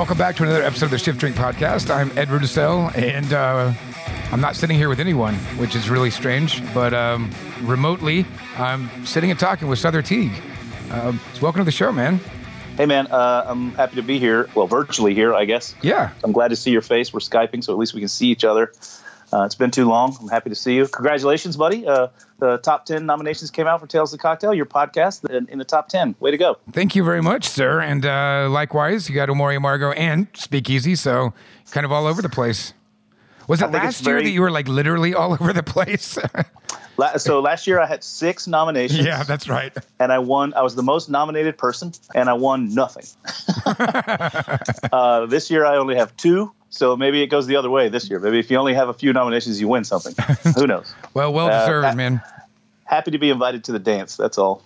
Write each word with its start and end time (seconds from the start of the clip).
Welcome 0.00 0.16
back 0.16 0.34
to 0.36 0.44
another 0.44 0.62
episode 0.62 0.86
of 0.86 0.92
the 0.92 0.98
Shift 0.98 1.20
Drink 1.20 1.36
Podcast. 1.36 1.94
I'm 1.94 2.10
Ed 2.16 2.28
Rudisell, 2.28 2.96
and 2.96 3.34
uh, 3.34 3.70
I'm 4.32 4.40
not 4.40 4.56
sitting 4.56 4.78
here 4.78 4.88
with 4.88 4.98
anyone, 4.98 5.34
which 5.58 5.76
is 5.76 5.90
really 5.90 6.10
strange. 6.10 6.62
But 6.72 6.94
um, 6.94 7.30
remotely, 7.60 8.24
I'm 8.56 8.88
sitting 9.04 9.30
and 9.30 9.38
talking 9.38 9.68
with 9.68 9.78
Sother 9.78 10.02
Teague. 10.02 10.32
Um, 10.90 11.20
so 11.34 11.42
welcome 11.42 11.60
to 11.60 11.64
the 11.66 11.70
show, 11.70 11.92
man. 11.92 12.18
Hey, 12.78 12.86
man. 12.86 13.08
Uh, 13.08 13.44
I'm 13.46 13.72
happy 13.72 13.96
to 13.96 14.02
be 14.02 14.18
here. 14.18 14.48
Well, 14.54 14.66
virtually 14.66 15.12
here, 15.12 15.34
I 15.34 15.44
guess. 15.44 15.74
Yeah. 15.82 16.12
I'm 16.24 16.32
glad 16.32 16.48
to 16.48 16.56
see 16.56 16.70
your 16.70 16.80
face. 16.80 17.12
We're 17.12 17.20
Skyping, 17.20 17.62
so 17.62 17.74
at 17.74 17.78
least 17.78 17.92
we 17.92 18.00
can 18.00 18.08
see 18.08 18.28
each 18.28 18.42
other. 18.42 18.72
Uh, 19.32 19.44
it's 19.44 19.54
been 19.54 19.70
too 19.70 19.86
long. 19.88 20.16
I'm 20.20 20.28
happy 20.28 20.50
to 20.50 20.56
see 20.56 20.74
you. 20.74 20.86
Congratulations, 20.88 21.56
buddy. 21.56 21.86
Uh, 21.86 22.08
the 22.38 22.58
top 22.58 22.84
10 22.86 23.06
nominations 23.06 23.50
came 23.50 23.66
out 23.66 23.80
for 23.80 23.86
Tales 23.86 24.12
of 24.12 24.18
the 24.18 24.22
Cocktail, 24.22 24.52
your 24.54 24.66
podcast, 24.66 25.28
in, 25.30 25.46
in 25.48 25.58
the 25.58 25.64
top 25.64 25.88
10. 25.88 26.16
Way 26.20 26.30
to 26.32 26.38
go. 26.38 26.58
Thank 26.72 26.96
you 26.96 27.04
very 27.04 27.22
much, 27.22 27.46
sir. 27.46 27.80
And 27.80 28.04
uh, 28.04 28.48
likewise, 28.50 29.08
you 29.08 29.14
got 29.14 29.28
Amor 29.30 29.48
y 29.48 29.56
Amargo 29.56 29.94
and 29.96 30.26
Speakeasy, 30.34 30.94
so 30.96 31.32
kind 31.70 31.84
of 31.84 31.92
all 31.92 32.06
over 32.06 32.22
the 32.22 32.28
place. 32.28 32.72
Was 33.46 33.62
it 33.62 33.70
last 33.72 34.04
year 34.06 34.14
very- 34.14 34.24
that 34.24 34.30
you 34.30 34.40
were 34.42 34.50
like 34.50 34.68
literally 34.68 35.14
all 35.14 35.32
over 35.40 35.52
the 35.52 35.62
place? 35.62 36.18
So 37.16 37.40
last 37.40 37.66
year 37.66 37.80
I 37.80 37.86
had 37.86 38.04
six 38.04 38.46
nominations. 38.46 39.06
yeah, 39.06 39.22
that's 39.22 39.48
right. 39.48 39.72
and 39.98 40.12
I 40.12 40.18
won. 40.18 40.52
I 40.52 40.60
was 40.60 40.74
the 40.74 40.82
most 40.82 41.08
nominated 41.08 41.56
person, 41.56 41.92
and 42.14 42.28
I 42.28 42.34
won 42.34 42.74
nothing. 42.74 43.04
uh, 44.92 45.24
this 45.26 45.50
year 45.50 45.64
I 45.64 45.76
only 45.76 45.96
have 45.96 46.14
two, 46.18 46.52
so 46.70 46.96
maybe 46.96 47.20
it 47.20 47.26
goes 47.26 47.46
the 47.46 47.56
other 47.56 47.68
way 47.68 47.88
this 47.88 48.08
year. 48.08 48.20
Maybe 48.20 48.38
if 48.38 48.50
you 48.50 48.56
only 48.56 48.74
have 48.74 48.88
a 48.88 48.94
few 48.94 49.12
nominations, 49.12 49.60
you 49.60 49.68
win 49.68 49.84
something. 49.84 50.14
Who 50.54 50.66
knows? 50.66 50.94
Well, 51.14 51.32
well 51.32 51.48
Uh, 51.48 51.60
deserved, 51.60 51.88
uh, 51.88 51.94
man. 51.94 52.22
Happy 52.84 53.10
to 53.10 53.18
be 53.18 53.30
invited 53.30 53.64
to 53.64 53.72
the 53.72 53.78
dance. 53.78 54.16
That's 54.16 54.38
all. 54.38 54.62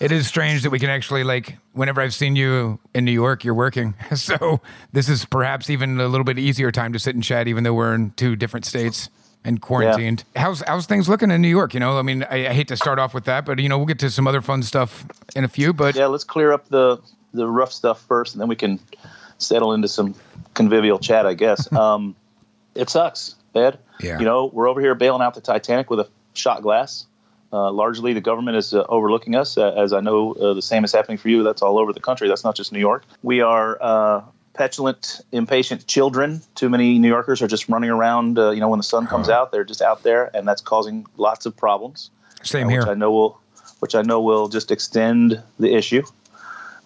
It 0.00 0.12
is 0.12 0.26
strange 0.26 0.62
that 0.62 0.70
we 0.70 0.78
can 0.78 0.90
actually 0.90 1.24
like 1.24 1.56
whenever 1.72 2.02
I've 2.02 2.12
seen 2.12 2.36
you 2.36 2.78
in 2.94 3.06
New 3.06 3.12
York, 3.12 3.44
you're 3.44 3.54
working. 3.54 3.94
So 4.16 4.60
this 4.92 5.08
is 5.08 5.24
perhaps 5.24 5.70
even 5.70 6.00
a 6.00 6.08
little 6.08 6.24
bit 6.24 6.38
easier 6.38 6.70
time 6.70 6.92
to 6.92 6.98
sit 6.98 7.14
and 7.14 7.24
chat, 7.24 7.48
even 7.48 7.64
though 7.64 7.74
we're 7.74 7.94
in 7.94 8.10
two 8.12 8.36
different 8.36 8.66
states 8.66 9.08
and 9.44 9.60
quarantined. 9.60 10.24
How's 10.34 10.60
how's 10.60 10.86
things 10.86 11.08
looking 11.08 11.30
in 11.30 11.40
New 11.40 11.48
York? 11.48 11.72
You 11.72 11.80
know, 11.80 11.98
I 11.98 12.02
mean, 12.02 12.24
I, 12.24 12.48
I 12.48 12.52
hate 12.52 12.68
to 12.68 12.76
start 12.76 12.98
off 12.98 13.14
with 13.14 13.24
that, 13.24 13.46
but 13.46 13.58
you 13.58 13.68
know, 13.68 13.78
we'll 13.78 13.86
get 13.86 13.98
to 14.00 14.10
some 14.10 14.26
other 14.26 14.42
fun 14.42 14.62
stuff 14.62 15.06
in 15.34 15.44
a 15.44 15.48
few. 15.48 15.72
But 15.72 15.94
Yeah, 15.94 16.06
let's 16.06 16.24
clear 16.24 16.52
up 16.52 16.68
the 16.68 16.98
the 17.32 17.46
rough 17.48 17.72
stuff 17.72 18.02
first, 18.02 18.34
and 18.34 18.40
then 18.40 18.48
we 18.48 18.56
can 18.56 18.78
settle 19.38 19.72
into 19.72 19.88
some 19.88 20.14
convivial 20.54 20.98
chat. 20.98 21.26
I 21.26 21.34
guess. 21.34 21.68
Um, 21.76 22.16
it 22.74 22.90
sucks, 22.90 23.34
Ed. 23.54 23.78
Yeah. 24.00 24.18
You 24.18 24.24
know, 24.24 24.46
we're 24.46 24.68
over 24.68 24.80
here 24.80 24.94
bailing 24.94 25.22
out 25.22 25.34
the 25.34 25.40
Titanic 25.40 25.88
with 25.88 26.00
a 26.00 26.08
shot 26.34 26.62
glass. 26.62 27.06
Uh, 27.52 27.70
largely, 27.70 28.12
the 28.12 28.20
government 28.20 28.56
is 28.56 28.74
uh, 28.74 28.84
overlooking 28.88 29.34
us, 29.34 29.56
uh, 29.56 29.72
as 29.72 29.92
I 29.92 30.00
know 30.00 30.32
uh, 30.32 30.52
the 30.52 30.60
same 30.62 30.84
is 30.84 30.92
happening 30.92 31.16
for 31.16 31.28
you. 31.28 31.42
That's 31.42 31.62
all 31.62 31.78
over 31.78 31.92
the 31.92 32.00
country. 32.00 32.28
That's 32.28 32.44
not 32.44 32.54
just 32.54 32.72
New 32.72 32.80
York. 32.80 33.04
We 33.22 33.40
are 33.40 33.78
uh, 33.80 34.22
petulant, 34.52 35.20
impatient 35.32 35.86
children. 35.86 36.42
Too 36.54 36.68
many 36.68 36.98
New 36.98 37.08
Yorkers 37.08 37.40
are 37.40 37.46
just 37.46 37.68
running 37.68 37.90
around. 37.90 38.38
Uh, 38.38 38.50
you 38.50 38.60
know, 38.60 38.68
when 38.68 38.78
the 38.78 38.84
sun 38.84 39.06
comes 39.06 39.28
out, 39.28 39.52
they're 39.52 39.64
just 39.64 39.80
out 39.80 40.02
there, 40.02 40.30
and 40.34 40.46
that's 40.46 40.60
causing 40.60 41.06
lots 41.16 41.46
of 41.46 41.56
problems 41.56 42.10
same 42.42 42.66
uh, 42.66 42.70
which 42.70 42.82
I 42.82 42.86
here. 42.88 42.96
know 42.96 43.12
will, 43.12 43.40
which 43.80 43.94
I 43.94 44.02
know 44.02 44.20
will 44.20 44.48
just 44.48 44.70
extend 44.70 45.42
the 45.58 45.74
issue. 45.74 46.02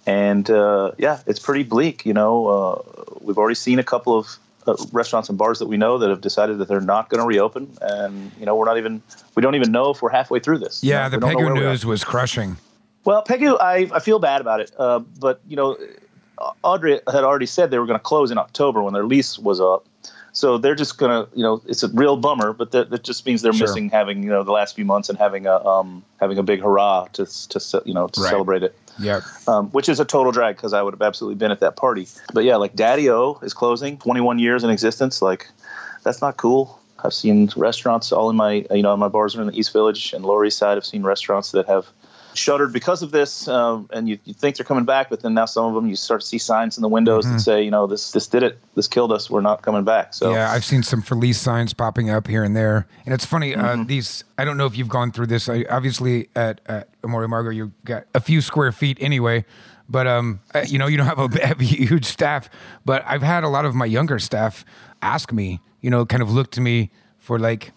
And 0.06 0.48
uh, 0.50 0.92
yeah, 0.98 1.20
it's 1.26 1.38
pretty 1.38 1.62
bleak. 1.62 2.04
You 2.06 2.14
know, 2.14 2.46
uh, 2.46 2.82
we've 3.20 3.38
already 3.38 3.54
seen 3.54 3.78
a 3.78 3.84
couple 3.84 4.18
of 4.18 4.38
uh, 4.66 4.76
restaurants 4.92 5.28
and 5.28 5.36
bars 5.38 5.58
that 5.58 5.66
we 5.66 5.76
know 5.76 5.98
that 5.98 6.08
have 6.10 6.20
decided 6.20 6.58
that 6.58 6.68
they're 6.68 6.80
not 6.80 7.08
going 7.10 7.20
to 7.20 7.26
reopen, 7.26 7.76
and 7.80 8.32
you 8.38 8.46
know, 8.46 8.56
we're 8.56 8.64
not 8.64 8.78
even 8.78 9.02
we 9.34 9.42
don't 9.42 9.54
even 9.54 9.72
know 9.72 9.90
if 9.90 10.02
we're 10.02 10.10
halfway 10.10 10.40
through 10.40 10.58
this. 10.58 10.82
You 10.82 10.90
Yeah, 10.90 11.08
know, 11.08 11.18
the 11.18 11.26
Pegu 11.26 11.36
where 11.36 11.54
we 11.54 11.60
are. 11.60 11.70
news 11.70 11.84
was 11.86 12.04
crushing. 12.04 12.56
Well, 13.04 13.24
Pegu, 13.24 13.56
I, 13.60 13.90
I 13.94 14.00
feel 14.00 14.18
bad 14.18 14.40
about 14.40 14.60
it, 14.60 14.72
uh, 14.78 14.98
but 14.98 15.40
you 15.48 15.56
know, 15.56 15.76
Audrey 16.62 17.00
had 17.06 17.24
already 17.24 17.46
said 17.46 17.70
they 17.70 17.78
were 17.78 17.86
going 17.86 17.98
to 17.98 18.02
close 18.02 18.30
in 18.30 18.38
October 18.38 18.82
when 18.82 18.94
their 18.94 19.04
lease 19.04 19.38
was 19.38 19.60
up. 19.60 19.86
So 20.32 20.58
they're 20.58 20.76
just 20.76 20.96
going 20.96 21.10
to, 21.10 21.36
you 21.36 21.42
know, 21.42 21.60
it's 21.66 21.82
a 21.82 21.88
real 21.88 22.16
bummer, 22.16 22.52
but 22.52 22.70
that, 22.70 22.90
that 22.90 23.02
just 23.02 23.26
means 23.26 23.42
they're 23.42 23.52
Sure. 23.52 23.66
missing 23.66 23.90
having, 23.90 24.22
you 24.22 24.28
know, 24.30 24.44
the 24.44 24.52
last 24.52 24.76
few 24.76 24.84
months 24.84 25.08
and 25.08 25.18
having 25.18 25.46
a 25.46 25.56
um, 25.66 26.04
having 26.20 26.38
a 26.38 26.42
big 26.44 26.60
hurrah 26.60 27.06
to 27.14 27.26
to 27.48 27.82
you 27.84 27.92
know 27.94 28.06
to 28.08 28.20
Right. 28.20 28.30
celebrate 28.30 28.62
it, 28.62 28.78
Yep. 28.98 29.22
um, 29.48 29.68
which 29.70 29.88
is 29.88 30.00
a 30.00 30.04
total 30.04 30.32
drag 30.32 30.56
because 30.56 30.72
I 30.72 30.82
would 30.82 30.94
have 30.94 31.02
absolutely 31.02 31.36
been 31.36 31.50
at 31.50 31.60
that 31.60 31.76
party. 31.76 32.06
But 32.32 32.44
yeah, 32.44 32.56
like 32.56 32.74
Daddy 32.74 33.08
O 33.10 33.38
is 33.42 33.54
closing, 33.54 33.98
21 33.98 34.38
years 34.38 34.64
in 34.64 34.70
existence. 34.70 35.22
Like 35.22 35.48
that's 36.02 36.20
not 36.20 36.36
cool. 36.36 36.78
I've 37.02 37.14
seen 37.14 37.50
restaurants 37.56 38.12
all 38.12 38.28
in 38.30 38.36
my, 38.36 38.66
you 38.70 38.82
know, 38.82 38.96
my 38.96 39.08
bars 39.08 39.36
are 39.36 39.40
in 39.40 39.46
the 39.46 39.58
East 39.58 39.72
Village 39.72 40.12
and 40.12 40.24
Lower 40.24 40.44
East 40.44 40.58
Side. 40.58 40.76
I've 40.76 40.84
seen 40.84 41.02
restaurants 41.02 41.52
that 41.52 41.66
have 41.66 41.86
shuttered 42.34 42.72
because 42.72 43.02
of 43.02 43.10
this, 43.10 43.48
um, 43.48 43.88
and 43.92 44.08
you, 44.08 44.18
you 44.24 44.34
think 44.34 44.56
they're 44.56 44.64
coming 44.64 44.84
back, 44.84 45.10
but 45.10 45.20
then 45.20 45.34
now 45.34 45.44
some 45.44 45.66
of 45.66 45.74
them 45.74 45.88
you 45.88 45.96
start 45.96 46.20
to 46.20 46.26
see 46.26 46.38
signs 46.38 46.76
in 46.76 46.82
the 46.82 46.88
windows 46.88 47.24
that 47.30 47.40
say, 47.40 47.62
you 47.62 47.70
know, 47.70 47.86
this 47.86 48.12
this 48.12 48.26
did 48.26 48.42
it, 48.42 48.58
this 48.74 48.88
killed 48.88 49.12
us, 49.12 49.30
we're 49.30 49.40
not 49.40 49.62
coming 49.62 49.84
back. 49.84 50.14
So 50.14 50.32
Yeah, 50.32 50.50
I've 50.50 50.64
seen 50.64 50.82
some 50.82 51.02
for 51.02 51.14
lease 51.14 51.40
signs 51.40 51.72
popping 51.72 52.10
up 52.10 52.26
here 52.26 52.44
and 52.44 52.56
there, 52.56 52.86
and 53.04 53.14
it's 53.14 53.24
funny. 53.24 53.52
Mm-hmm. 53.52 53.80
Uh, 53.80 53.84
these 53.84 54.24
I 54.38 54.44
don't 54.44 54.56
know 54.56 54.66
if 54.66 54.76
you've 54.76 54.88
gone 54.88 55.12
through 55.12 55.26
this. 55.26 55.48
I, 55.48 55.64
obviously, 55.68 56.28
at 56.34 56.60
at 56.66 56.88
Amor 57.04 57.20
y 57.20 57.26
Amargo, 57.26 57.54
you 57.54 57.72
got 57.84 58.04
a 58.14 58.20
few 58.20 58.40
square 58.40 58.72
feet 58.72 58.98
anyway, 59.00 59.44
but 59.90 60.06
um, 60.06 60.40
uh, 60.54 60.64
you 60.66 60.78
know, 60.78 60.86
you 60.86 60.96
don't 60.96 61.06
have 61.06 61.18
a, 61.18 61.28
have 61.46 61.60
a 61.60 61.64
huge 61.64 62.04
staff. 62.04 62.48
But 62.84 63.04
I've 63.06 63.22
had 63.22 63.44
a 63.44 63.48
lot 63.48 63.64
of 63.64 63.74
my 63.74 63.86
younger 63.86 64.18
staff 64.18 64.64
ask 65.02 65.32
me, 65.32 65.60
you 65.80 65.90
know, 65.90 66.06
kind 66.06 66.22
of 66.22 66.30
look 66.30 66.50
to 66.52 66.60
me 66.60 66.90
for 67.18 67.38
like, 67.38 67.72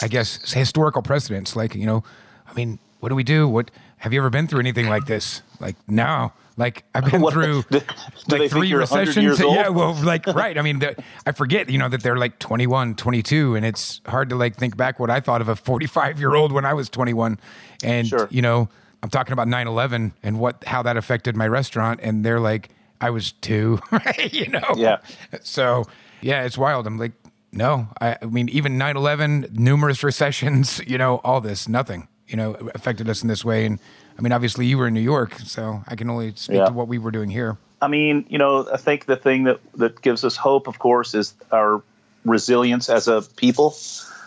I 0.00 0.08
guess 0.08 0.52
historical 0.52 1.02
precedents. 1.02 1.56
Like, 1.56 1.74
you 1.74 1.86
know, 1.86 2.04
I 2.48 2.54
mean, 2.54 2.78
what 3.04 3.10
do 3.10 3.14
we 3.14 3.22
do? 3.22 3.46
What 3.46 3.70
have 3.98 4.14
you 4.14 4.20
ever 4.20 4.30
been 4.30 4.46
through 4.48 4.60
anything 4.60 4.88
like 4.88 5.04
this? 5.04 5.42
Like, 5.60 5.76
no. 5.86 6.32
Like 6.56 6.84
I've 6.94 7.04
been 7.04 7.20
What- 7.26 7.34
through 7.34 7.64
do- 7.70 7.80
do 8.28 8.38
like 8.38 8.50
three 8.50 8.72
recessions. 8.72 9.38
Yeah, 9.38 9.68
well, 9.68 9.92
like 10.02 10.26
right. 10.28 10.56
I 10.56 10.62
mean, 10.62 10.78
the, 10.78 10.96
I 11.26 11.32
forget, 11.32 11.68
you 11.68 11.76
know, 11.76 11.90
that 11.90 12.02
they're 12.02 12.16
like 12.16 12.38
21, 12.38 12.94
22, 12.94 13.56
and 13.56 13.66
it's 13.66 14.00
hard 14.06 14.30
to 14.30 14.36
like 14.36 14.56
think 14.56 14.74
back 14.74 14.98
what 14.98 15.10
I 15.10 15.20
thought 15.20 15.42
of 15.42 15.50
a 15.50 15.54
45 15.56 16.18
year 16.18 16.34
old 16.34 16.50
when 16.50 16.64
I 16.64 16.72
was 16.72 16.88
21. 16.88 17.38
And 17.84 18.06
Sure. 18.08 18.26
you 18.30 18.40
know, 18.40 18.70
I'm 19.02 19.10
talking 19.10 19.34
about 19.34 19.48
9/11 19.48 20.12
and 20.22 20.38
what 20.38 20.64
how 20.64 20.82
that 20.82 20.96
affected 20.96 21.36
my 21.36 21.46
restaurant, 21.46 22.00
and 22.02 22.24
they're 22.24 22.40
like, 22.40 22.70
I 23.02 23.10
was 23.10 23.32
two, 23.32 23.80
right? 23.90 24.32
you 24.32 24.48
know. 24.48 24.64
Yeah. 24.76 24.98
So 25.42 25.84
yeah, 26.22 26.44
it's 26.44 26.56
wild. 26.56 26.86
I'm 26.86 26.96
like, 26.96 27.12
no, 27.52 27.88
I, 28.00 28.16
I 28.22 28.24
mean, 28.24 28.48
even 28.48 28.78
9/11, 28.78 29.50
numerous 29.58 30.02
recessions, 30.02 30.80
you 30.86 30.96
know, 30.98 31.20
all 31.22 31.40
this, 31.42 31.68
nothing, 31.68 32.08
you 32.34 32.36
know, 32.36 32.54
affected 32.74 33.08
us 33.08 33.22
in 33.22 33.28
this 33.28 33.44
way. 33.44 33.64
And 33.64 33.78
I 34.18 34.22
mean, 34.22 34.32
obviously, 34.32 34.66
you 34.66 34.76
were 34.76 34.88
in 34.88 34.94
New 34.94 35.00
York, 35.14 35.38
so 35.44 35.84
I 35.86 35.94
can 35.94 36.10
only 36.10 36.32
speak 36.34 36.56
Yeah. 36.56 36.64
to 36.66 36.72
what 36.72 36.88
we 36.88 36.98
were 36.98 37.12
doing 37.12 37.30
here. 37.30 37.56
I 37.80 37.86
mean, 37.86 38.26
you 38.28 38.38
know, 38.38 38.66
I 38.72 38.76
think 38.76 39.06
the 39.06 39.14
thing 39.14 39.44
that, 39.44 39.60
that 39.76 40.02
gives 40.02 40.24
us 40.24 40.34
hope, 40.34 40.66
of 40.66 40.80
course, 40.80 41.14
is 41.14 41.32
our 41.52 41.80
resilience 42.24 42.90
as 42.90 43.06
a 43.06 43.22
people, 43.36 43.76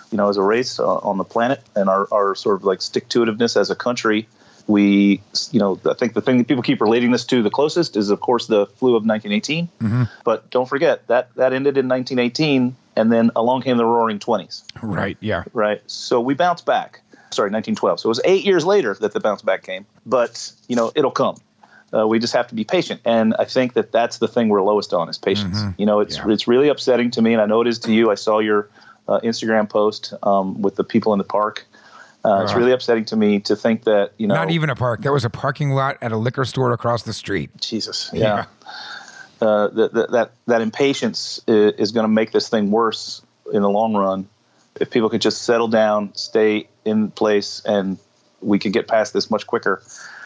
you 0.09 0.17
know, 0.17 0.29
as 0.29 0.37
a 0.37 0.41
race 0.41 0.79
uh, 0.79 0.85
on 1.09 1.17
the 1.17 1.25
planet, 1.25 1.61
and 1.75 1.89
our, 1.89 2.07
our 2.13 2.33
sort 2.33 2.55
of 2.55 2.63
like 2.63 2.81
stick 2.81 3.09
to 3.09 3.25
itiveness 3.25 3.59
as 3.59 3.69
a 3.71 3.75
country. 3.75 4.29
We, 4.67 5.21
you 5.51 5.59
know, 5.59 5.77
I 5.85 5.93
think 5.95 6.13
the 6.13 6.21
thing 6.21 6.37
that 6.37 6.47
people 6.47 6.63
keep 6.63 6.79
relating 6.79 7.11
this 7.11 7.25
to 7.25 7.43
the 7.43 7.49
closest 7.49 7.97
is, 7.97 8.09
of 8.09 8.21
course, 8.21 8.47
the 8.47 8.67
flu 8.67 8.95
of 8.95 9.03
1918. 9.05 10.07
But 10.23 10.49
don't 10.49 10.67
forget 10.69 11.05
that 11.07 11.33
that 11.35 11.51
ended 11.51 11.77
in 11.77 11.89
1918, 11.89 12.73
and 12.95 13.11
then 13.11 13.31
along 13.35 13.63
came 13.63 13.75
the 13.75 13.85
Roaring 13.85 14.19
Twenties 14.19 14.63
Right. 14.81 15.17
Yeah. 15.19 15.43
right? 15.53 15.81
So 15.87 16.21
we 16.21 16.35
bounced 16.35 16.65
back. 16.65 17.01
Sorry, 17.31 17.47
1912. 17.51 17.99
So 17.99 18.07
it 18.07 18.09
was 18.09 18.21
eight 18.25 18.45
years 18.45 18.65
later 18.65 18.93
that 19.01 19.13
the 19.13 19.19
bounce 19.19 19.41
back 19.41 19.63
came, 19.63 19.85
but 20.05 20.51
you 20.67 20.75
know 20.75 20.91
it'll 20.95 21.11
come. 21.11 21.37
Uh, 21.93 22.05
we 22.05 22.19
just 22.19 22.33
have 22.33 22.47
to 22.49 22.55
be 22.55 22.63
patient, 22.65 22.99
and 23.05 23.33
I 23.39 23.45
think 23.45 23.73
that 23.73 23.91
that's 23.93 24.17
the 24.17 24.27
thing 24.27 24.49
we're 24.49 24.61
lowest 24.61 24.93
on 24.93 25.07
is 25.09 25.17
patience. 25.17 25.57
You 25.77 25.85
know, 25.85 26.01
it's 26.01 26.17
Mm-hmm. 26.17 26.29
Yeah. 26.29 26.33
it's 26.33 26.47
really 26.47 26.67
upsetting 26.69 27.11
to 27.11 27.21
me, 27.21 27.31
and 27.33 27.41
I 27.41 27.45
know 27.45 27.61
it 27.61 27.67
is 27.67 27.79
to 27.79 27.93
you. 27.93 28.11
I 28.11 28.15
saw 28.15 28.39
your 28.39 28.69
uh, 29.07 29.19
Instagram 29.23 29.69
post 29.69 30.13
um, 30.23 30.61
with 30.61 30.75
the 30.75 30.83
people 30.83 31.13
in 31.13 31.17
the 31.17 31.23
park. 31.23 31.65
Uh, 32.25 32.41
it's 32.43 32.51
Uh. 32.53 32.57
really 32.57 32.71
upsetting 32.73 33.05
to 33.05 33.15
me 33.15 33.39
to 33.41 33.55
think 33.55 33.85
that 33.85 34.11
you 34.17 34.27
know 34.27 34.35
Not 34.35 34.51
even 34.51 34.69
a 34.69 34.75
park. 34.75 35.01
There 35.01 35.13
was 35.13 35.23
a 35.23 35.29
parking 35.29 35.69
lot 35.71 35.97
at 36.01 36.11
a 36.11 36.17
liquor 36.17 36.43
store 36.43 36.73
across 36.73 37.03
the 37.03 37.13
street. 37.13 37.51
Jesus, 37.61 38.09
Yeah. 38.13 38.19
yeah. 39.41 39.47
Uh, 39.47 39.67
that, 39.67 39.93
that 39.93 40.11
that 40.11 40.31
that 40.47 40.61
impatience 40.61 41.39
is, 41.47 41.73
is 41.73 41.91
going 41.91 42.03
to 42.05 42.09
make 42.11 42.31
this 42.31 42.49
thing 42.49 42.71
worse 42.71 43.21
in 43.53 43.61
the 43.61 43.69
long 43.69 43.93
run. 43.95 44.27
If 44.79 44.89
people 44.89 45.09
could 45.09 45.21
just 45.21 45.43
settle 45.43 45.67
down, 45.67 46.15
stay 46.15 46.67
in 46.85 47.11
place, 47.11 47.61
and 47.65 47.97
we 48.41 48.59
could 48.59 48.73
get 48.73 48.87
past 48.87 49.13
this 49.13 49.29
much 49.29 49.47
quicker. 49.47 49.81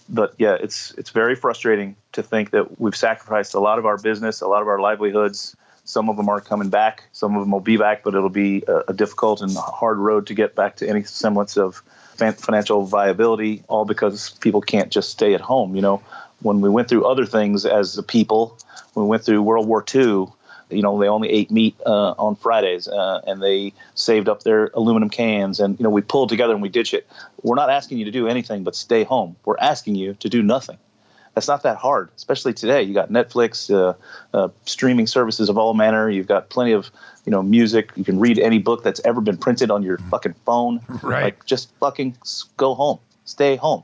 But 0.09 0.33
yeah, 0.37 0.57
it's 0.59 0.91
it's 0.91 1.11
very 1.11 1.35
frustrating 1.35 1.95
to 2.13 2.23
think 2.23 2.51
that 2.51 2.79
we've 2.79 2.95
sacrificed 2.95 3.53
a 3.53 3.59
lot 3.59 3.79
of 3.79 3.85
our 3.85 3.97
business, 3.97 4.41
a 4.41 4.47
lot 4.47 4.61
of 4.61 4.67
our 4.67 4.79
livelihoods. 4.79 5.55
Some 5.83 6.09
of 6.09 6.17
them 6.17 6.29
aren't 6.29 6.45
coming 6.45 6.69
back. 6.69 7.03
Some 7.11 7.35
of 7.35 7.41
them 7.41 7.51
will 7.51 7.59
be 7.59 7.77
back, 7.77 8.03
but 8.03 8.13
it'll 8.13 8.29
be 8.29 8.63
a, 8.67 8.83
a 8.89 8.93
difficult 8.93 9.41
and 9.41 9.55
hard 9.55 9.97
road 9.97 10.27
to 10.27 10.33
get 10.33 10.55
back 10.55 10.77
to 10.77 10.87
any 10.87 11.03
semblance 11.03 11.57
of 11.57 11.81
fin- 12.15 12.33
financial 12.33 12.85
viability. 12.85 13.63
All 13.67 13.85
because 13.85 14.31
people 14.41 14.61
can't 14.61 14.91
just 14.91 15.09
stay 15.09 15.33
at 15.33 15.41
home. 15.41 15.75
You 15.75 15.81
know, 15.81 16.03
when 16.41 16.61
we 16.61 16.69
went 16.69 16.89
through 16.89 17.05
other 17.05 17.25
things 17.25 17.65
as 17.65 17.97
a 17.97 18.03
people, 18.03 18.57
we 18.95 19.03
went 19.03 19.23
through 19.23 19.41
World 19.41 19.67
War 19.67 19.83
II, 19.93 20.27
you 20.71 20.81
know, 20.81 20.99
they 20.99 21.07
only 21.07 21.29
ate 21.29 21.51
meat 21.51 21.75
uh, 21.85 22.11
on 22.17 22.35
Fridays, 22.35 22.87
uh, 22.87 23.21
and 23.25 23.41
they 23.41 23.73
saved 23.95 24.29
up 24.29 24.43
their 24.43 24.71
aluminum 24.73 25.09
cans, 25.09 25.59
and 25.59 25.79
you 25.79 25.83
know, 25.83 25.89
we 25.89 26.01
pulled 26.01 26.29
together 26.29 26.53
and 26.53 26.61
we 26.61 26.69
did 26.69 26.93
it. 26.93 27.07
We're 27.43 27.55
not 27.55 27.69
asking 27.69 27.99
you 27.99 28.05
to 28.05 28.11
do 28.11 28.27
anything 28.27 28.63
but 28.63 28.75
stay 28.75 29.03
home. 29.03 29.35
We're 29.45 29.57
asking 29.59 29.95
you 29.95 30.15
to 30.15 30.29
do 30.29 30.41
nothing. 30.41 30.77
that's 31.33 31.47
not 31.47 31.63
that 31.63 31.77
hard, 31.77 32.09
especially 32.15 32.53
today. 32.53 32.81
You 32.83 32.93
got 32.93 33.09
Netflix, 33.09 33.73
uh, 33.73 33.93
uh, 34.33 34.49
streaming 34.65 35.07
services 35.07 35.49
of 35.49 35.57
all 35.57 35.73
manner. 35.73 36.09
You've 36.09 36.27
got 36.27 36.49
plenty 36.49 36.73
of 36.73 36.91
you 37.25 37.31
know 37.31 37.41
music. 37.41 37.91
You 37.95 38.03
can 38.03 38.19
read 38.19 38.39
any 38.39 38.59
book 38.59 38.83
that's 38.83 39.01
ever 39.05 39.21
been 39.21 39.37
printed 39.37 39.71
on 39.71 39.83
your 39.83 39.97
fucking 39.97 40.35
phone. 40.45 40.81
Right. 41.01 41.23
Like 41.23 41.45
just 41.45 41.73
fucking 41.79 42.17
go 42.57 42.73
home, 42.75 42.99
stay 43.25 43.55
home. 43.55 43.83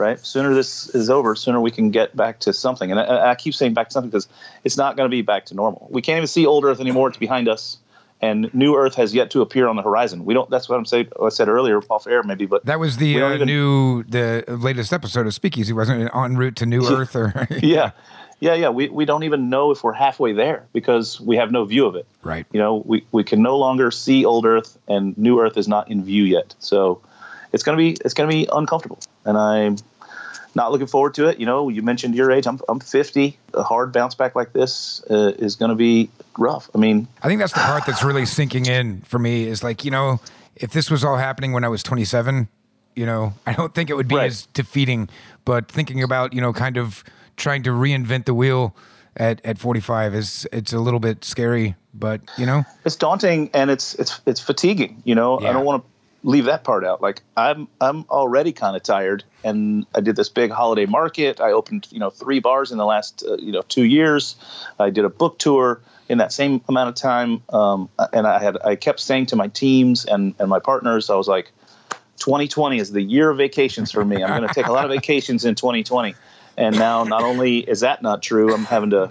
Right. 0.00 0.18
Sooner 0.24 0.54
this 0.54 0.88
is 0.94 1.10
over, 1.10 1.36
sooner 1.36 1.60
we 1.60 1.70
can 1.70 1.90
get 1.90 2.16
back 2.16 2.38
to 2.40 2.52
something. 2.54 2.90
And 2.90 2.98
I, 2.98 3.32
I 3.32 3.34
keep 3.34 3.52
saying 3.54 3.74
back 3.74 3.88
to 3.88 3.92
something 3.92 4.08
because 4.08 4.26
it's 4.64 4.78
not 4.78 4.96
going 4.96 5.06
to 5.08 5.14
be 5.14 5.20
back 5.20 5.44
to 5.46 5.54
normal. 5.54 5.86
We 5.90 6.00
can't 6.00 6.16
even 6.16 6.26
see 6.26 6.46
old 6.46 6.64
Earth 6.64 6.80
anymore. 6.80 7.08
It's 7.08 7.18
behind 7.18 7.48
us. 7.48 7.76
And 8.22 8.52
new 8.54 8.76
Earth 8.76 8.94
has 8.96 9.14
yet 9.14 9.30
to 9.32 9.42
appear 9.42 9.68
on 9.68 9.76
the 9.76 9.82
horizon. 9.82 10.24
We 10.24 10.32
don't. 10.34 10.48
That's 10.50 10.68
what 10.70 10.76
I'm 10.78 10.84
saying. 10.86 11.08
I 11.22 11.28
said 11.28 11.48
earlier, 11.48 11.80
off 11.90 12.06
air, 12.06 12.22
maybe. 12.22 12.46
But 12.46 12.64
That 12.66 12.78
was 12.80 12.96
the 12.96 13.20
uh, 13.22 13.34
even- 13.34 13.46
new, 13.46 14.02
the 14.04 14.44
latest 14.48 14.92
episode 14.92 15.26
of 15.26 15.34
Speakeasy, 15.34 15.72
wasn't 15.74 16.02
it? 16.02 16.10
En 16.14 16.36
route 16.36 16.56
to 16.56 16.66
New 16.66 16.86
Earth, 16.90 17.14
or 17.14 17.46
yeah, 17.62 17.90
yeah, 18.38 18.54
yeah. 18.54 18.68
We 18.70 18.88
we 18.88 19.04
don't 19.06 19.22
even 19.24 19.48
know 19.50 19.70
if 19.70 19.82
we're 19.84 19.92
halfway 19.94 20.32
there 20.32 20.64
because 20.74 21.18
we 21.20 21.36
have 21.36 21.50
no 21.50 21.64
view 21.64 21.86
of 21.86 21.94
it. 21.94 22.06
right? 22.22 22.46
You 22.52 22.60
know, 22.60 22.82
we 22.86 23.04
we 23.12 23.24
can 23.24 23.42
no 23.42 23.56
longer 23.58 23.90
see 23.90 24.24
old 24.26 24.44
Earth, 24.46 24.78
and 24.88 25.16
new 25.16 25.40
Earth 25.40 25.56
is 25.56 25.66
not 25.68 25.90
in 25.90 26.04
view 26.04 26.24
yet. 26.24 26.54
So 26.58 27.00
it's 27.54 27.62
gonna 27.62 27.78
be 27.78 27.96
it's 28.04 28.12
gonna 28.14 28.28
be 28.28 28.46
uncomfortable, 28.52 28.98
and 29.24 29.38
I'm 29.38 29.76
not 30.54 30.72
looking 30.72 30.86
forward 30.86 31.14
to 31.14 31.28
it. 31.28 31.38
You 31.38 31.46
know, 31.46 31.68
you 31.68 31.82
mentioned 31.82 32.14
your 32.14 32.30
age. 32.30 32.46
I'm 32.46 32.60
I'm 32.68 32.80
50. 32.80 33.38
A 33.54 33.62
hard 33.62 33.92
bounce 33.92 34.14
back 34.14 34.34
like 34.34 34.52
this 34.52 35.02
uh, 35.10 35.32
is 35.38 35.56
gonna 35.56 35.74
be 35.74 36.10
rough. 36.38 36.68
I 36.74 36.78
mean, 36.78 37.08
I 37.22 37.28
think 37.28 37.40
that's 37.40 37.52
the 37.52 37.60
part 37.60 37.86
that's 37.86 38.02
really 38.04 38.26
sinking 38.26 38.66
in 38.66 39.02
for 39.02 39.18
me. 39.18 39.44
Is 39.46 39.62
like 39.62 39.84
you 39.84 39.90
know, 39.90 40.20
if 40.56 40.72
this 40.72 40.90
was 40.90 41.04
all 41.04 41.16
happening 41.16 41.52
when 41.52 41.64
I 41.64 41.68
was 41.68 41.82
27, 41.82 42.48
you 42.96 43.06
know, 43.06 43.34
I 43.46 43.52
don't 43.52 43.74
think 43.74 43.90
it 43.90 43.94
would 43.94 44.08
be 44.08 44.16
Right. 44.16 44.26
as 44.26 44.46
defeating. 44.54 45.08
But 45.44 45.70
thinking 45.70 46.02
about 46.02 46.32
you 46.34 46.40
know, 46.40 46.52
kind 46.52 46.76
of 46.76 47.02
trying 47.36 47.62
to 47.64 47.70
reinvent 47.70 48.24
the 48.26 48.34
wheel 48.34 48.74
at 49.16 49.40
at 49.44 49.58
45 49.58 50.14
is 50.14 50.46
it's 50.52 50.72
a 50.72 50.78
little 50.78 51.00
bit 51.00 51.24
scary. 51.24 51.74
But 51.94 52.20
you 52.38 52.46
know, 52.46 52.64
it's 52.84 52.96
daunting 52.96 53.50
and 53.54 53.70
it's 53.70 53.94
it's 53.96 54.20
it's 54.26 54.40
fatiguing. 54.40 55.02
You 55.04 55.14
know, 55.14 55.40
Yeah. 55.40 55.50
I 55.50 55.52
don't 55.52 55.64
want 55.64 55.82
to 55.84 55.90
leave 56.22 56.44
that 56.44 56.64
part 56.64 56.84
out. 56.84 57.00
Like 57.00 57.22
I'm 57.36 57.68
I'm 57.80 58.04
already 58.10 58.52
kind 58.52 58.76
of 58.76 58.82
tired, 58.82 59.24
and 59.44 59.86
I 59.94 60.00
did 60.00 60.16
this 60.16 60.28
big 60.28 60.50
holiday 60.50 60.86
market. 60.86 61.40
I 61.40 61.52
opened 61.52 61.88
you 61.90 61.98
know 61.98 62.10
three 62.10 62.40
bars 62.40 62.72
in 62.72 62.78
the 62.78 62.86
last 62.86 63.24
uh, 63.26 63.36
you 63.36 63.52
know 63.52 63.62
two 63.62 63.84
years. 63.84 64.36
I 64.78 64.90
did 64.90 65.04
a 65.04 65.08
book 65.08 65.38
tour 65.38 65.80
in 66.08 66.18
that 66.18 66.32
same 66.32 66.60
amount 66.68 66.88
of 66.88 66.94
time, 66.94 67.42
um, 67.50 67.88
and 68.12 68.26
I 68.26 68.42
had 68.42 68.58
I 68.64 68.76
kept 68.76 69.00
saying 69.00 69.26
to 69.26 69.36
my 69.36 69.48
teams 69.48 70.04
and 70.04 70.34
and 70.38 70.48
my 70.48 70.60
partners, 70.60 71.10
I 71.10 71.16
was 71.16 71.28
like. 71.28 71.52
2020 72.16 72.76
is 72.76 72.92
the 72.92 73.00
year 73.00 73.30
of 73.30 73.38
vacations 73.38 73.90
for 73.90 74.04
me. 74.04 74.22
I'm 74.22 74.36
going 74.36 74.46
to 74.46 74.52
take 74.52 74.66
a 74.66 74.72
lot 74.72 74.84
of 74.84 74.90
vacations 74.90 75.46
in 75.46 75.54
2020. 75.54 76.14
And 76.58 76.78
now, 76.78 77.02
not 77.02 77.22
only 77.22 77.60
is 77.60 77.80
that 77.80 78.02
not 78.02 78.22
true, 78.22 78.52
I'm 78.52 78.66
having 78.66 78.90
to 78.90 79.10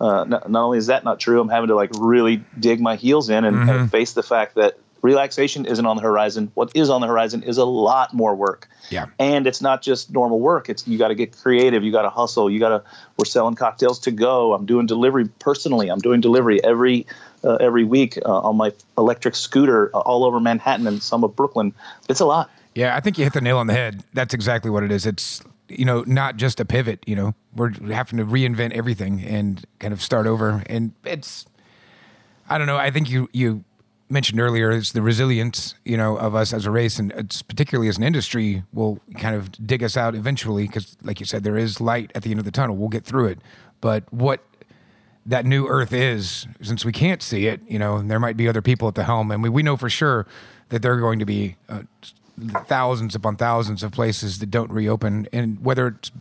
uh, 0.00 0.24
not, 0.24 0.50
not 0.50 0.64
only 0.64 0.78
is 0.78 0.88
that 0.88 1.04
not 1.04 1.20
true, 1.20 1.40
I'm 1.40 1.48
having 1.48 1.68
to 1.68 1.76
like 1.76 1.90
really 1.96 2.44
dig 2.58 2.80
my 2.80 2.96
heels 2.96 3.30
in 3.30 3.44
and, 3.44 3.70
and 3.70 3.90
face 3.90 4.14
the 4.14 4.24
fact 4.24 4.56
that 4.56 4.76
relaxation 5.06 5.64
isn't 5.66 5.86
on 5.86 5.96
the 5.96 6.02
horizon. 6.02 6.50
What 6.54 6.72
is 6.74 6.90
on 6.90 7.00
the 7.00 7.06
horizon 7.06 7.44
is 7.44 7.58
a 7.58 7.64
lot 7.64 8.12
more 8.12 8.34
work. 8.34 8.68
Yeah. 8.90 9.06
And 9.18 9.46
it's 9.46 9.62
not 9.62 9.80
just 9.80 10.10
normal 10.10 10.40
work. 10.40 10.68
It's 10.68 10.86
you 10.86 10.98
got 10.98 11.08
to 11.08 11.14
get 11.14 11.36
creative. 11.36 11.84
You 11.84 11.92
got 11.92 12.02
to 12.02 12.10
hustle. 12.10 12.50
You 12.50 12.58
got 12.58 12.70
to. 12.70 12.82
We're 13.16 13.24
selling 13.24 13.54
cocktails 13.54 14.00
to 14.00 14.10
go. 14.10 14.52
I'm 14.52 14.66
doing 14.66 14.86
delivery 14.86 15.28
personally. 15.38 15.88
I'm 15.88 16.00
doing 16.00 16.20
delivery 16.20 16.62
every 16.64 17.06
uh, 17.44 17.54
every 17.56 17.84
week 17.84 18.18
uh, 18.24 18.40
on 18.40 18.56
my 18.56 18.72
electric 18.98 19.36
scooter 19.36 19.90
uh, 19.94 20.00
all 20.00 20.24
over 20.24 20.40
Manhattan 20.40 20.86
and 20.86 21.02
some 21.02 21.22
of 21.22 21.36
Brooklyn. 21.36 21.72
It's 22.08 22.20
a 22.20 22.26
lot. 22.26 22.50
Yeah, 22.74 22.96
I 22.96 23.00
think 23.00 23.16
you 23.16 23.24
hit 23.24 23.32
the 23.32 23.40
nail 23.40 23.58
on 23.58 23.68
the 23.68 23.72
head. 23.72 24.04
That's 24.12 24.34
exactly 24.34 24.70
what 24.70 24.82
it 24.82 24.90
is. 24.90 25.06
It's 25.06 25.40
you 25.68 25.84
know 25.84 26.02
not 26.06 26.36
just 26.36 26.58
a 26.58 26.64
pivot. 26.64 27.04
You 27.06 27.16
know, 27.16 27.34
we're 27.54 27.70
having 27.92 28.18
to 28.18 28.24
reinvent 28.24 28.72
everything 28.72 29.22
and 29.22 29.64
kind 29.78 29.94
of 29.94 30.02
start 30.02 30.26
over. 30.26 30.64
And 30.66 30.92
it's 31.04 31.46
I 32.48 32.58
don't 32.58 32.66
know. 32.66 32.76
I 32.76 32.90
think 32.90 33.08
you 33.08 33.28
you 33.32 33.64
mentioned 34.08 34.40
earlier 34.40 34.70
is 34.70 34.92
the 34.92 35.02
resilience 35.02 35.74
you 35.84 35.96
know 35.96 36.16
of 36.16 36.34
us 36.34 36.52
as 36.52 36.64
a 36.64 36.70
race 36.70 36.98
and 36.98 37.12
it's 37.12 37.42
particularly 37.42 37.88
as 37.88 37.96
an 37.96 38.04
industry 38.04 38.62
will 38.72 39.00
kind 39.18 39.34
of 39.34 39.50
dig 39.66 39.82
us 39.82 39.96
out 39.96 40.14
eventually 40.14 40.66
because 40.66 40.96
like 41.02 41.18
you 41.18 41.26
said 41.26 41.42
there 41.42 41.56
is 41.56 41.80
light 41.80 42.12
at 42.14 42.22
the 42.22 42.30
end 42.30 42.38
of 42.38 42.44
the 42.44 42.50
tunnel. 42.50 42.76
We'll 42.76 42.88
get 42.88 43.04
through 43.04 43.26
it. 43.26 43.38
But 43.80 44.10
what 44.12 44.40
that 45.24 45.44
new 45.44 45.66
earth 45.66 45.92
is 45.92 46.46
since 46.62 46.84
we 46.84 46.92
can't 46.92 47.20
see 47.20 47.46
it 47.46 47.60
you 47.66 47.78
know 47.78 48.00
there 48.00 48.20
might 48.20 48.36
be 48.36 48.48
other 48.48 48.62
people 48.62 48.86
at 48.86 48.94
the 48.94 49.04
helm 49.04 49.30
and 49.30 49.42
we, 49.42 49.48
we 49.48 49.62
know 49.62 49.76
for 49.76 49.90
sure 49.90 50.26
that 50.68 50.82
there 50.82 50.92
are 50.92 51.00
going 51.00 51.18
to 51.18 51.26
be 51.26 51.56
uh, 51.68 51.82
thousands 52.66 53.14
upon 53.14 53.36
thousands 53.36 53.82
of 53.82 53.90
places 53.90 54.38
that 54.38 54.50
don't 54.50 54.70
reopen 54.70 55.26
and 55.32 55.64
whether 55.64 55.88
it's 55.88 56.12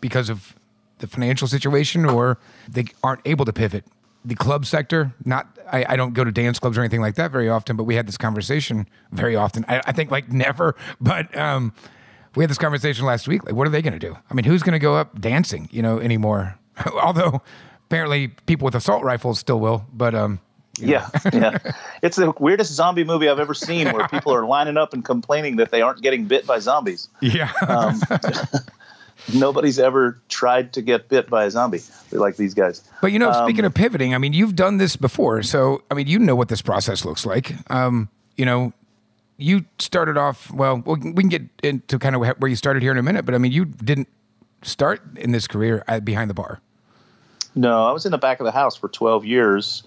because 0.00 0.28
of 0.28 0.56
the 0.98 1.06
financial 1.06 1.46
situation 1.46 2.04
or 2.04 2.38
they 2.68 2.84
aren't 3.02 3.20
able 3.24 3.44
to 3.44 3.52
pivot 3.52 3.84
the 4.24 4.34
club 4.34 4.66
sector 4.66 5.12
not 5.24 5.46
I, 5.70 5.84
I 5.90 5.96
don't 5.96 6.12
go 6.14 6.22
to 6.24 6.30
dance 6.32 6.58
clubs 6.58 6.78
or 6.78 6.80
anything 6.82 7.00
like 7.00 7.16
that 7.16 7.30
very 7.32 7.48
often 7.48 7.76
but 7.76 7.84
we 7.84 7.94
had 7.96 8.06
this 8.06 8.16
conversation 8.16 8.88
very 9.10 9.34
often. 9.36 9.64
I, 9.68 9.80
I 9.86 9.92
think 9.92 10.10
like 10.10 10.30
never 10.30 10.76
but 11.00 11.36
um 11.36 11.72
we 12.36 12.42
had 12.42 12.50
this 12.50 12.58
conversation 12.58 13.04
last 13.04 13.26
week 13.28 13.44
like 13.44 13.54
what 13.54 13.66
are 13.66 13.70
they 13.70 13.82
going 13.82 13.92
to 13.92 13.98
do? 13.98 14.16
I 14.30 14.34
mean 14.34 14.44
who's 14.44 14.62
going 14.62 14.74
to 14.74 14.78
go 14.78 14.94
up 14.94 15.20
dancing 15.20 15.68
you 15.72 15.82
know 15.82 15.98
anymore? 15.98 16.58
Although 17.02 17.42
apparently 17.86 18.28
people 18.28 18.64
with 18.64 18.74
assault 18.74 19.02
rifles 19.04 19.38
still 19.38 19.58
will 19.60 19.86
but 19.92 20.14
um 20.14 20.40
Yeah, 20.78 21.08
yeah. 21.32 21.58
It's 22.02 22.16
the 22.16 22.32
weirdest 22.40 22.72
zombie 22.72 23.04
movie 23.04 23.28
I've 23.28 23.38
ever 23.38 23.54
seen 23.54 23.92
where 23.92 24.08
people 24.08 24.32
are 24.34 24.46
lining 24.46 24.76
up 24.76 24.92
and 24.92 25.04
complaining 25.04 25.56
that 25.56 25.70
they 25.70 25.82
aren't 25.82 26.00
getting 26.02 26.24
bit 26.26 26.46
by 26.46 26.58
zombies. 26.60 27.08
yeah. 27.20 27.52
Um, 27.68 28.00
Nobody's 29.32 29.78
ever 29.78 30.20
tried 30.28 30.72
to 30.74 30.82
get 30.82 31.08
bit 31.08 31.30
by 31.30 31.44
a 31.44 31.50
zombie 31.50 31.80
We 32.10 32.18
like 32.18 32.36
these 32.36 32.54
guys. 32.54 32.82
But 33.00 33.12
you 33.12 33.18
know, 33.18 33.30
Um, 33.30 33.46
speaking 33.46 33.64
of 33.64 33.74
pivoting, 33.74 34.14
I 34.14 34.18
mean, 34.18 34.32
you've 34.32 34.56
done 34.56 34.78
this 34.78 34.96
before, 34.96 35.42
so 35.42 35.82
I 35.90 35.94
mean, 35.94 36.06
you 36.06 36.18
know 36.18 36.34
what 36.34 36.48
this 36.48 36.62
process 36.62 37.04
looks 37.04 37.24
like. 37.24 37.54
Um, 37.70 38.08
you 38.36 38.44
know, 38.44 38.72
you 39.38 39.64
started 39.78 40.16
off 40.16 40.50
well. 40.50 40.78
We 40.86 41.22
can 41.22 41.28
get 41.28 41.42
into 41.62 41.98
kind 41.98 42.14
of 42.16 42.20
where 42.38 42.48
you 42.48 42.56
started 42.56 42.82
here 42.82 42.92
in 42.92 42.98
a 42.98 43.02
minute, 43.02 43.24
but 43.24 43.34
I 43.34 43.38
mean, 43.38 43.52
you 43.52 43.64
didn't 43.64 44.08
start 44.62 45.02
in 45.16 45.32
this 45.32 45.46
career 45.46 45.84
behind 46.04 46.30
the 46.30 46.34
bar. 46.34 46.60
No, 47.54 47.86
I 47.86 47.92
was 47.92 48.06
in 48.06 48.12
the 48.12 48.18
back 48.18 48.40
of 48.40 48.44
the 48.46 48.52
house 48.52 48.76
for 48.76 48.88
12 48.88 49.26
years, 49.26 49.82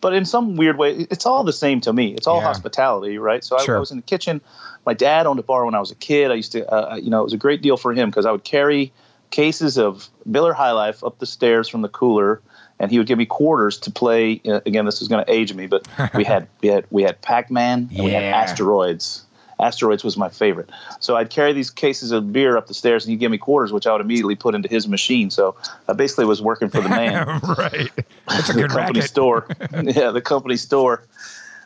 but 0.00 0.14
in 0.14 0.24
some 0.24 0.56
weird 0.56 0.78
way, 0.78 1.06
it's 1.10 1.26
all 1.26 1.44
the 1.44 1.52
same 1.52 1.80
to 1.82 1.92
me. 1.92 2.14
It's 2.14 2.26
all 2.26 2.38
Yeah. 2.38 2.46
hospitality, 2.46 3.18
right? 3.18 3.44
So 3.44 3.58
I, 3.58 3.62
Sure. 3.64 3.76
I 3.76 3.80
was 3.80 3.90
in 3.90 3.98
the 3.98 4.02
kitchen. 4.02 4.40
My 4.86 4.94
dad 4.94 5.26
owned 5.26 5.38
a 5.38 5.42
bar 5.42 5.64
when 5.64 5.74
I 5.74 5.80
was 5.80 5.90
a 5.90 5.94
kid. 5.96 6.30
I 6.30 6.34
used 6.34 6.52
to, 6.52 6.66
uh, 6.68 6.96
you 6.96 7.10
know, 7.10 7.20
it 7.20 7.24
was 7.24 7.32
a 7.32 7.38
great 7.38 7.62
deal 7.62 7.76
for 7.76 7.92
him 7.92 8.08
because 8.10 8.26
I 8.26 8.32
would 8.32 8.44
carry 8.44 8.92
cases 9.30 9.78
of 9.78 10.08
Miller 10.24 10.52
High 10.52 10.72
Life 10.72 11.04
up 11.04 11.18
the 11.18 11.26
stairs 11.26 11.68
from 11.68 11.82
the 11.82 11.88
cooler, 11.88 12.40
and 12.78 12.90
he 12.90 12.98
would 12.98 13.06
give 13.06 13.18
me 13.18 13.26
quarters 13.26 13.78
to 13.80 13.90
play. 13.90 14.40
Uh, 14.46 14.60
again, 14.66 14.84
this 14.86 15.02
is 15.02 15.08
going 15.08 15.24
to 15.24 15.30
age 15.32 15.52
me, 15.54 15.66
but 15.66 15.86
we 16.14 16.24
had 16.24 16.48
we 16.60 16.68
had 16.68 16.86
we 16.90 17.02
had 17.02 17.20
Pac 17.22 17.50
Man 17.50 17.88
and 17.94 18.04
we 18.04 18.10
had 18.10 18.24
Asteroids. 18.24 19.24
Asteroids 19.60 20.02
was 20.02 20.16
my 20.16 20.30
favorite. 20.30 20.70
So 21.00 21.16
I'd 21.16 21.28
carry 21.28 21.52
these 21.52 21.68
cases 21.70 22.12
of 22.12 22.32
beer 22.32 22.56
up 22.56 22.66
the 22.66 22.72
stairs, 22.72 23.04
and 23.04 23.10
he'd 23.10 23.18
give 23.18 23.30
me 23.30 23.36
quarters, 23.36 23.72
which 23.72 23.86
I 23.86 23.92
would 23.92 24.00
immediately 24.00 24.34
put 24.34 24.54
into 24.54 24.70
his 24.70 24.88
machine. 24.88 25.28
So 25.28 25.54
I 25.86 25.92
basically 25.92 26.24
was 26.24 26.40
working 26.40 26.70
for 26.70 26.80
the 26.80 26.88
man 26.88 27.26
right. 27.58 27.90
That's 28.26 28.48
a 28.48 28.52
the 28.54 28.62
good 28.62 28.70
company 28.70 29.00
racket. 29.00 29.10
store. 29.10 29.46
yeah, 29.82 30.12
the 30.12 30.22
company 30.22 30.56
store. 30.56 31.02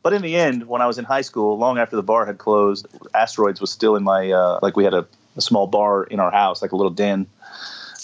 But 0.04 0.12
in 0.12 0.20
the 0.20 0.36
end, 0.36 0.68
when 0.68 0.82
I 0.82 0.86
was 0.86 0.98
in 0.98 1.06
high 1.06 1.22
school, 1.22 1.56
long 1.56 1.78
after 1.78 1.96
the 1.96 2.02
bar 2.02 2.26
had 2.26 2.36
closed, 2.36 2.86
Asteroids 3.14 3.58
was 3.58 3.70
still 3.70 3.96
in 3.96 4.04
my 4.04 4.30
uh, 4.30 4.58
like 4.60 4.76
we 4.76 4.84
had 4.84 4.92
a, 4.92 5.06
a 5.34 5.40
small 5.40 5.66
bar 5.66 6.04
in 6.04 6.20
our 6.20 6.30
house, 6.30 6.60
like 6.60 6.72
a 6.72 6.76
little 6.76 6.92
den. 6.92 7.26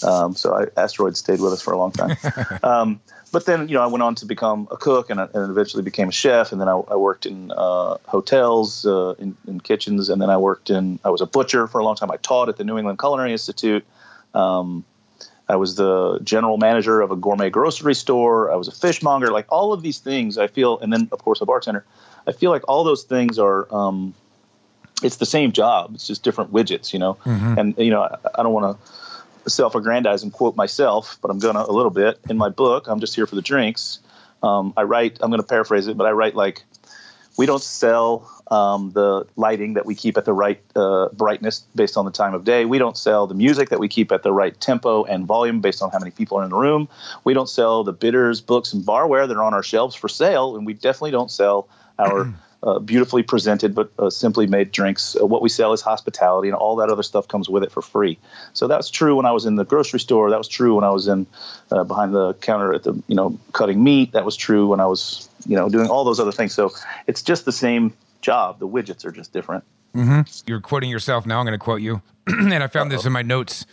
Um, 0.03 0.35
so 0.35 0.55
I, 0.55 0.81
Asteroids 0.81 1.19
stayed 1.19 1.39
with 1.39 1.53
us 1.53 1.61
for 1.61 1.73
a 1.73 1.77
long 1.77 1.91
time. 1.91 2.17
um, 2.63 2.99
but 3.31 3.45
then 3.45 3.69
you 3.69 3.75
know 3.75 3.83
I 3.83 3.85
went 3.85 4.01
on 4.01 4.15
to 4.15 4.25
become 4.25 4.67
a 4.71 4.77
cook 4.77 5.11
and, 5.11 5.19
and 5.19 5.51
eventually 5.51 5.83
became 5.83 6.09
a 6.09 6.11
chef, 6.11 6.51
and 6.51 6.59
then 6.59 6.67
I, 6.67 6.71
I 6.71 6.95
worked 6.95 7.27
in 7.27 7.51
uh, 7.51 7.97
hotels, 8.07 8.83
uh, 8.83 9.13
in, 9.19 9.37
in 9.47 9.59
kitchens, 9.61 10.09
and 10.09 10.19
then 10.19 10.31
I 10.31 10.37
worked 10.37 10.71
in 10.71 10.99
I 11.05 11.11
was 11.11 11.21
a 11.21 11.27
butcher 11.27 11.67
for 11.67 11.77
a 11.77 11.83
long 11.83 11.95
time. 11.95 12.09
I 12.09 12.17
taught 12.17 12.49
at 12.49 12.57
the 12.57 12.63
New 12.63 12.79
England 12.79 12.97
Culinary 12.97 13.31
Institute. 13.31 13.85
Um, 14.33 14.85
I 15.51 15.57
was 15.57 15.75
the 15.75 16.19
general 16.23 16.57
manager 16.57 17.01
of 17.01 17.11
a 17.11 17.15
gourmet 17.17 17.49
grocery 17.49 17.93
store. 17.93 18.49
I 18.51 18.55
was 18.55 18.69
a 18.69 18.71
fishmonger. 18.71 19.31
Like 19.31 19.47
all 19.49 19.73
of 19.73 19.81
these 19.81 19.99
things, 19.99 20.37
I 20.37 20.47
feel, 20.47 20.79
and 20.79 20.93
then 20.93 21.09
of 21.11 21.19
course 21.25 21.41
a 21.41 21.45
bartender. 21.45 21.83
I 22.25 22.31
feel 22.31 22.51
like 22.51 22.63
all 22.69 22.83
those 22.85 23.03
things 23.03 23.37
are. 23.37 23.67
Um, 23.73 24.13
it's 25.03 25.17
the 25.17 25.25
same 25.25 25.51
job. 25.51 25.91
It's 25.95 26.07
just 26.07 26.23
different 26.23 26.53
widgets, 26.53 26.93
you 26.93 26.99
know. 26.99 27.17
And 27.59 27.77
you 27.77 27.89
know, 27.89 28.03
I, 28.03 28.17
I 28.35 28.43
don't 28.43 28.53
want 28.53 28.77
to 28.77 29.49
self-aggrandize 29.49 30.23
and 30.23 30.31
quote 30.31 30.55
myself, 30.55 31.17
but 31.21 31.31
I'm 31.31 31.39
gonna 31.39 31.65
a 31.67 31.73
little 31.73 31.91
bit 31.91 32.19
in 32.29 32.37
my 32.37 32.49
book. 32.49 32.87
I'm 32.87 32.99
just 33.01 33.15
here 33.15 33.27
for 33.27 33.35
the 33.35 33.41
drinks. 33.41 33.99
Um, 34.43 34.73
I 34.77 34.83
write. 34.83 35.17
I'm 35.21 35.29
going 35.29 35.41
to 35.41 35.47
paraphrase 35.47 35.87
it, 35.87 35.97
but 35.97 36.07
I 36.07 36.11
write 36.11 36.35
like, 36.35 36.63
we 37.41 37.47
don't 37.47 37.63
sell 37.63 38.29
um, 38.51 38.91
the 38.91 39.25
lighting 39.35 39.73
that 39.73 39.87
we 39.87 39.95
keep 39.95 40.15
at 40.15 40.25
the 40.25 40.33
right 40.33 40.61
uh, 40.75 41.09
brightness 41.09 41.61
based 41.73 41.97
on 41.97 42.05
the 42.05 42.11
time 42.11 42.35
of 42.35 42.43
day. 42.43 42.65
We 42.65 42.77
don't 42.77 42.95
sell 42.95 43.25
the 43.25 43.33
music 43.33 43.69
that 43.69 43.79
we 43.79 43.87
keep 43.87 44.11
at 44.11 44.21
the 44.21 44.31
right 44.31 44.55
tempo 44.59 45.05
and 45.05 45.25
volume 45.25 45.59
based 45.59 45.81
on 45.81 45.89
how 45.89 45.97
many 45.97 46.11
people 46.11 46.37
are 46.37 46.43
in 46.43 46.51
the 46.51 46.55
room. 46.55 46.87
We 47.23 47.33
don't 47.33 47.49
sell 47.49 47.83
the 47.83 47.93
bitters, 47.93 48.41
books, 48.41 48.73
and 48.73 48.85
barware 48.85 49.27
that 49.27 49.35
are 49.35 49.43
on 49.43 49.55
our 49.55 49.63
shelves 49.63 49.95
for 49.95 50.07
sale, 50.07 50.55
and 50.55 50.67
we 50.67 50.73
definitely 50.73 51.09
don't 51.09 51.31
sell 51.31 51.67
our 51.97 52.31
uh, 52.63 52.77
beautifully 52.77 53.23
presented 53.23 53.73
but 53.73 53.91
uh, 53.97 54.11
simply 54.11 54.45
made 54.45 54.71
drinks. 54.71 55.17
Uh, 55.19 55.25
what 55.25 55.41
we 55.41 55.49
sell 55.49 55.73
is 55.73 55.81
hospitality, 55.81 56.47
and 56.47 56.55
all 56.55 56.75
that 56.75 56.89
other 56.91 57.01
stuff 57.01 57.27
comes 57.27 57.49
with 57.49 57.63
it 57.63 57.71
for 57.71 57.81
free. 57.81 58.19
So 58.53 58.67
that's 58.67 58.91
true 58.91 59.15
when 59.15 59.25
I 59.25 59.31
was 59.31 59.47
in 59.47 59.55
the 59.55 59.65
grocery 59.65 59.99
store. 59.99 60.29
That 60.29 60.37
was 60.37 60.47
true 60.47 60.75
when 60.75 60.83
I 60.83 60.91
was 60.91 61.07
in 61.07 61.25
uh, 61.71 61.85
behind 61.85 62.13
the 62.13 62.35
counter 62.35 62.71
at 62.71 62.83
the 62.83 62.93
you 63.07 63.15
know 63.15 63.39
cutting 63.51 63.83
meat. 63.83 64.11
That 64.11 64.25
was 64.25 64.35
true 64.35 64.67
when 64.67 64.79
I 64.79 64.85
was 64.85 65.27
you 65.45 65.55
know 65.55 65.69
doing 65.69 65.87
all 65.87 66.03
those 66.03 66.19
other 66.19 66.31
things. 66.31 66.53
So 66.53 66.71
it's 67.07 67.21
just 67.21 67.45
the 67.45 67.51
same 67.51 67.93
job. 68.21 68.59
The 68.59 68.67
widgets 68.67 69.05
are 69.05 69.11
just 69.11 69.33
different. 69.33 69.63
Mm-hmm. 69.95 70.21
You're 70.47 70.61
quoting 70.61 70.89
yourself. 70.89 71.25
Now 71.25 71.39
I'm 71.39 71.45
going 71.45 71.57
to 71.57 71.63
quote 71.63 71.81
you. 71.81 72.01
and 72.27 72.53
I 72.53 72.67
found 72.67 72.91
Uh-oh. 72.91 72.97
this 72.97 73.05
in 73.05 73.11
my 73.11 73.21
notes 73.21 73.65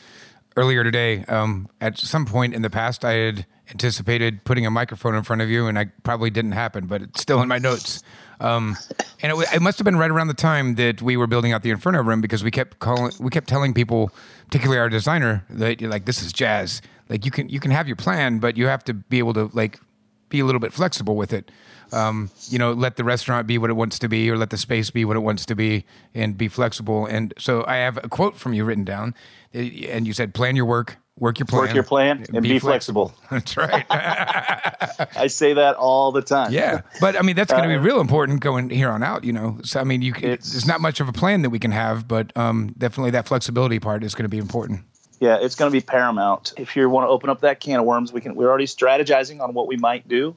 earlier 0.57 0.83
today. 0.83 1.25
Um, 1.27 1.69
at 1.81 1.99
some 1.99 2.27
point 2.27 2.55
in 2.55 2.63
the 2.63 2.71
past, 2.71 3.05
I 3.05 3.13
had 3.13 3.47
anticipated 3.71 4.45
putting 4.45 4.67
a 4.67 4.71
microphone 4.71 5.15
in 5.15 5.23
front 5.23 5.43
of 5.43 5.49
you, 5.49 5.67
and 5.67 5.79
I 5.79 5.87
probably 6.03 6.31
didn't 6.31 6.53
happen, 6.53 6.87
but 6.87 7.03
it's 7.03 7.21
still 7.21 7.41
in 7.43 7.49
my 7.49 7.59
notes. 7.59 8.03
Um, 8.41 8.77
and 9.23 9.33
it, 9.33 9.55
it, 9.55 9.63
must 9.63 9.79
have 9.79 9.85
been 9.85 9.97
right 9.97 10.11
around 10.11 10.29
the 10.29 10.35
time 10.35 10.77
that 10.77 11.03
we 11.03 11.17
were 11.17 11.27
building 11.27 11.53
out 11.53 11.63
the 11.63 11.71
Inferno 11.71 12.03
room 12.03 12.21
because 12.21 12.43
we 12.43 12.51
kept 12.51 12.79
calling, 12.79 13.13
we 13.21 13.31
kept 13.31 13.49
telling 13.49 13.75
people, 13.75 14.11
particularly 14.47 14.79
our 14.79 14.89
designer, 14.89 15.45
that 15.51 15.81
like 15.83 16.07
this 16.07 16.23
is 16.23 16.33
jazz. 16.33 16.81
Like 17.09 17.25
you 17.25 17.31
can 17.31 17.49
you 17.49 17.59
can 17.59 17.71
have 17.71 17.89
your 17.89 17.97
plan, 17.97 18.39
but 18.39 18.57
you 18.57 18.67
have 18.67 18.85
to 18.85 18.95
be 18.95 19.19
able 19.19 19.35
to 19.35 19.51
like 19.55 19.81
be 20.29 20.41
a 20.41 20.45
little 20.45 20.61
bit 20.61 20.73
flexible 20.73 21.17
with 21.17 21.33
it. 21.33 21.51
Um, 21.93 22.31
you 22.49 22.59
know, 22.59 22.73
let 22.73 22.97
the 22.97 23.05
restaurant 23.05 23.47
be 23.47 23.57
what 23.57 23.71
it 23.71 23.75
wants 23.75 23.99
to 24.01 24.09
be, 24.09 24.31
or 24.31 24.37
let 24.37 24.51
the 24.51 24.59
space 24.59 24.91
be 24.91 25.05
what 25.05 25.17
it 25.17 25.21
wants 25.21 25.47
to 25.47 25.55
be, 25.55 25.85
and 26.15 26.37
be 26.37 26.49
flexible. 26.49 27.07
And 27.07 27.33
so 27.39 27.65
I 27.67 27.77
have 27.77 27.97
a 27.99 28.09
quote 28.09 28.37
from 28.37 28.53
you 28.53 28.65
written 28.65 28.85
down, 28.85 29.15
and 29.53 30.07
you 30.07 30.13
said, 30.13 30.35
"Plan 30.35 30.55
your 30.55 30.67
work, 30.67 30.99
work 31.19 31.39
your 31.39 31.47
plan, 31.47 31.63
work 31.63 31.75
your 31.75 31.83
plan, 31.83 32.25
and, 32.33 32.43
be, 32.43 32.55
be 32.55 32.59
flexible. 32.59 33.15
flexible. 33.29 33.31
That's 33.31 33.57
right. 33.57 33.87
I 35.17 35.27
say 35.29 35.55
that 35.55 35.77
all 35.77 36.13
the 36.13 36.23
time. 36.23 36.53
Yeah, 36.53 36.83
but 37.01 37.17
I 37.17 37.23
mean 37.23 37.37
that's 37.37 37.53
going 37.53 37.65
to 37.65 37.69
be 37.69 37.77
uh, 37.77 37.81
real 37.81 38.01
important 38.01 38.41
going 38.41 38.71
here 38.71 38.91
on 38.91 39.03
out. 39.03 39.25
You 39.25 39.33
know, 39.33 39.59
so 39.63 39.81
I 39.81 39.85
mean, 39.85 40.03
you 40.03 40.13
can, 40.13 40.29
there's 40.29 40.67
not 40.67 40.81
much 40.81 41.01
of 41.01 41.09
a 41.09 41.13
plan 41.13 41.43
that 41.43 41.51
we 41.51 41.59
can 41.59 41.73
have, 41.73 42.07
but 42.09 42.37
um, 42.37 42.75
definitely 42.79 43.11
that 43.13 43.27
flexibility 43.27 43.79
part 43.79 44.05
is 44.05 44.15
going 44.15 44.25
to 44.25 44.29
be 44.29 44.39
important. 44.39 44.83
Yeah, 45.21 45.39
it's 45.41 45.57
going 45.57 45.71
to 45.71 45.77
be 45.77 45.81
paramount. 45.81 46.53
If 46.57 46.77
you 46.77 46.89
want 46.89 47.07
to 47.07 47.09
open 47.09 47.29
up 47.29 47.41
that 47.41 47.61
can 47.61 47.81
of 47.81 47.87
worms, 47.87 48.13
we 48.13 48.21
can. 48.21 48.35
We're 48.35 48.49
already 48.49 48.67
strategizing 48.67 49.41
on 49.41 49.53
what 49.53 49.67
we 49.67 49.77
might 49.77 50.07
do 50.07 50.37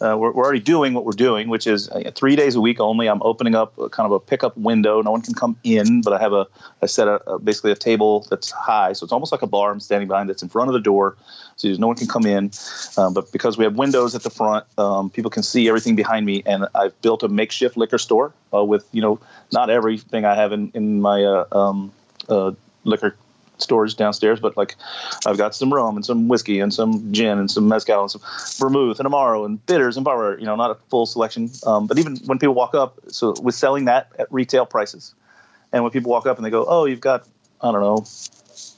uh, 0.00 0.16
we're, 0.18 0.32
we're, 0.32 0.44
already 0.44 0.60
doing 0.60 0.92
what 0.92 1.04
we're 1.04 1.12
doing, 1.12 1.48
which 1.48 1.66
is 1.66 1.88
uh, 1.90 2.10
three 2.14 2.34
days 2.34 2.56
a 2.56 2.60
week 2.60 2.80
only. 2.80 3.08
I'm 3.08 3.22
opening 3.22 3.54
up 3.54 3.78
a, 3.78 3.88
kind 3.88 4.06
of 4.06 4.12
a 4.12 4.18
pickup 4.18 4.56
window. 4.56 5.00
No 5.00 5.12
one 5.12 5.22
can 5.22 5.34
come 5.34 5.56
in, 5.62 6.00
but 6.02 6.12
I 6.12 6.18
have 6.18 6.32
a 6.32 6.46
I 6.82 6.86
set 6.86 7.06
a, 7.06 7.22
a, 7.30 7.38
basically 7.38 7.70
a 7.70 7.76
table 7.76 8.26
that's 8.28 8.50
high, 8.50 8.92
so 8.92 9.04
it's 9.04 9.12
almost 9.12 9.30
like 9.30 9.42
a 9.42 9.46
bar 9.46 9.70
I'm 9.70 9.78
standing 9.78 10.08
behind 10.08 10.28
that's 10.28 10.42
in 10.42 10.48
front 10.48 10.68
of 10.68 10.74
the 10.74 10.80
door, 10.80 11.16
so 11.56 11.68
no 11.74 11.86
one 11.86 11.96
can 11.96 12.08
come 12.08 12.26
in. 12.26 12.50
Um, 12.96 13.14
but 13.14 13.30
because 13.30 13.56
we 13.56 13.64
have 13.64 13.76
windows 13.76 14.16
at 14.16 14.22
the 14.22 14.30
front, 14.30 14.66
um, 14.78 15.10
people 15.10 15.30
can 15.30 15.44
see 15.44 15.68
everything 15.68 15.94
behind 15.94 16.26
me, 16.26 16.42
and 16.44 16.66
I've 16.74 17.00
built 17.00 17.22
a 17.22 17.28
makeshift 17.28 17.76
liquor 17.76 17.98
store 17.98 18.32
uh, 18.52 18.64
with 18.64 18.86
you 18.90 19.00
know 19.00 19.20
not 19.52 19.70
everything 19.70 20.24
I 20.24 20.34
have 20.34 20.52
in 20.52 20.72
in 20.74 21.02
my 21.02 21.24
uh, 21.24 21.44
um, 21.52 21.92
uh, 22.28 22.52
liquor 22.82 23.16
storage 23.58 23.96
downstairs, 23.96 24.40
but 24.40 24.56
like 24.56 24.76
I've 25.26 25.38
got 25.38 25.54
some 25.54 25.72
rum 25.72 25.96
and 25.96 26.04
some 26.04 26.28
whiskey 26.28 26.60
and 26.60 26.72
some 26.72 27.12
gin 27.12 27.38
and 27.38 27.50
some 27.50 27.68
mezcal 27.68 28.02
and 28.02 28.10
some 28.10 28.20
vermouth 28.58 28.98
and 29.00 29.08
amaro 29.08 29.44
and 29.44 29.64
bitters 29.66 29.96
and 29.96 30.04
bar. 30.04 30.38
You 30.38 30.46
know, 30.46 30.56
not 30.56 30.70
a 30.70 30.74
full 30.88 31.06
selection. 31.06 31.50
Um, 31.66 31.86
but 31.86 31.98
even 31.98 32.16
when 32.26 32.38
people 32.38 32.54
walk 32.54 32.74
up, 32.74 32.98
so 33.08 33.34
we're 33.40 33.52
selling 33.52 33.86
that 33.86 34.12
at 34.18 34.32
retail 34.32 34.66
prices. 34.66 35.14
And 35.72 35.82
when 35.82 35.92
people 35.92 36.10
walk 36.10 36.26
up 36.26 36.36
and 36.36 36.46
they 36.46 36.50
go, 36.50 36.64
"Oh, 36.66 36.84
you've 36.84 37.00
got 37.00 37.26
I 37.60 37.72
don't 37.72 37.80
know." 37.80 38.04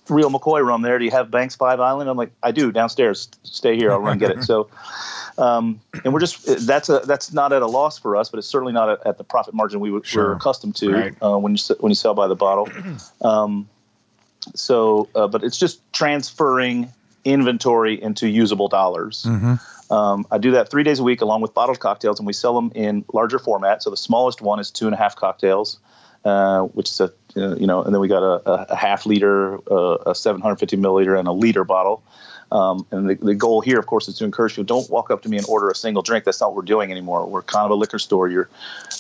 Real 0.09 0.30
McCoy 0.30 0.64
rum 0.64 0.83
there. 0.83 1.00
Do 1.00 1.04
you 1.04 1.11
have 1.11 1.33
Banks 1.33 1.56
Five 1.56 1.80
Island? 1.80 2.09
I'm 2.09 2.16
like, 2.16 2.30
I 2.40 2.52
do 2.52 2.71
downstairs. 2.71 3.28
Stay 3.42 3.76
here. 3.76 3.90
I'll 3.90 3.99
run 3.99 4.18
get 4.18 4.30
it. 4.30 4.37
So, 4.45 4.71
um, 5.37 5.80
and 6.04 6.14
we're 6.14 6.21
just 6.21 6.66
that's 6.66 6.88
a 6.88 7.00
that's 7.00 7.33
not 7.33 7.52
at 7.52 7.62
a 7.62 7.66
loss 7.66 7.99
for 7.99 8.16
us, 8.16 8.28
but 8.28 8.38
it's 8.38 8.47
certainly 8.47 8.73
not 8.73 8.88
at, 8.88 9.06
at 9.06 9.18
the 9.18 9.25
profit 9.25 9.52
margin 9.52 9.80
we 9.80 9.90
were, 9.90 10.04
sure. 10.04 10.33
accustomed 10.33 10.76
to 10.76 10.92
right. 10.92 11.14
uh, 11.21 11.37
when 11.37 11.56
you 11.56 11.75
when 11.80 11.90
you 11.90 11.97
sell 11.97 12.14
by 12.14 12.28
the 12.28 12.37
bottle. 12.37 12.68
Um, 13.21 13.68
so, 14.55 15.09
uh, 15.15 15.29
but 15.29 15.45
it's 15.45 15.59
just 15.59 15.81
transferring 15.93 16.93
inventory 17.25 18.00
into 18.00 18.29
usable 18.29 18.69
dollars. 18.69 19.25
Mm-hmm. 19.25 19.93
Um, 19.93 20.26
I 20.31 20.38
do 20.38 20.53
that 20.53 20.71
three 20.71 20.83
days 20.83 20.99
a 20.99 21.03
week 21.03 21.21
along 21.21 21.41
with 21.41 21.55
bottled 21.55 21.81
cocktails, 21.81 22.19
and 22.19 22.26
we 22.26 22.33
sell 22.33 22.55
them 22.55 22.73
in 22.75 23.05
larger 23.12 23.38
format. 23.38 23.83
So 23.83 23.91
the 23.91 23.97
smallest 23.97 24.41
one 24.41 24.59
is 24.59 24.71
two 24.71 24.87
and 24.87 24.95
a 24.95 24.99
half 24.99 25.17
cocktails, 25.17 25.79
uh, 26.25 26.62
which 26.62 26.88
is 26.91 27.00
a 27.00 27.12
uh, 27.37 27.55
you 27.57 27.67
know, 27.67 27.83
and 27.83 27.95
then 27.95 28.00
we 28.00 28.09
got 28.09 28.23
a, 28.23 28.73
a 28.73 28.76
half 28.76 29.05
liter, 29.05 29.59
uh, 29.71 29.99
a 30.07 30.15
750 30.15 30.76
milliliter, 30.79 31.19
and 31.19 31.29
a 31.29 31.33
liter 31.33 31.65
bottle. 31.65 32.03
Um, 32.50 32.87
and 32.91 33.11
the, 33.11 33.15
the, 33.17 33.35
goal 33.35 33.61
here, 33.61 33.79
of 33.79 33.87
course, 33.87 34.09
is 34.09 34.17
to 34.19 34.25
encourage 34.25 34.53
people 34.53 34.65
don't 34.65 34.88
walk 34.88 35.11
up 35.11 35.23
to 35.23 35.29
me 35.29 35.37
and 35.37 35.45
order 35.49 35.69
a 35.69 35.75
single 35.75 36.03
drink. 36.03 36.25
That's 36.25 36.41
not 36.41 36.50
what 36.50 36.57
we're 36.57 36.62
doing 36.62 36.93
anymore. 36.93 37.26
We're 37.26 37.43
kind 37.43 37.65
of 37.65 37.73
a 37.73 37.75
liquor 37.75 37.99
store. 37.99 38.29
You're, 38.29 38.49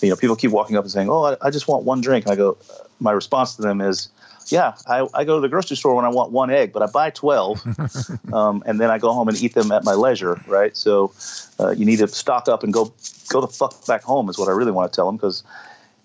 you 0.02 0.10
know, 0.10 0.16
people 0.16 0.34
keep 0.34 0.50
walking 0.50 0.76
up 0.76 0.84
and 0.84 0.90
saying, 0.90 1.08
"Oh, 1.08 1.24
I, 1.24 1.36
I 1.40 1.50
just 1.50 1.68
want 1.68 1.84
one 1.84 2.00
drink." 2.00 2.26
And 2.26 2.32
I 2.32 2.36
go, 2.36 2.58
my 2.98 3.12
response 3.12 3.54
to 3.56 3.62
them 3.62 3.80
is, 3.80 4.08
yeah, 4.48 4.74
I, 4.86 5.06
I 5.12 5.24
go 5.24 5.36
to 5.36 5.40
the 5.40 5.48
grocery 5.48 5.76
store 5.76 5.94
when 5.94 6.04
I 6.04 6.08
want 6.08 6.30
one 6.30 6.50
egg, 6.50 6.72
but 6.72 6.82
I 6.82 6.86
buy 6.86 7.10
12 7.10 8.32
um, 8.32 8.62
and 8.66 8.80
then 8.80 8.90
I 8.90 8.98
go 8.98 9.12
home 9.12 9.28
and 9.28 9.40
eat 9.40 9.54
them 9.54 9.72
at 9.72 9.84
my 9.84 9.94
leisure, 9.94 10.40
right? 10.46 10.76
So 10.76 11.12
uh, 11.58 11.70
you 11.70 11.84
need 11.84 11.98
to 11.98 12.08
stock 12.08 12.48
up 12.48 12.62
and 12.62 12.72
go 12.72 12.92
go 13.28 13.40
the 13.40 13.48
fuck 13.48 13.86
back 13.86 14.02
home 14.02 14.28
is 14.28 14.38
what 14.38 14.48
I 14.48 14.52
really 14.52 14.72
want 14.72 14.92
to 14.92 14.96
tell 14.96 15.06
them 15.06 15.16
because 15.16 15.42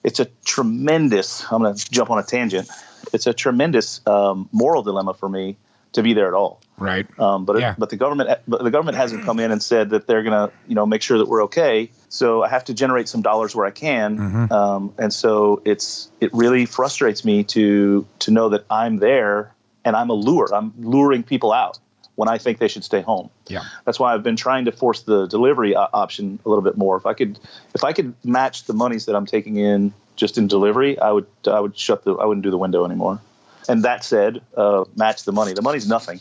it's 0.04 0.20
a 0.20 0.26
tremendous, 0.46 1.44
I'm 1.52 1.62
going 1.62 1.76
to 1.76 1.92
jump 1.92 2.10
on 2.10 2.18
a 2.18 2.24
tangent. 2.24 2.68
It's 3.14 3.28
a 3.28 3.34
tremendous 3.34 4.06
um, 4.08 4.50
moral 4.52 4.82
dilemma 4.82 5.14
for 5.14 5.30
me 5.30 5.58
to 5.94 6.04
be 6.04 6.14
there 6.14 6.28
at 6.28 6.34
all. 6.34 6.62
Right. 6.78 7.08
Um, 7.20 7.46
but 7.46 7.60
yeah. 7.60 7.72
it, 7.72 7.80
but 7.80 7.90
the 7.90 7.98
government 7.98 8.40
but 8.48 8.64
the 8.64 8.72
government 8.72 8.98
hasn't 8.98 9.24
come 9.24 9.40
in 9.40 9.52
and 9.52 9.62
said 9.62 9.92
that 9.92 10.08
they're 10.08 10.24
going 10.24 10.50
to 10.50 10.54
you 10.68 10.76
know 10.76 10.86
make 10.86 11.02
sure 11.02 11.18
that 11.18 11.28
we're 11.28 11.44
okay. 11.44 11.92
So 12.10 12.44
I 12.44 12.50
have 12.50 12.66
to 12.66 12.74
generate 12.74 13.08
some 13.08 13.22
dollars 13.22 13.56
where 13.56 13.66
I 13.66 13.72
can, 13.72 14.18
mm-hmm. 14.18 14.54
um, 14.54 14.94
and 14.98 15.14
so 15.14 15.62
it's 15.64 16.10
it 16.20 16.34
really 16.34 16.66
frustrates 16.66 17.24
me 17.24 17.44
to 17.46 18.08
to 18.20 18.32
know 18.32 18.50
that 18.50 18.66
I'm 18.70 18.98
there 18.98 19.54
and 19.86 19.96
I'm 19.96 20.10
a 20.10 20.14
lure. 20.14 20.50
I'm 20.54 20.74
luring 20.78 21.24
people 21.24 21.52
out 21.52 21.80
when 22.16 22.30
I 22.30 22.38
think 22.38 22.60
they 22.60 22.68
should 22.68 22.84
stay 22.84 23.02
home. 23.02 23.30
Yeah. 23.48 23.64
That's 23.86 24.00
why 24.00 24.14
I've 24.14 24.24
been 24.24 24.36
trying 24.36 24.66
to 24.66 24.72
force 24.72 25.04
the 25.04 25.28
delivery 25.28 25.76
option 25.76 26.40
a 26.46 26.50
little 26.50 26.64
bit 26.64 26.78
more. 26.78 26.98
If 26.98 27.06
I 27.06 27.14
could 27.14 27.40
if 27.74 27.84
I 27.84 27.94
could 27.94 28.14
match 28.24 28.66
the 28.66 28.74
monies 28.74 29.06
that 29.06 29.16
I'm 29.16 29.26
taking 29.26 29.58
in 29.58 29.94
just 30.16 30.38
in 30.38 30.48
delivery, 30.48 31.00
I 31.00 31.12
would 31.12 31.28
I 31.46 31.60
would 31.60 31.78
shut 31.78 32.04
the 32.04 32.16
I 32.16 32.26
wouldn't 32.26 32.44
do 32.44 32.52
the 32.52 32.58
window 32.58 32.86
anymore. 32.86 33.22
And 33.70 33.84
that 33.84 34.04
said, 34.04 34.42
uh, 34.56 34.86
match 34.96 35.24
the 35.24 35.32
money. 35.32 35.54
The 35.54 35.62
money's 35.62 35.88
nothing. 35.88 36.20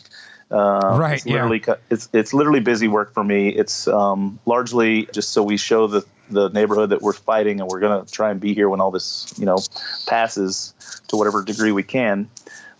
Uh, 0.51 0.97
right. 0.99 1.13
It's 1.13 1.25
literally, 1.25 1.63
yeah. 1.65 1.75
it's 1.89 2.09
it's 2.11 2.33
literally 2.33 2.59
busy 2.59 2.87
work 2.87 3.13
for 3.13 3.23
me. 3.23 3.49
It's 3.49 3.87
um, 3.87 4.39
largely 4.45 5.07
just 5.13 5.31
so 5.31 5.43
we 5.43 5.57
show 5.57 5.87
the 5.87 6.05
the 6.29 6.49
neighborhood 6.49 6.89
that 6.89 7.01
we're 7.01 7.13
fighting, 7.13 7.61
and 7.61 7.69
we're 7.69 7.79
going 7.79 8.05
to 8.05 8.11
try 8.11 8.31
and 8.31 8.39
be 8.39 8.53
here 8.53 8.69
when 8.69 8.81
all 8.81 8.91
this 8.91 9.33
you 9.37 9.45
know 9.45 9.57
passes 10.07 10.73
to 11.07 11.15
whatever 11.15 11.41
degree 11.43 11.71
we 11.71 11.83
can. 11.83 12.29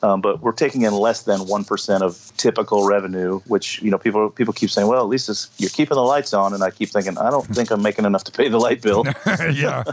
Um, 0.03 0.21
but 0.21 0.41
we're 0.41 0.51
taking 0.51 0.81
in 0.81 0.93
less 0.93 1.23
than 1.23 1.47
one 1.47 1.63
percent 1.63 2.03
of 2.03 2.31
typical 2.37 2.87
revenue, 2.87 3.39
which 3.47 3.81
you 3.81 3.91
know 3.91 3.97
people 3.97 4.29
people 4.29 4.53
keep 4.53 4.71
saying, 4.71 4.87
well, 4.87 5.01
at 5.01 5.07
least 5.07 5.29
it's, 5.29 5.49
you're 5.57 5.69
keeping 5.69 5.95
the 5.95 6.03
lights 6.03 6.33
on, 6.33 6.53
and 6.53 6.63
I 6.63 6.71
keep 6.71 6.89
thinking, 6.89 7.17
I 7.17 7.29
don't 7.29 7.45
think 7.45 7.71
I'm 7.71 7.81
making 7.81 8.05
enough 8.05 8.23
to 8.25 8.31
pay 8.31 8.49
the 8.49 8.59
light 8.59 8.81
bill. 8.83 9.03
yeah, 9.53 9.83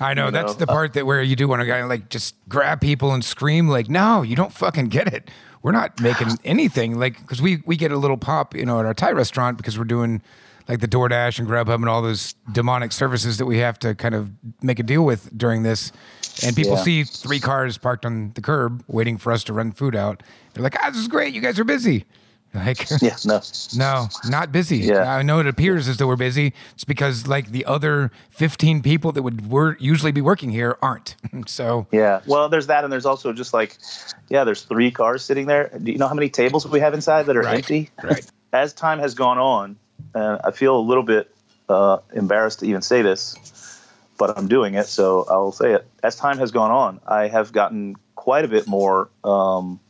I 0.00 0.14
know. 0.14 0.30
That's 0.34 0.52
know? 0.52 0.58
the 0.58 0.66
part 0.66 0.92
that 0.94 1.06
where 1.06 1.22
you 1.22 1.36
do 1.36 1.48
want 1.48 1.62
to 1.62 1.86
like 1.86 2.08
just 2.08 2.34
grab 2.48 2.80
people 2.80 3.12
and 3.12 3.24
scream 3.24 3.68
like, 3.68 3.88
no, 3.88 4.22
you 4.22 4.36
don't 4.36 4.52
fucking 4.52 4.88
get 4.88 5.12
it 5.12 5.30
we're 5.64 5.72
not 5.72 5.98
making 6.00 6.28
anything 6.44 6.96
like 6.96 7.18
because 7.20 7.42
we 7.42 7.62
we 7.66 7.76
get 7.76 7.90
a 7.90 7.96
little 7.96 8.18
pop, 8.18 8.54
you 8.54 8.64
know, 8.64 8.78
at 8.78 8.86
our 8.86 8.94
Thai 8.94 9.10
restaurant 9.10 9.56
because 9.56 9.76
we're 9.76 9.84
doing 9.84 10.22
like 10.68 10.80
the 10.80 10.88
DoorDash 10.88 11.38
and 11.38 11.48
Grubhub 11.48 11.74
and 11.74 11.88
all 11.88 12.02
those 12.02 12.34
demonic 12.52 12.92
services 12.92 13.38
that 13.38 13.46
we 13.46 13.58
have 13.58 13.78
to 13.80 13.94
kind 13.94 14.14
of 14.14 14.30
make 14.62 14.78
a 14.78 14.82
deal 14.82 15.04
with 15.04 15.36
during 15.36 15.62
this. 15.62 15.90
And 16.42 16.56
people 16.56 16.72
yeah. 16.72 16.82
see 16.82 17.04
three 17.04 17.40
cars 17.40 17.78
parked 17.78 18.04
on 18.04 18.32
the 18.34 18.40
curb 18.40 18.82
waiting 18.88 19.18
for 19.18 19.32
us 19.32 19.44
to 19.44 19.52
run 19.52 19.72
food 19.72 19.94
out. 19.94 20.22
They're 20.52 20.62
like, 20.62 20.76
"Ah, 20.80 20.90
this 20.90 21.00
is 21.00 21.08
great. 21.08 21.34
You 21.34 21.40
guys 21.40 21.58
are 21.58 21.64
busy." 21.64 22.04
Like, 22.54 22.88
yeah, 23.02 23.16
no, 23.24 23.40
no, 23.74 24.08
not 24.28 24.52
busy. 24.52 24.76
Yeah. 24.76 25.12
I 25.12 25.22
know 25.22 25.40
it 25.40 25.48
appears 25.48 25.88
as 25.88 25.96
though 25.96 26.06
we're 26.06 26.14
busy. 26.14 26.54
It's 26.74 26.84
because 26.84 27.26
like 27.26 27.48
the 27.48 27.64
other 27.64 28.12
15 28.30 28.80
people 28.80 29.10
that 29.10 29.22
would 29.22 29.50
wor- 29.50 29.76
usually 29.80 30.12
be 30.12 30.20
working 30.20 30.50
here 30.50 30.78
aren't. 30.80 31.16
so, 31.48 31.88
yeah, 31.90 32.20
well, 32.26 32.48
there's 32.48 32.68
that. 32.68 32.84
And 32.84 32.92
there's 32.92 33.06
also 33.06 33.32
just 33.32 33.54
like, 33.54 33.76
yeah, 34.28 34.44
there's 34.44 34.62
three 34.62 34.92
cars 34.92 35.24
sitting 35.24 35.46
there. 35.46 35.68
Do 35.82 35.90
you 35.90 35.98
know 35.98 36.06
how 36.06 36.14
many 36.14 36.28
tables 36.28 36.64
we 36.64 36.78
have 36.78 36.94
inside 36.94 37.26
that 37.26 37.36
are 37.36 37.42
right. 37.42 37.56
empty? 37.56 37.90
Right. 38.04 38.24
As 38.52 38.72
time 38.72 39.00
has 39.00 39.14
gone 39.14 39.38
on, 39.38 39.76
and 40.14 40.40
I 40.44 40.52
feel 40.52 40.78
a 40.78 40.80
little 40.80 41.02
bit 41.02 41.34
uh, 41.68 41.98
embarrassed 42.12 42.60
to 42.60 42.66
even 42.66 42.82
say 42.82 43.02
this, 43.02 43.34
but 44.18 44.36
I'm 44.38 44.48
doing 44.48 44.74
it. 44.74 44.86
So 44.86 45.24
I'll 45.28 45.52
say 45.52 45.72
it. 45.72 45.86
As 46.02 46.16
time 46.16 46.38
has 46.38 46.50
gone 46.50 46.70
on, 46.70 47.00
I 47.06 47.28
have 47.28 47.52
gotten 47.52 47.96
quite 48.14 48.44
a 48.44 48.48
bit 48.48 48.66
more 48.66 49.08
um, 49.22 49.80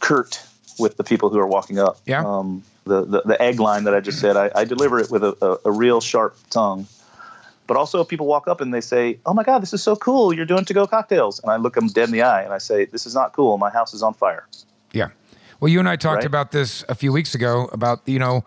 curt 0.00 0.42
with 0.78 0.96
the 0.96 1.04
people 1.04 1.30
who 1.30 1.38
are 1.38 1.46
walking 1.46 1.78
up. 1.78 1.98
Yeah. 2.06 2.24
Um, 2.24 2.62
the, 2.84 3.04
the, 3.04 3.22
the 3.24 3.42
egg 3.42 3.60
line 3.60 3.84
that 3.84 3.94
I 3.94 4.00
just 4.00 4.20
said, 4.20 4.36
I, 4.36 4.50
I 4.54 4.64
deliver 4.64 4.98
it 4.98 5.10
with 5.10 5.24
a, 5.24 5.36
a, 5.40 5.68
a, 5.68 5.72
real 5.72 6.00
sharp 6.02 6.36
tongue. 6.50 6.86
But 7.66 7.78
also, 7.78 8.02
if 8.02 8.08
people 8.08 8.26
walk 8.26 8.46
up 8.46 8.60
and 8.60 8.74
they 8.74 8.82
say, 8.82 9.18
"Oh 9.24 9.32
my 9.32 9.42
God, 9.42 9.62
this 9.62 9.72
is 9.72 9.82
so 9.82 9.96
cool! 9.96 10.34
You're 10.34 10.44
doing 10.44 10.66
to-go 10.66 10.86
cocktails," 10.86 11.40
and 11.40 11.50
I 11.50 11.56
look 11.56 11.76
them 11.76 11.86
dead 11.86 12.08
in 12.08 12.12
the 12.12 12.20
eye 12.20 12.42
and 12.42 12.52
I 12.52 12.58
say, 12.58 12.84
"This 12.84 13.06
is 13.06 13.14
not 13.14 13.32
cool. 13.32 13.56
My 13.56 13.70
house 13.70 13.94
is 13.94 14.02
on 14.02 14.12
fire." 14.12 14.46
Yeah. 14.92 15.08
Well, 15.60 15.70
you 15.70 15.78
and 15.78 15.88
I 15.88 15.96
talked 15.96 16.16
right? 16.16 16.26
about 16.26 16.52
this 16.52 16.84
a 16.90 16.94
few 16.94 17.10
weeks 17.10 17.34
ago 17.34 17.70
about 17.72 18.02
you 18.04 18.18
know 18.18 18.44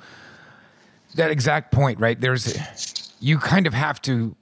that 1.16 1.32
exact 1.32 1.72
point, 1.72 2.00
right? 2.00 2.22
There's 2.22 2.54
you 3.20 3.38
kind 3.38 3.68
of 3.68 3.74
have 3.74 4.02
to 4.04 4.36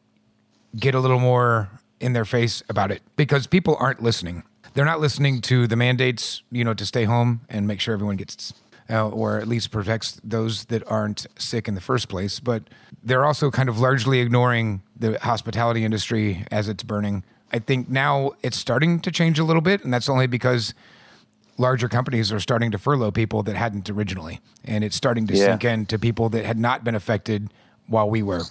get 0.77 0.93
a 0.95 0.99
little 0.99 1.19
more 1.19 1.69
in 1.99 2.13
their 2.13 2.25
face 2.25 2.61
about 2.69 2.91
it 2.91 3.01
because 3.15 3.47
people 3.47 3.77
aren't 3.79 4.03
listening. 4.03 4.43
They're 4.73 4.85
not 4.85 4.99
listening 4.99 5.39
to 5.41 5.67
the 5.67 5.75
mandates, 5.77 6.41
you 6.51 6.63
know, 6.63 6.73
to 6.73 6.85
stay 6.85 7.05
home 7.05 7.41
and 7.49 7.65
make 7.65 7.79
sure 7.79 7.93
everyone 7.93 8.17
gets, 8.17 8.53
uh, 8.89 9.07
or 9.07 9.39
at 9.39 9.47
least 9.47 9.71
protects 9.71 10.19
those 10.23 10.65
that 10.65 10.83
aren't 10.91 11.25
sick 11.37 11.67
in 11.69 11.75
the 11.75 11.81
first 11.81 12.09
place. 12.09 12.41
But 12.41 12.63
they're 13.01 13.23
also 13.23 13.49
kind 13.49 13.69
of 13.69 13.79
largely 13.79 14.19
ignoring 14.19 14.81
the 14.97 15.17
hospitality 15.19 15.85
industry 15.85 16.45
as 16.51 16.67
it's 16.67 16.83
burning. 16.83 17.23
I 17.53 17.59
think 17.59 17.87
now 17.89 18.33
it's 18.43 18.57
starting 18.57 18.99
to 19.01 19.11
change 19.11 19.39
a 19.39 19.45
little 19.45 19.61
bit, 19.61 19.85
and 19.85 19.93
that's 19.93 20.09
only 20.09 20.27
because 20.27 20.73
larger 21.57 21.87
companies 21.87 22.33
are 22.33 22.39
starting 22.41 22.69
to 22.71 22.77
furlough 22.77 23.11
people 23.11 23.41
that 23.43 23.55
hadn't 23.55 23.89
originally, 23.89 24.41
and 24.65 24.83
it's 24.83 24.95
starting 24.97 25.25
to 25.27 25.33
Yeah. 25.37 25.45
sink 25.45 25.63
in 25.63 25.85
to 25.85 25.97
people 25.97 26.27
that 26.29 26.43
had 26.43 26.59
not 26.59 26.83
been 26.83 26.95
affected 26.95 27.49
while 27.87 28.09
we 28.09 28.23
were. 28.23 28.43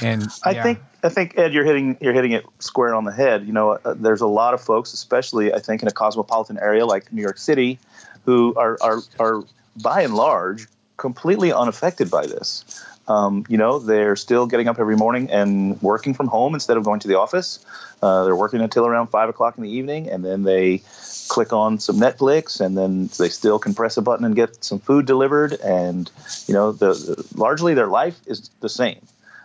And 0.00 0.28
I 0.44 0.52
yeah. 0.52 0.62
think 0.62 0.78
I 1.02 1.08
think 1.08 1.36
Ed, 1.38 1.52
you're 1.52 1.64
hitting 1.64 1.96
you're 2.00 2.12
hitting 2.12 2.32
it 2.32 2.44
square 2.58 2.94
on 2.94 3.04
the 3.04 3.12
head. 3.12 3.46
You 3.46 3.52
know, 3.52 3.78
uh, 3.84 3.94
there's 3.94 4.20
a 4.20 4.26
lot 4.26 4.54
of 4.54 4.60
folks, 4.60 4.92
especially 4.92 5.52
I 5.52 5.58
think 5.58 5.82
in 5.82 5.88
a 5.88 5.92
cosmopolitan 5.92 6.58
area 6.58 6.86
like 6.86 7.12
New 7.12 7.22
York 7.22 7.38
City, 7.38 7.78
who 8.24 8.54
are 8.56 8.78
are 8.80 9.00
are 9.18 9.42
by 9.82 10.02
and 10.02 10.14
large 10.14 10.66
completely 10.96 11.52
unaffected 11.52 12.10
by 12.10 12.26
this. 12.26 12.84
Um, 13.08 13.44
you 13.48 13.58
know, 13.58 13.78
they're 13.78 14.16
still 14.16 14.46
getting 14.46 14.68
up 14.68 14.78
every 14.78 14.96
morning 14.96 15.30
and 15.30 15.80
working 15.82 16.14
from 16.14 16.28
home 16.28 16.54
instead 16.54 16.76
of 16.76 16.84
going 16.84 17.00
to 17.00 17.08
the 17.08 17.18
office. 17.18 17.64
Uh, 18.00 18.24
they're 18.24 18.36
working 18.36 18.60
until 18.60 18.86
around 18.86 19.08
five 19.08 19.28
o'clock 19.28 19.56
in 19.56 19.64
the 19.64 19.70
evening, 19.70 20.08
and 20.08 20.24
then 20.24 20.44
they 20.44 20.82
click 21.28 21.52
on 21.52 21.78
some 21.78 21.96
Netflix, 21.96 22.60
and 22.60 22.76
then 22.76 23.08
they 23.18 23.28
still 23.28 23.58
can 23.58 23.74
press 23.74 23.96
a 23.96 24.02
button 24.02 24.24
and 24.24 24.36
get 24.36 24.64
some 24.64 24.78
food 24.78 25.06
delivered. 25.06 25.52
And 25.54 26.10
you 26.46 26.54
know, 26.54 26.72
the, 26.72 26.92
the 26.94 27.26
largely 27.34 27.74
their 27.74 27.88
life 27.88 28.20
is 28.26 28.50
the 28.60 28.68
same. 28.68 29.00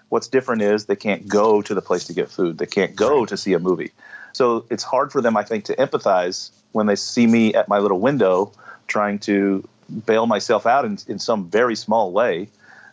What's 0.10 0.28
different 0.28 0.62
is 0.62 0.86
they 0.86 0.96
can't 0.96 1.28
go 1.28 1.62
to 1.62 1.74
the 1.74 1.82
place 1.82 2.06
to 2.06 2.14
get 2.14 2.30
food. 2.30 2.58
They 2.58 2.66
can't 2.66 2.96
go 2.96 3.26
to 3.26 3.36
see 3.36 3.54
a 3.54 3.60
movie. 3.60 3.92
So 4.34 4.66
it's 4.70 4.84
hard 4.84 5.12
for 5.12 5.22
them, 5.22 5.36
I 5.36 5.44
think, 5.44 5.66
to 5.66 5.76
empathize 5.76 6.52
when 6.72 6.86
they 6.86 6.96
see 6.96 7.26
me 7.26 7.54
at 7.54 7.68
my 7.68 7.80
little 7.80 8.00
window 8.00 8.52
trying 8.88 9.20
to 9.20 9.68
bail 10.06 10.28
myself 10.28 10.66
out 10.66 10.86
in, 10.86 10.98
in 11.08 11.20
some 11.20 11.50
very 11.50 11.76
small 11.76 12.12
way. 12.12 12.50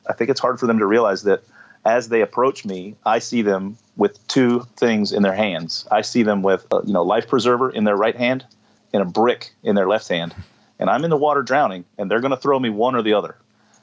I 0.08 0.12
think 0.12 0.30
it's 0.30 0.40
hard 0.40 0.61
for 0.61 0.66
them 0.66 0.78
to 0.78 0.87
realize 0.87 1.23
that 1.25 1.42
as 1.84 2.08
they 2.08 2.23
approach 2.23 2.64
me, 2.64 2.96
I 3.04 3.18
see 3.18 3.42
them 3.42 3.76
with 3.96 4.26
two 4.26 4.66
things 4.76 5.12
in 5.12 5.23
their 5.23 5.34
hands. 5.34 5.87
I 5.90 6.00
see 6.00 6.23
them 6.23 6.42
with 6.42 6.66
a, 6.70 6.80
you 6.84 6.92
know 6.92 7.02
life 7.02 7.28
preserver 7.28 7.70
in 7.70 7.84
their 7.84 7.96
right 7.96 8.16
hand 8.16 8.44
and 8.92 9.02
a 9.02 9.06
brick 9.06 9.52
in 9.62 9.75
their 9.75 9.88
left 9.88 10.08
hand, 10.08 10.34
and 10.78 10.88
I'm 10.88 11.04
in 11.04 11.11
the 11.11 11.16
water 11.16 11.42
drowning, 11.42 11.84
and 11.99 12.11
they're 12.11 12.20
going 12.20 12.30
to 12.30 12.37
throw 12.37 12.58
me 12.58 12.70
one 12.70 12.94
or 12.94 13.02
the 13.02 13.14
other. 13.14 13.37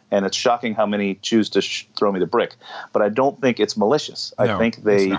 And 0.10 0.26
it's 0.26 0.36
shocking 0.36 0.74
how 0.74 0.86
many 0.86 1.16
choose 1.16 1.52
to 1.52 1.62
sh- 1.62 1.88
throw 1.96 2.12
me 2.12 2.20
the 2.20 2.26
brick, 2.26 2.56
but 2.92 3.02
I 3.02 3.08
don't 3.08 3.40
think 3.40 3.62
it's 3.62 3.78
malicious. 3.78 4.34
No, 4.38 4.56
I 4.56 4.58
think 4.58 4.78
they. 4.84 5.10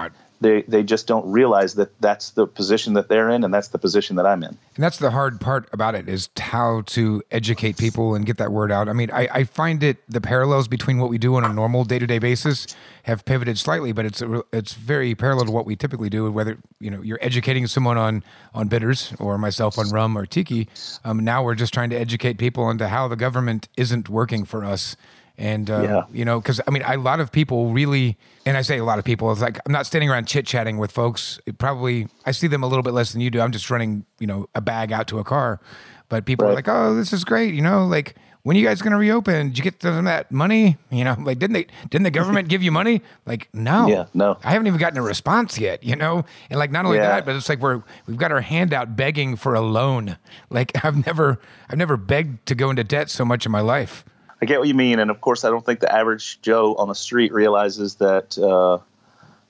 They 0.42 0.62
they 0.62 0.82
just 0.82 1.06
don't 1.06 1.30
realize 1.30 1.74
that 1.74 1.98
that's 2.00 2.30
the 2.30 2.46
position 2.46 2.94
that 2.94 3.08
they're 3.08 3.30
in, 3.30 3.44
and 3.44 3.54
that's 3.54 3.68
the 3.68 3.78
position 3.78 4.16
that 4.16 4.26
I'm 4.26 4.42
in. 4.42 4.50
And 4.50 4.84
that's 4.84 4.98
the 4.98 5.10
hard 5.10 5.40
part 5.40 5.68
about 5.72 5.94
it 5.94 6.08
is 6.08 6.28
how 6.38 6.82
to 6.86 7.22
educate 7.30 7.78
people 7.78 8.14
and 8.14 8.26
get 8.26 8.38
that 8.38 8.52
word 8.52 8.72
out. 8.72 8.88
I 8.88 8.92
mean, 8.92 9.10
I, 9.12 9.28
I 9.32 9.44
find 9.44 9.82
it 9.82 9.98
the 10.08 10.20
parallels 10.20 10.68
between 10.68 10.98
what 10.98 11.08
we 11.08 11.18
do 11.18 11.36
on 11.36 11.44
a 11.44 11.52
normal 11.52 11.84
day 11.84 11.98
to 11.98 12.06
day 12.06 12.18
basis 12.18 12.66
have 13.04 13.24
pivoted 13.24 13.58
slightly, 13.58 13.92
but 13.92 14.04
it's 14.04 14.20
a, 14.20 14.42
it's 14.52 14.74
very 14.74 15.14
parallel 15.14 15.46
to 15.46 15.52
what 15.52 15.64
we 15.64 15.76
typically 15.76 16.10
do. 16.10 16.30
Whether 16.30 16.58
you 16.80 16.90
know 16.90 17.00
you're 17.02 17.20
educating 17.22 17.66
someone 17.66 17.96
on 17.96 18.24
on 18.52 18.68
bitters 18.68 19.14
or 19.18 19.38
myself 19.38 19.78
on 19.78 19.88
rum 19.90 20.18
or 20.18 20.26
tiki, 20.26 20.68
um, 21.04 21.20
now 21.20 21.42
we're 21.42 21.54
just 21.54 21.72
trying 21.72 21.90
to 21.90 21.96
educate 21.96 22.38
people 22.38 22.68
into 22.68 22.88
how 22.88 23.08
the 23.08 23.16
government 23.16 23.68
isn't 23.76 24.08
working 24.08 24.44
for 24.44 24.64
us. 24.64 24.96
And 25.38 25.70
uh, 25.70 25.82
Yeah. 25.82 26.02
you 26.12 26.24
know, 26.24 26.40
because 26.40 26.60
I 26.66 26.70
mean, 26.70 26.82
a 26.86 26.96
lot 26.98 27.18
of 27.20 27.32
people 27.32 27.70
really, 27.72 28.16
and 28.46 28.56
I 28.56 28.62
say 28.62 28.78
a 28.78 28.84
lot 28.84 28.98
of 28.98 29.04
people, 29.04 29.32
it's 29.32 29.40
like 29.40 29.58
I'm 29.66 29.72
not 29.72 29.86
standing 29.86 30.10
around 30.10 30.26
chit 30.26 30.46
chatting 30.46 30.78
with 30.78 30.92
folks. 30.92 31.40
It 31.46 31.58
probably, 31.58 32.08
I 32.26 32.32
see 32.32 32.46
them 32.46 32.62
a 32.62 32.66
little 32.66 32.82
bit 32.82 32.92
less 32.92 33.12
than 33.12 33.20
you 33.20 33.30
do. 33.30 33.40
I'm 33.40 33.52
just 33.52 33.70
running, 33.70 34.04
you 34.18 34.26
know, 34.26 34.46
a 34.54 34.60
bag 34.60 34.92
out 34.92 35.06
to 35.08 35.18
a 35.18 35.24
car. 35.24 35.60
But 36.08 36.26
people 36.26 36.46
are 36.46 36.52
like, 36.52 36.68
"Oh, 36.68 36.94
this 36.94 37.12
is 37.14 37.24
great," 37.24 37.54
you 37.54 37.62
know, 37.62 37.86
like 37.86 38.14
when 38.42 38.54
are 38.56 38.60
you 38.60 38.66
guys 38.66 38.82
going 38.82 38.90
to 38.92 38.98
reopen? 38.98 39.48
Did 39.48 39.56
you 39.58 39.64
get 39.64 39.80
some 39.80 39.96
of 39.96 40.04
that 40.04 40.30
money? 40.30 40.76
You 40.90 41.04
know, 41.04 41.16
like 41.18 41.38
didn't 41.38 41.54
they? 41.54 41.66
Didn't 41.88 42.02
the 42.02 42.10
government 42.10 42.48
give 42.48 42.62
you 42.62 42.70
money? 42.70 43.00
Like, 43.24 43.48
no, 43.54 43.86
Yeah, 43.88 44.04
no. 44.12 44.36
I 44.44 44.50
haven't 44.50 44.66
even 44.66 44.78
gotten 44.78 44.98
a 44.98 45.02
response 45.02 45.58
yet. 45.58 45.82
You 45.82 45.96
know, 45.96 46.26
and 46.50 46.58
like 46.58 46.70
not 46.70 46.84
only 46.84 46.98
Yeah. 46.98 47.08
that, 47.08 47.24
but 47.24 47.34
it's 47.34 47.48
like 47.48 47.60
we're 47.60 47.82
we've 48.06 48.18
got 48.18 48.30
our 48.30 48.42
hand 48.42 48.74
out 48.74 48.94
begging 48.94 49.36
for 49.36 49.54
a 49.54 49.62
loan. 49.62 50.18
Like 50.50 50.72
I've 50.84 51.06
never, 51.06 51.40
I've 51.70 51.78
never 51.78 51.96
begged 51.96 52.44
to 52.46 52.54
go 52.54 52.68
into 52.68 52.84
debt 52.84 53.08
so 53.08 53.24
much 53.24 53.46
in 53.46 53.52
my 53.52 53.60
life. 53.62 54.04
I 54.42 54.44
get 54.44 54.58
what 54.58 54.66
you 54.66 54.74
mean, 54.74 54.98
and 54.98 55.08
of 55.10 55.20
course, 55.20 55.44
I 55.44 55.50
don't 55.50 55.64
think 55.64 55.78
the 55.78 55.94
average 55.94 56.40
Joe 56.42 56.74
on 56.74 56.88
the 56.88 56.94
street 56.96 57.32
realizes 57.32 57.94
that 57.96 58.36
uh, 58.36 58.78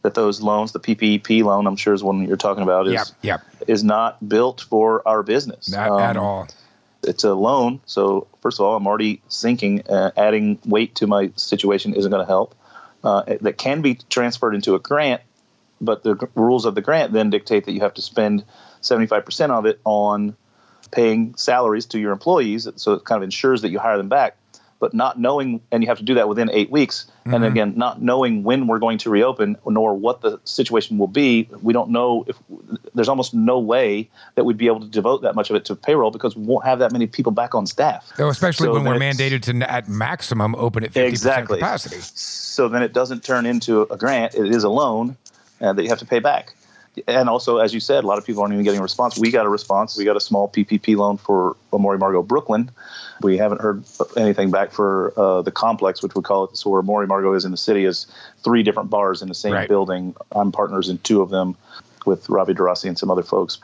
that 0.02 0.12
those 0.14 0.42
loans, 0.42 0.72
the 0.72 0.80
PPP 0.80 1.42
loan, 1.42 1.66
I'm 1.66 1.76
sure 1.76 1.94
is 1.94 2.02
one 2.02 2.26
you're 2.28 2.36
talking 2.36 2.62
about, 2.62 2.86
is 2.88 2.92
Yep, 2.92 3.06
yep. 3.22 3.40
is 3.68 3.82
not 3.82 4.28
built 4.28 4.60
for 4.68 5.06
our 5.08 5.22
business 5.22 5.70
Not 5.72 5.98
at 6.00 6.16
Um, 6.16 6.22
all. 6.22 6.48
It's 7.04 7.24
a 7.24 7.32
loan, 7.34 7.80
so 7.86 8.26
first 8.42 8.60
of 8.60 8.66
all, 8.66 8.76
I'm 8.76 8.86
already 8.86 9.22
sinking. 9.28 9.82
Uh, 9.88 10.10
adding 10.16 10.58
weight 10.66 10.94
to 10.96 11.06
my 11.06 11.32
situation 11.36 11.94
isn't 11.94 12.10
going 12.10 12.22
to 12.22 12.30
help. 12.30 12.54
Uh, 13.02 13.22
it- 13.26 13.42
that 13.42 13.56
can 13.56 13.80
be 13.80 13.94
transferred 14.10 14.54
into 14.54 14.74
a 14.74 14.78
grant, 14.78 15.22
but 15.80 16.02
the 16.04 16.14
g- 16.16 16.26
rules 16.34 16.64
of 16.66 16.74
the 16.74 16.82
grant 16.82 17.12
then 17.12 17.30
dictate 17.30 17.64
that 17.64 17.72
you 17.72 17.80
have 17.80 17.94
to 17.94 18.02
spend 18.02 18.44
75% 18.82 19.50
of 19.50 19.64
it 19.66 19.80
on 19.84 20.36
paying 20.92 21.34
salaries 21.36 21.86
to 21.86 21.98
your 21.98 22.12
employees. 22.12 22.68
So 22.76 22.92
it 22.92 23.04
kind 23.04 23.16
of 23.16 23.22
ensures 23.24 23.62
that 23.62 23.70
you 23.70 23.78
hire 23.78 23.96
them 23.96 24.08
back. 24.10 24.36
But 24.82 24.94
not 24.94 25.16
knowing, 25.16 25.60
and 25.70 25.80
you 25.80 25.88
have 25.90 25.98
to 25.98 26.02
do 26.02 26.14
that 26.14 26.28
within 26.28 26.50
eight 26.50 26.68
weeks. 26.68 27.06
And 27.24 27.44
again, 27.44 27.74
not 27.76 28.02
knowing 28.02 28.42
when 28.42 28.66
we're 28.66 28.80
going 28.80 28.98
to 28.98 29.10
reopen 29.10 29.56
nor 29.64 29.94
what 29.94 30.22
the 30.22 30.40
situation 30.42 30.98
will 30.98 31.06
be, 31.06 31.48
we 31.62 31.72
don't 31.72 31.90
know 31.90 32.24
if 32.26 32.36
there's 32.92 33.08
almost 33.08 33.32
no 33.32 33.60
way 33.60 34.10
that 34.34 34.42
we'd 34.42 34.58
be 34.58 34.66
able 34.66 34.80
to 34.80 34.88
devote 34.88 35.22
that 35.22 35.36
much 35.36 35.50
of 35.50 35.54
it 35.54 35.66
to 35.66 35.76
payroll 35.76 36.10
because 36.10 36.34
we 36.34 36.44
won't 36.44 36.64
have 36.64 36.80
that 36.80 36.90
many 36.90 37.06
people 37.06 37.30
back 37.30 37.54
on 37.54 37.64
staff. 37.64 38.10
Oh, 38.18 38.28
especially 38.28 38.66
So 38.66 38.72
when 38.72 38.82
we're 38.82 38.98
mandated 38.98 39.42
to 39.42 39.70
at 39.70 39.88
maximum 39.88 40.56
open 40.56 40.82
at 40.82 40.90
50% 40.90 41.06
Exactly. 41.06 41.58
capacity. 41.58 41.98
So 42.00 42.68
then 42.68 42.82
it 42.82 42.92
doesn't 42.92 43.22
turn 43.22 43.46
into 43.46 43.82
a 43.82 43.96
grant; 43.96 44.34
it 44.34 44.52
is 44.52 44.64
a 44.64 44.68
loan 44.68 45.16
uh, 45.60 45.72
that 45.74 45.82
you 45.84 45.90
have 45.90 46.00
to 46.00 46.06
pay 46.06 46.18
back. 46.18 46.56
And 47.08 47.28
also, 47.28 47.58
as 47.58 47.72
you 47.72 47.80
said, 47.80 48.04
a 48.04 48.06
lot 48.06 48.18
of 48.18 48.26
people 48.26 48.42
aren't 48.42 48.52
even 48.52 48.64
getting 48.64 48.80
a 48.80 48.82
response. 48.82 49.18
We 49.18 49.30
got 49.30 49.46
a 49.46 49.48
response. 49.48 49.96
We 49.96 50.04
got 50.04 50.16
a 50.16 50.20
small 50.20 50.48
PPP 50.48 50.94
loan 50.96 51.16
for 51.16 51.56
Amor 51.72 51.96
y 51.96 51.98
Amargo 51.98 52.26
Brooklyn. 52.26 52.70
We 53.22 53.38
haven't 53.38 53.62
heard 53.62 53.84
anything 54.16 54.50
back 54.50 54.72
for 54.72 55.12
uh, 55.16 55.42
the 55.42 55.52
complex, 55.52 56.02
which 56.02 56.14
we 56.14 56.22
call 56.22 56.44
it. 56.44 56.56
So 56.56 56.68
where 56.70 56.80
Amor 56.80 57.00
y 57.00 57.06
Amargo 57.06 57.34
is 57.34 57.44
in 57.46 57.50
the 57.50 57.56
city 57.56 57.86
is 57.86 58.06
three 58.44 58.62
different 58.62 58.90
bars 58.90 59.22
in 59.22 59.28
the 59.28 59.34
same 59.34 59.52
Right. 59.54 59.68
building. 59.68 60.14
I'm 60.32 60.52
partners 60.52 60.88
in 60.90 60.98
two 60.98 61.22
of 61.22 61.30
them 61.30 61.56
with 62.04 62.28
Ravi 62.28 62.52
DeRossi 62.52 62.88
and 62.88 62.98
some 62.98 63.10
other 63.10 63.22
folks. 63.22 63.58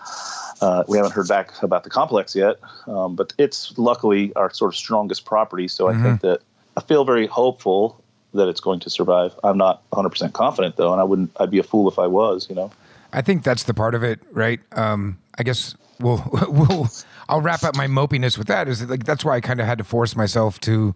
Uh, 0.61 0.85
we 0.89 0.97
haven't 0.97 1.13
heard 1.13 1.29
back 1.29 1.63
about 1.63 1.85
the 1.85 1.91
complex 1.91 2.35
yet, 2.35 2.57
um, 2.87 3.15
but 3.15 3.33
it's 3.37 3.77
luckily 3.79 4.33
our 4.35 4.53
sort 4.53 4.73
of 4.73 4.77
strongest 4.77 5.25
property. 5.25 5.69
So 5.69 5.89
I 5.89 5.95
think 6.03 6.21
that 6.23 6.41
I 6.77 6.81
feel 6.81 7.05
very 7.05 7.27
hopeful 7.27 8.03
that 8.35 8.49
it's 8.49 8.61
going 8.61 8.81
to 8.81 8.91
survive. 8.91 9.35
I'm 9.45 9.59
not 9.59 9.89
100% 9.91 10.33
confident 10.33 10.77
though, 10.77 10.93
and 10.93 11.01
I 11.01 11.05
wouldn't. 11.05 11.31
I'd 11.39 11.51
be 11.51 11.59
a 11.59 11.63
fool 11.63 11.89
if 11.89 11.99
I 11.99 12.07
was. 12.07 12.49
You 12.49 12.57
know. 12.57 12.71
I 13.13 13.23
think 13.23 13.43
that's 13.43 13.65
the 13.65 13.75
part 13.75 13.95
of 13.95 14.03
it, 14.03 14.21
right? 14.33 14.61
Um, 14.73 15.19
I 15.39 15.43
guess 15.43 15.75
we'll 16.01 16.23
we'll 16.49 16.89
I'll 17.29 17.41
wrap 17.41 17.65
up 17.65 17.77
my 17.77 17.87
mopiness 17.87 18.39
with 18.39 18.49
that. 18.49 18.69
Is 18.69 18.81
that, 18.81 18.91
like 18.91 19.05
that's 19.05 19.25
why 19.25 19.37
I 19.37 19.41
kind 19.41 19.61
of 19.61 19.67
had 19.67 19.79
to 19.79 19.85
force 19.85 20.17
myself 20.17 20.61
to 20.61 20.95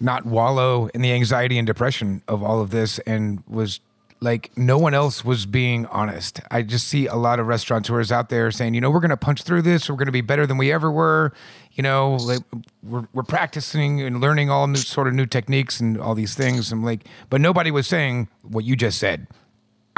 not 0.00 0.26
wallow 0.26 0.88
in 0.94 1.02
the 1.02 1.12
anxiety 1.12 1.58
and 1.58 1.66
depression 1.66 2.22
of 2.28 2.42
all 2.42 2.60
of 2.60 2.70
this, 2.70 2.98
and 3.00 3.42
was 3.46 3.80
like 4.20 4.50
no 4.56 4.78
one 4.78 4.94
else 4.94 5.24
was 5.24 5.46
being 5.46 5.86
honest. 5.86 6.40
I 6.50 6.62
just 6.62 6.88
see 6.88 7.06
a 7.06 7.14
lot 7.14 7.38
of 7.38 7.46
restaurateurs 7.46 8.10
out 8.10 8.28
there 8.28 8.50
saying, 8.50 8.74
you 8.74 8.80
know, 8.80 8.90
we're 8.90 9.00
going 9.00 9.10
to 9.10 9.16
punch 9.16 9.42
through 9.42 9.62
this. 9.62 9.88
We're 9.88 9.96
going 9.96 10.06
to 10.06 10.12
be 10.12 10.20
better 10.20 10.46
than 10.46 10.58
we 10.58 10.72
ever 10.72 10.90
were. 10.90 11.32
You 11.72 11.82
know, 11.82 12.16
like 12.16 12.40
we're, 12.82 13.06
we're 13.12 13.22
practicing 13.22 14.00
and 14.02 14.20
learning 14.20 14.50
all 14.50 14.66
new 14.66 14.76
sort 14.78 15.06
of 15.06 15.14
new 15.14 15.26
techniques 15.26 15.78
and 15.78 16.00
all 16.00 16.16
these 16.16 16.34
things. 16.34 16.72
I'm 16.72 16.84
like, 16.84 17.02
but 17.30 17.40
nobody 17.40 17.70
was 17.70 17.86
saying 17.86 18.28
what 18.42 18.64
you 18.64 18.74
just 18.74 18.98
said. 18.98 19.28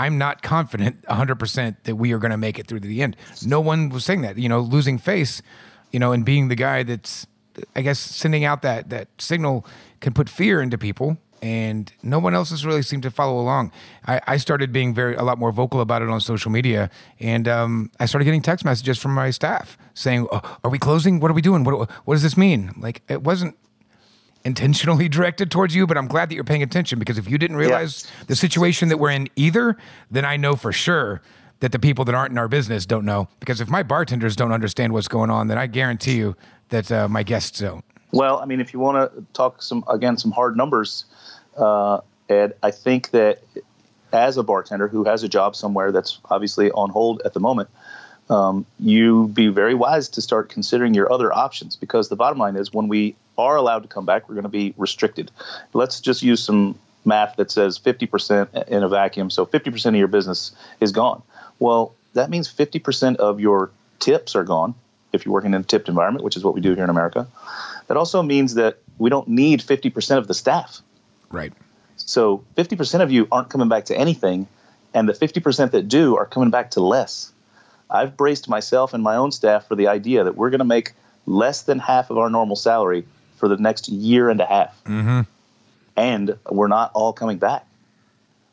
I'm 0.00 0.16
not 0.16 0.40
confident 0.40 1.02
100% 1.02 1.76
that 1.84 1.96
we 1.96 2.12
are 2.12 2.18
going 2.18 2.30
to 2.30 2.38
make 2.38 2.58
it 2.58 2.66
through 2.66 2.80
to 2.80 2.88
the 2.88 3.02
end. 3.02 3.16
No 3.44 3.60
one 3.60 3.90
was 3.90 4.02
saying 4.02 4.22
that, 4.22 4.38
you 4.38 4.48
know, 4.48 4.60
losing 4.60 4.96
face, 4.96 5.42
you 5.90 6.00
know, 6.00 6.12
and 6.12 6.24
being 6.24 6.48
the 6.48 6.54
guy 6.54 6.82
that's, 6.84 7.26
I 7.76 7.82
guess, 7.82 7.98
sending 7.98 8.42
out 8.42 8.62
that, 8.62 8.88
that 8.88 9.08
signal 9.18 9.66
can 10.00 10.14
put 10.14 10.30
fear 10.30 10.62
into 10.62 10.78
people. 10.78 11.18
And 11.42 11.92
no 12.02 12.18
one 12.18 12.34
else 12.34 12.48
has 12.48 12.64
really 12.64 12.80
seemed 12.80 13.02
to 13.02 13.10
follow 13.10 13.38
along. 13.38 13.72
I, 14.06 14.22
I 14.26 14.36
started 14.38 14.72
being 14.72 14.94
very 14.94 15.16
a 15.16 15.22
lot 15.22 15.38
more 15.38 15.52
vocal 15.52 15.82
about 15.82 16.00
it 16.00 16.08
on 16.08 16.20
social 16.20 16.50
media, 16.50 16.90
and 17.18 17.48
um, 17.48 17.90
I 17.98 18.04
started 18.04 18.26
getting 18.26 18.42
text 18.42 18.62
messages 18.62 18.98
from 18.98 19.14
my 19.14 19.30
staff 19.30 19.78
saying, 19.94 20.28
oh, 20.30 20.58
"Are 20.62 20.70
we 20.70 20.78
closing? 20.78 21.18
What 21.18 21.30
are 21.30 21.34
we 21.34 21.40
doing? 21.40 21.64
What, 21.64 21.90
what 22.04 22.14
does 22.14 22.22
this 22.22 22.36
mean?" 22.36 22.72
Like 22.76 23.00
it 23.08 23.22
wasn't 23.22 23.56
intentionally 24.44 25.08
directed 25.08 25.50
towards 25.50 25.74
you, 25.74 25.86
but 25.86 25.96
I'm 25.96 26.08
glad 26.08 26.30
that 26.30 26.34
you're 26.34 26.44
paying 26.44 26.62
attention 26.62 26.98
because 26.98 27.18
if 27.18 27.28
you 27.28 27.38
didn't 27.38 27.56
realize 27.56 28.10
the 28.26 28.36
situation 28.36 28.88
that 28.88 28.98
we're 28.98 29.10
in 29.10 29.28
either, 29.36 29.76
then 30.10 30.24
I 30.24 30.36
know 30.36 30.56
for 30.56 30.72
sure 30.72 31.20
that 31.60 31.72
the 31.72 31.78
people 31.78 32.04
that 32.06 32.14
aren't 32.14 32.32
in 32.32 32.38
our 32.38 32.48
business 32.48 32.86
don't 32.86 33.04
know. 33.04 33.28
Because 33.38 33.60
if 33.60 33.68
my 33.68 33.82
bartenders 33.82 34.34
don't 34.34 34.52
understand 34.52 34.92
what's 34.92 35.08
going 35.08 35.30
on, 35.30 35.48
then 35.48 35.58
I 35.58 35.66
guarantee 35.66 36.16
you 36.16 36.36
that 36.70 36.90
uh, 36.90 37.08
my 37.08 37.22
guests 37.22 37.60
don't. 37.60 37.84
Well, 38.12 38.38
I 38.38 38.46
mean, 38.46 38.60
if 38.60 38.72
you 38.72 38.80
want 38.80 39.12
to 39.12 39.24
talk 39.34 39.62
some 39.62 39.84
again 39.88 40.16
some 40.16 40.32
hard 40.32 40.56
numbers, 40.56 41.04
uh, 41.56 42.00
Ed, 42.28 42.54
I 42.62 42.70
think 42.70 43.10
that 43.10 43.42
as 44.12 44.36
a 44.36 44.42
bartender 44.42 44.88
who 44.88 45.04
has 45.04 45.22
a 45.22 45.28
job 45.28 45.54
somewhere 45.54 45.92
that's 45.92 46.18
obviously 46.30 46.72
on 46.72 46.90
hold 46.90 47.22
at 47.24 47.34
the 47.34 47.40
moment, 47.40 47.68
um, 48.28 48.66
you 48.78 49.28
be 49.28 49.48
very 49.48 49.74
wise 49.74 50.08
to 50.10 50.22
start 50.22 50.48
considering 50.48 50.94
your 50.94 51.12
other 51.12 51.32
options 51.32 51.76
because 51.76 52.08
the 52.08 52.16
bottom 52.16 52.38
line 52.38 52.56
is 52.56 52.72
when 52.72 52.88
we 52.88 53.14
are 53.40 53.56
allowed 53.56 53.82
to 53.82 53.88
come 53.88 54.06
back, 54.06 54.28
we're 54.28 54.34
going 54.34 54.42
to 54.44 54.48
be 54.48 54.74
restricted. 54.76 55.30
Let's 55.72 56.00
just 56.00 56.22
use 56.22 56.42
some 56.42 56.78
math 57.04 57.36
that 57.36 57.50
says 57.50 57.78
50% 57.78 58.68
in 58.68 58.82
a 58.82 58.88
vacuum. 58.88 59.30
So 59.30 59.46
50% 59.46 59.86
of 59.86 59.94
your 59.96 60.08
business 60.08 60.52
is 60.80 60.92
gone. 60.92 61.22
Well, 61.58 61.94
that 62.14 62.30
means 62.30 62.52
50% 62.52 63.16
of 63.16 63.40
your 63.40 63.70
tips 63.98 64.34
are 64.34 64.44
gone 64.44 64.74
if 65.12 65.24
you're 65.24 65.32
working 65.32 65.54
in 65.54 65.60
a 65.60 65.64
tipped 65.64 65.88
environment, 65.88 66.24
which 66.24 66.36
is 66.36 66.44
what 66.44 66.54
we 66.54 66.60
do 66.60 66.74
here 66.74 66.84
in 66.84 66.90
America. 66.90 67.26
That 67.88 67.96
also 67.96 68.22
means 68.22 68.54
that 68.54 68.78
we 68.98 69.10
don't 69.10 69.28
need 69.28 69.60
50% 69.60 70.18
of 70.18 70.28
the 70.28 70.34
staff. 70.34 70.80
Right. 71.30 71.52
So 71.96 72.44
50% 72.56 73.02
of 73.02 73.10
you 73.10 73.28
aren't 73.30 73.50
coming 73.50 73.68
back 73.68 73.86
to 73.86 73.96
anything, 73.96 74.46
and 74.94 75.08
the 75.08 75.12
50% 75.12 75.72
that 75.72 75.88
do 75.88 76.16
are 76.16 76.26
coming 76.26 76.50
back 76.50 76.72
to 76.72 76.80
less. 76.80 77.32
I've 77.90 78.16
braced 78.16 78.48
myself 78.48 78.94
and 78.94 79.02
my 79.02 79.16
own 79.16 79.32
staff 79.32 79.66
for 79.66 79.74
the 79.74 79.88
idea 79.88 80.24
that 80.24 80.36
we're 80.36 80.50
going 80.50 80.60
to 80.60 80.64
make 80.64 80.92
less 81.26 81.62
than 81.62 81.78
half 81.78 82.10
of 82.10 82.18
our 82.18 82.30
normal 82.30 82.56
salary 82.56 83.04
for 83.40 83.48
the 83.48 83.56
next 83.56 83.88
year 83.88 84.28
and 84.30 84.40
a 84.40 84.46
half. 84.46 84.84
Mm-hmm. 84.84 85.22
And 85.96 86.38
we're 86.48 86.68
not 86.68 86.92
all 86.94 87.12
coming 87.12 87.38
back. 87.38 87.66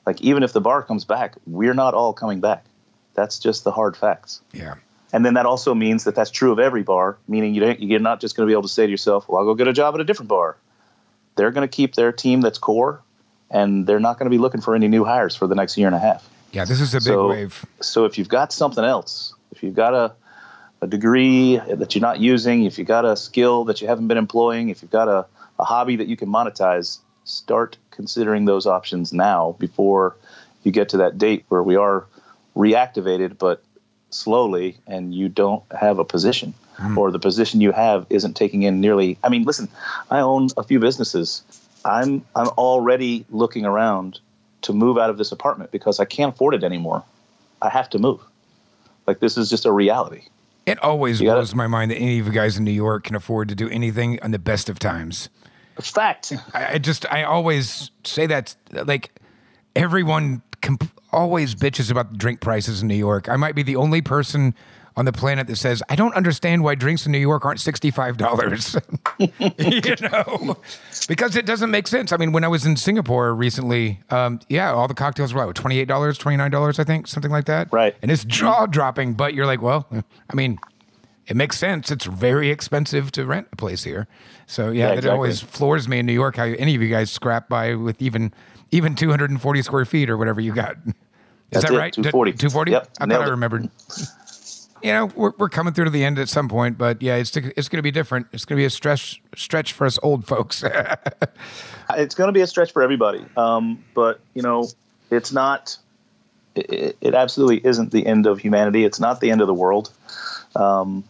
Like, 0.06 0.22
even 0.22 0.42
if 0.42 0.54
the 0.54 0.62
bar 0.62 0.82
comes 0.82 1.06
back, 1.06 1.36
we're 1.46 1.74
not 1.74 1.94
all 1.94 2.14
coming 2.14 2.40
back. 2.40 2.64
That's 3.14 3.38
just 3.40 3.64
the 3.64 3.72
hard 3.72 3.98
facts. 3.98 4.42
Yeah. 4.54 4.76
And 5.14 5.26
then 5.26 5.36
that 5.36 5.46
also 5.46 5.74
means 5.76 6.06
that 6.06 6.16
that's 6.16 6.32
true 6.32 6.52
of 6.52 6.60
every 6.60 6.84
bar, 6.84 7.18
meaning 7.28 7.54
you 7.54 7.62
don't, 7.62 7.82
you're 7.82 8.00
not 8.00 8.22
just 8.22 8.36
going 8.36 8.48
to 8.48 8.50
be 8.50 8.54
able 8.54 8.64
to 8.64 8.70
say 8.70 8.86
to 8.86 8.92
yourself, 8.92 9.28
well, 9.28 9.40
I'll 9.40 9.46
go 9.46 9.56
get 9.56 9.68
a 9.68 9.74
job 9.74 9.94
at 9.96 10.02
a 10.02 10.04
different 10.04 10.30
bar. 10.30 10.58
They're 11.36 11.52
going 11.52 11.68
to 11.68 11.74
keep 11.74 11.96
their 11.96 12.12
team 12.12 12.42
that's 12.42 12.58
core, 12.58 13.02
and 13.52 13.86
they're 13.86 14.00
not 14.00 14.18
going 14.18 14.26
to 14.26 14.36
be 14.36 14.38
looking 14.40 14.62
for 14.62 14.76
any 14.76 14.88
new 14.88 15.04
hires 15.04 15.36
for 15.36 15.48
the 15.48 15.56
next 15.56 15.78
year 15.78 15.88
and 15.88 15.96
a 15.96 16.00
half. 16.00 16.28
Yeah, 16.52 16.66
this 16.66 16.82
is 16.82 16.94
a 16.94 16.98
big 16.98 17.04
So- 17.04 17.30
wave. 17.30 17.66
So 17.82 18.06
if 18.06 18.18
you've 18.18 18.30
got 18.30 18.52
something 18.54 18.84
else, 18.84 19.34
if 19.52 19.62
you've 19.62 19.76
got 19.76 19.94
a, 19.94 20.14
a 20.82 20.88
degree 20.88 21.58
that 21.58 21.96
you're 21.96 22.02
not 22.02 22.20
using, 22.20 22.64
if 22.64 22.78
you've 22.78 22.88
got 22.88 23.06
a 23.06 23.16
skill 23.16 23.66
that 23.66 23.82
you 23.82 23.88
haven't 23.88 24.08
been 24.08 24.18
employing, 24.18 24.70
if 24.70 24.82
you've 24.82 24.92
got 24.92 25.08
a, 25.08 25.26
a 25.60 25.64
hobby 25.64 25.96
that 25.96 26.08
you 26.08 26.16
can 26.16 26.30
monetize, 26.30 27.00
start 27.24 27.78
considering 27.92 28.46
those 28.46 28.68
options 28.68 29.12
now 29.12 29.56
before 29.60 30.16
you 30.64 30.72
get 30.72 30.90
to 30.90 30.98
that 30.98 31.18
date 31.18 31.46
where 31.50 31.64
we 31.64 31.76
are 31.76 32.06
reactivated, 32.56 33.38
but 33.38 33.64
slowly, 34.10 34.78
and 34.88 35.14
you 35.14 35.30
don't 35.30 35.64
have 35.72 36.00
a 36.00 36.06
position, 36.06 36.54
hmm. 36.78 36.98
or 36.98 37.12
the 37.12 37.20
position 37.20 37.62
you 37.62 37.72
have 37.72 38.06
isn't 38.10 38.36
taking 38.36 38.64
in 38.64 38.80
nearly. 38.80 39.18
I 39.24 39.30
mean, 39.30 39.44
listen, 39.44 39.70
I 40.10 40.20
own 40.20 40.50
a 40.58 40.64
few 40.64 40.80
businesses. 40.80 41.44
I'm 41.84 42.26
I'm 42.36 42.48
already 42.50 43.26
looking 43.30 43.66
around 43.66 44.20
to 44.64 44.74
move 44.74 44.98
out 44.98 45.10
of 45.10 45.18
this 45.18 45.32
apartment 45.32 45.72
because 45.72 46.00
I 46.00 46.06
can't 46.06 46.34
afford 46.34 46.54
it 46.54 46.64
anymore. 46.64 47.04
I 47.62 47.70
have 47.70 47.90
to 47.92 48.00
move. 48.00 48.22
Like 49.06 49.20
this 49.20 49.38
is 49.38 49.50
just 49.50 49.66
a 49.66 49.72
reality. 49.72 50.24
It 50.68 50.78
always 50.84 51.20
gotta- 51.22 51.38
blows 51.40 51.56
my 51.56 51.66
mind 51.66 51.90
that 51.92 51.96
any 51.98 52.20
of 52.20 52.28
you 52.28 52.32
guys 52.34 52.58
in 52.58 52.64
New 52.64 52.72
York 52.72 53.06
can 53.06 53.16
afford 53.16 53.50
to 53.50 53.56
do 53.56 53.70
anything 53.70 54.20
on 54.22 54.32
the 54.32 54.40
best 54.40 54.70
of 54.70 54.78
times. 54.78 55.30
Fact. 55.82 56.34
I, 56.54 56.74
I 56.74 56.78
just, 56.80 57.06
I 57.12 57.24
always 57.24 57.92
say 58.04 58.26
that, 58.28 58.56
like, 58.72 59.12
everyone 59.76 60.42
comp- 60.62 60.92
always 61.12 61.56
bitches 61.56 61.90
about 61.92 62.12
the 62.12 62.18
drink 62.18 62.42
prices 62.42 62.82
in 62.82 62.88
New 62.88 62.96
York. 62.96 63.30
I 63.30 63.36
might 63.38 63.56
be 63.56 63.64
the 63.64 63.76
only 63.76 64.02
person 64.02 64.54
on 64.98 65.06
the 65.06 65.14
planet 65.14 65.48
that 65.48 65.56
says, 65.56 65.82
I 65.90 65.96
don't 65.96 66.14
understand 66.16 66.64
why 66.64 66.76
drinks 66.76 67.06
in 67.06 67.12
New 67.14 67.20
York 67.20 67.46
aren't 67.46 67.60
$65. 67.60 68.82
you 69.20 69.96
know, 70.10 70.58
because 71.08 71.36
it 71.36 71.46
doesn't 71.46 71.72
make 71.72 71.88
sense. 71.88 72.12
I 72.12 72.18
mean, 72.18 72.32
when 72.34 72.44
I 72.44 72.48
was 72.50 72.66
in 72.66 72.76
Singapore 72.76 73.34
recently, 73.34 74.02
um, 74.10 74.40
yeah, 74.50 74.74
all 74.74 74.88
the 74.88 74.94
cocktails 74.96 75.34
were 75.34 75.46
like 75.46 75.56
$28, 75.56 75.86
$29, 75.88 76.80
I 76.80 76.84
think, 76.84 77.08
something 77.08 77.32
like 77.32 77.46
that. 77.46 77.70
Right. 77.72 77.96
And 78.02 78.12
it's 78.12 78.26
jaw 78.26 78.66
dropping, 78.66 79.14
but 79.14 79.34
you're 79.34 79.46
like, 79.46 79.62
well, 79.62 79.88
I 79.92 80.36
mean, 80.36 80.58
it 81.28 81.36
makes 81.36 81.58
sense. 81.60 81.92
It's 81.92 82.06
very 82.06 82.50
expensive 82.50 83.12
to 83.14 83.26
rent 83.26 83.48
a 83.52 83.56
place 83.56 83.84
here. 83.84 84.08
So 84.48 84.72
yeah, 84.72 84.88
Yeah, 84.88 84.94
exactly. 84.94 85.12
always 85.12 85.42
floors 85.42 85.88
me 85.88 86.00
in 86.00 86.06
New 86.08 86.14
York 86.14 86.38
how 86.38 86.46
any 86.46 86.74
of 86.76 86.82
you 86.82 86.90
guys 86.90 87.12
scrap 87.12 87.48
by 87.50 87.76
with 87.76 88.02
even 88.02 88.34
even 88.72 88.96
240 88.96 89.62
square 89.62 89.86
feet 89.86 90.10
or 90.10 90.18
whatever 90.18 90.42
you 90.42 90.54
got. 90.54 90.76
Is 90.86 90.94
That's 91.52 91.66
that 91.66 91.74
it, 91.74 91.78
right? 91.78 91.94
240. 91.94 92.32
240? 92.34 92.72
Yep, 92.72 92.90
I 93.00 93.06
thought 93.06 93.22
I 93.22 93.28
it. 93.28 93.30
remembered. 93.30 93.70
You 94.88 94.94
know, 94.94 95.06
we're, 95.18 95.34
we're 95.38 95.50
coming 95.50 95.74
through 95.74 95.84
to 95.84 95.92
the 95.92 96.06
end 96.06 96.18
at 96.18 96.30
some 96.30 96.48
point, 96.48 96.78
but 96.78 97.02
yeah, 97.02 97.16
it's 97.18 97.36
it's 97.36 97.68
going 97.68 97.80
to 97.80 97.84
be 97.84 97.92
different. 97.92 98.28
It's 98.32 98.46
going 98.46 98.56
to 98.56 98.62
be 98.62 98.66
a 98.66 98.70
stretch 98.70 99.22
stretch 99.36 99.74
for 99.74 99.86
us 99.86 100.00
old 100.02 100.26
folks. 100.26 100.64
It's 101.90 102.16
going 102.16 102.28
to 102.28 102.34
be 102.34 102.42
a 102.42 102.48
stretch 102.48 102.72
for 102.74 102.82
everybody. 102.82 103.26
Um, 103.36 103.84
but 103.94 104.22
you 104.34 104.42
know, 104.42 104.70
it's 105.10 105.34
not. 105.34 105.78
It, 106.56 106.98
it 107.02 107.14
absolutely 107.14 107.66
isn't 107.66 107.92
the 107.92 108.06
end 108.06 108.28
of 108.28 108.40
humanity. 108.40 108.86
It's 108.86 109.00
not 109.00 109.20
the 109.20 109.30
end 109.30 109.42
of 109.42 109.48
the 109.48 109.54
world. 109.54 109.92
Um, 110.56 111.04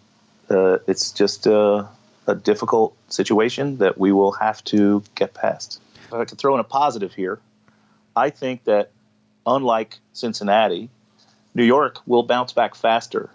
uh, 0.49 0.79
it's 0.87 1.11
just 1.11 1.45
a, 1.45 1.87
a 2.25 2.35
difficult 2.35 2.95
situation 3.09 3.77
that 3.77 3.97
we 3.99 4.11
will 4.11 4.31
have 4.33 4.63
to 4.65 5.03
get 5.13 5.33
past. 5.35 5.79
If 6.07 6.13
I 6.13 6.25
could 6.25 6.39
throw 6.39 6.53
in 6.55 6.59
a 6.59 6.63
positive 6.63 7.13
here, 7.13 7.39
I 8.15 8.31
think 8.31 8.63
that 8.63 8.91
unlike 9.45 9.97
Cincinnati, 10.13 10.89
New 11.55 11.65
York 11.65 12.01
will 12.07 12.23
bounce 12.23 12.53
back 12.53 12.75
faster. 12.75 13.29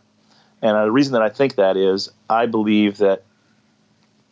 And 0.62 0.76
the 0.76 0.92
reason 0.92 1.12
that 1.14 1.22
I 1.22 1.28
think 1.28 1.56
that 1.56 1.76
is 1.76 2.10
I 2.30 2.46
believe 2.46 2.98
that 2.98 3.24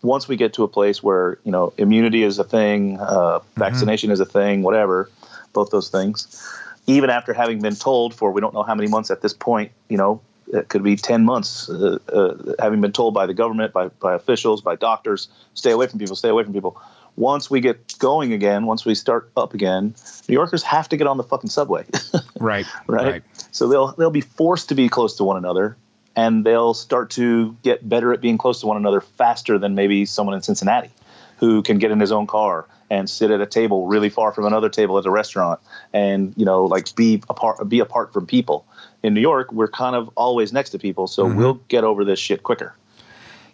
once 0.02 0.28
we 0.28 0.36
get 0.36 0.54
to 0.54 0.64
a 0.64 0.68
place 0.68 1.02
where 1.02 1.38
you 1.44 1.52
know 1.52 1.72
immunity 1.76 2.22
is 2.22 2.38
a 2.38 2.44
thing, 2.44 2.98
uh, 3.00 3.40
vaccination 3.56 4.10
is 4.10 4.20
a 4.20 4.24
thing, 4.24 4.62
whatever, 4.62 5.10
both 5.52 5.70
those 5.70 5.90
things, 5.90 6.48
even 6.86 7.10
after 7.10 7.32
having 7.32 7.60
been 7.60 7.74
told 7.74 8.14
for 8.14 8.30
we 8.30 8.40
don't 8.40 8.54
know 8.54 8.62
how 8.62 8.74
many 8.74 8.88
months 8.88 9.10
at 9.10 9.20
this 9.22 9.34
point, 9.34 9.72
you 9.88 9.96
know, 9.96 10.20
it 10.52 10.68
could 10.68 10.82
be 10.82 10.96
ten 10.96 11.24
months, 11.24 11.68
uh, 11.68 11.98
uh, 12.08 12.54
having 12.58 12.80
been 12.80 12.92
told 12.92 13.12
by 13.12 13.26
the 13.26 13.34
government, 13.34 13.72
by 13.72 13.88
by 13.88 14.14
officials, 14.14 14.62
by 14.62 14.76
doctors, 14.76 15.28
stay 15.54 15.72
away 15.72 15.86
from 15.86 15.98
people, 15.98 16.16
stay 16.16 16.28
away 16.28 16.44
from 16.44 16.52
people. 16.52 16.80
Once 17.16 17.50
we 17.50 17.60
get 17.60 17.98
going 17.98 18.32
again, 18.32 18.66
once 18.66 18.84
we 18.84 18.94
start 18.94 19.30
up 19.36 19.52
again, 19.52 19.94
New 20.28 20.32
Yorkers 20.32 20.62
have 20.62 20.88
to 20.88 20.96
get 20.96 21.06
on 21.06 21.16
the 21.16 21.24
fucking 21.24 21.50
subway. 21.50 21.84
right, 22.40 22.66
right? 22.86 23.22
So 23.50 23.68
they'll 23.68 23.92
they'll 23.92 24.10
be 24.10 24.20
forced 24.20 24.68
to 24.70 24.74
be 24.74 24.88
close 24.88 25.16
to 25.16 25.24
one 25.24 25.36
another, 25.36 25.76
and 26.16 26.44
they'll 26.44 26.74
start 26.74 27.10
to 27.10 27.56
get 27.62 27.88
better 27.88 28.12
at 28.12 28.20
being 28.20 28.38
close 28.38 28.60
to 28.60 28.66
one 28.66 28.76
another 28.76 29.00
faster 29.00 29.58
than 29.58 29.74
maybe 29.74 30.04
someone 30.04 30.34
in 30.34 30.42
Cincinnati, 30.42 30.90
who 31.38 31.62
can 31.62 31.78
get 31.78 31.90
in 31.90 32.00
his 32.00 32.12
own 32.12 32.26
car 32.26 32.66
and 32.90 33.08
sit 33.08 33.30
at 33.30 33.40
a 33.40 33.46
table 33.46 33.86
really 33.86 34.10
far 34.10 34.32
from 34.32 34.46
another 34.46 34.68
table 34.68 34.98
at 34.98 35.06
a 35.06 35.10
restaurant, 35.10 35.60
and 35.92 36.34
you 36.36 36.44
know 36.44 36.64
like 36.64 36.94
be 36.96 37.22
apart 37.28 37.66
be 37.68 37.80
apart 37.80 38.12
from 38.12 38.26
people. 38.26 38.66
In 39.02 39.14
New 39.14 39.20
York, 39.20 39.52
we're 39.52 39.68
kind 39.68 39.96
of 39.96 40.10
always 40.16 40.52
next 40.52 40.70
to 40.70 40.78
people, 40.78 41.06
so 41.06 41.24
mm-hmm. 41.24 41.38
we'll 41.38 41.54
get 41.68 41.84
over 41.84 42.04
this 42.04 42.18
shit 42.18 42.42
quicker. 42.42 42.74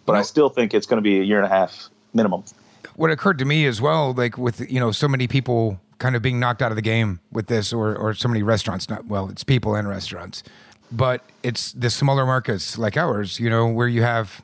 But 0.05 0.15
I 0.15 0.21
still 0.23 0.49
think 0.49 0.73
it's 0.73 0.87
going 0.87 0.97
to 0.97 1.01
be 1.01 1.19
a 1.19 1.23
year 1.23 1.37
and 1.37 1.45
a 1.45 1.49
half 1.49 1.89
minimum. 2.13 2.43
what 2.95 3.11
occurred 3.11 3.37
to 3.39 3.45
me 3.45 3.65
as 3.65 3.79
well, 3.79 4.13
like 4.13 4.37
with 4.37 4.69
you 4.71 4.79
know 4.79 4.91
so 4.91 5.07
many 5.07 5.27
people 5.27 5.79
kind 5.99 6.15
of 6.15 6.21
being 6.21 6.39
knocked 6.39 6.61
out 6.61 6.71
of 6.71 6.75
the 6.75 6.81
game 6.81 7.19
with 7.31 7.47
this, 7.47 7.71
or 7.71 7.95
or 7.95 8.13
so 8.13 8.27
many 8.27 8.43
restaurants. 8.43 8.89
Not 8.89 9.05
well, 9.05 9.29
it's 9.29 9.43
people 9.43 9.75
and 9.75 9.87
restaurants, 9.87 10.43
but 10.91 11.23
it's 11.43 11.71
the 11.73 11.89
smaller 11.89 12.25
markets 12.25 12.77
like 12.77 12.97
ours. 12.97 13.39
You 13.39 13.49
know 13.49 13.67
where 13.67 13.87
you 13.87 14.03
have 14.03 14.43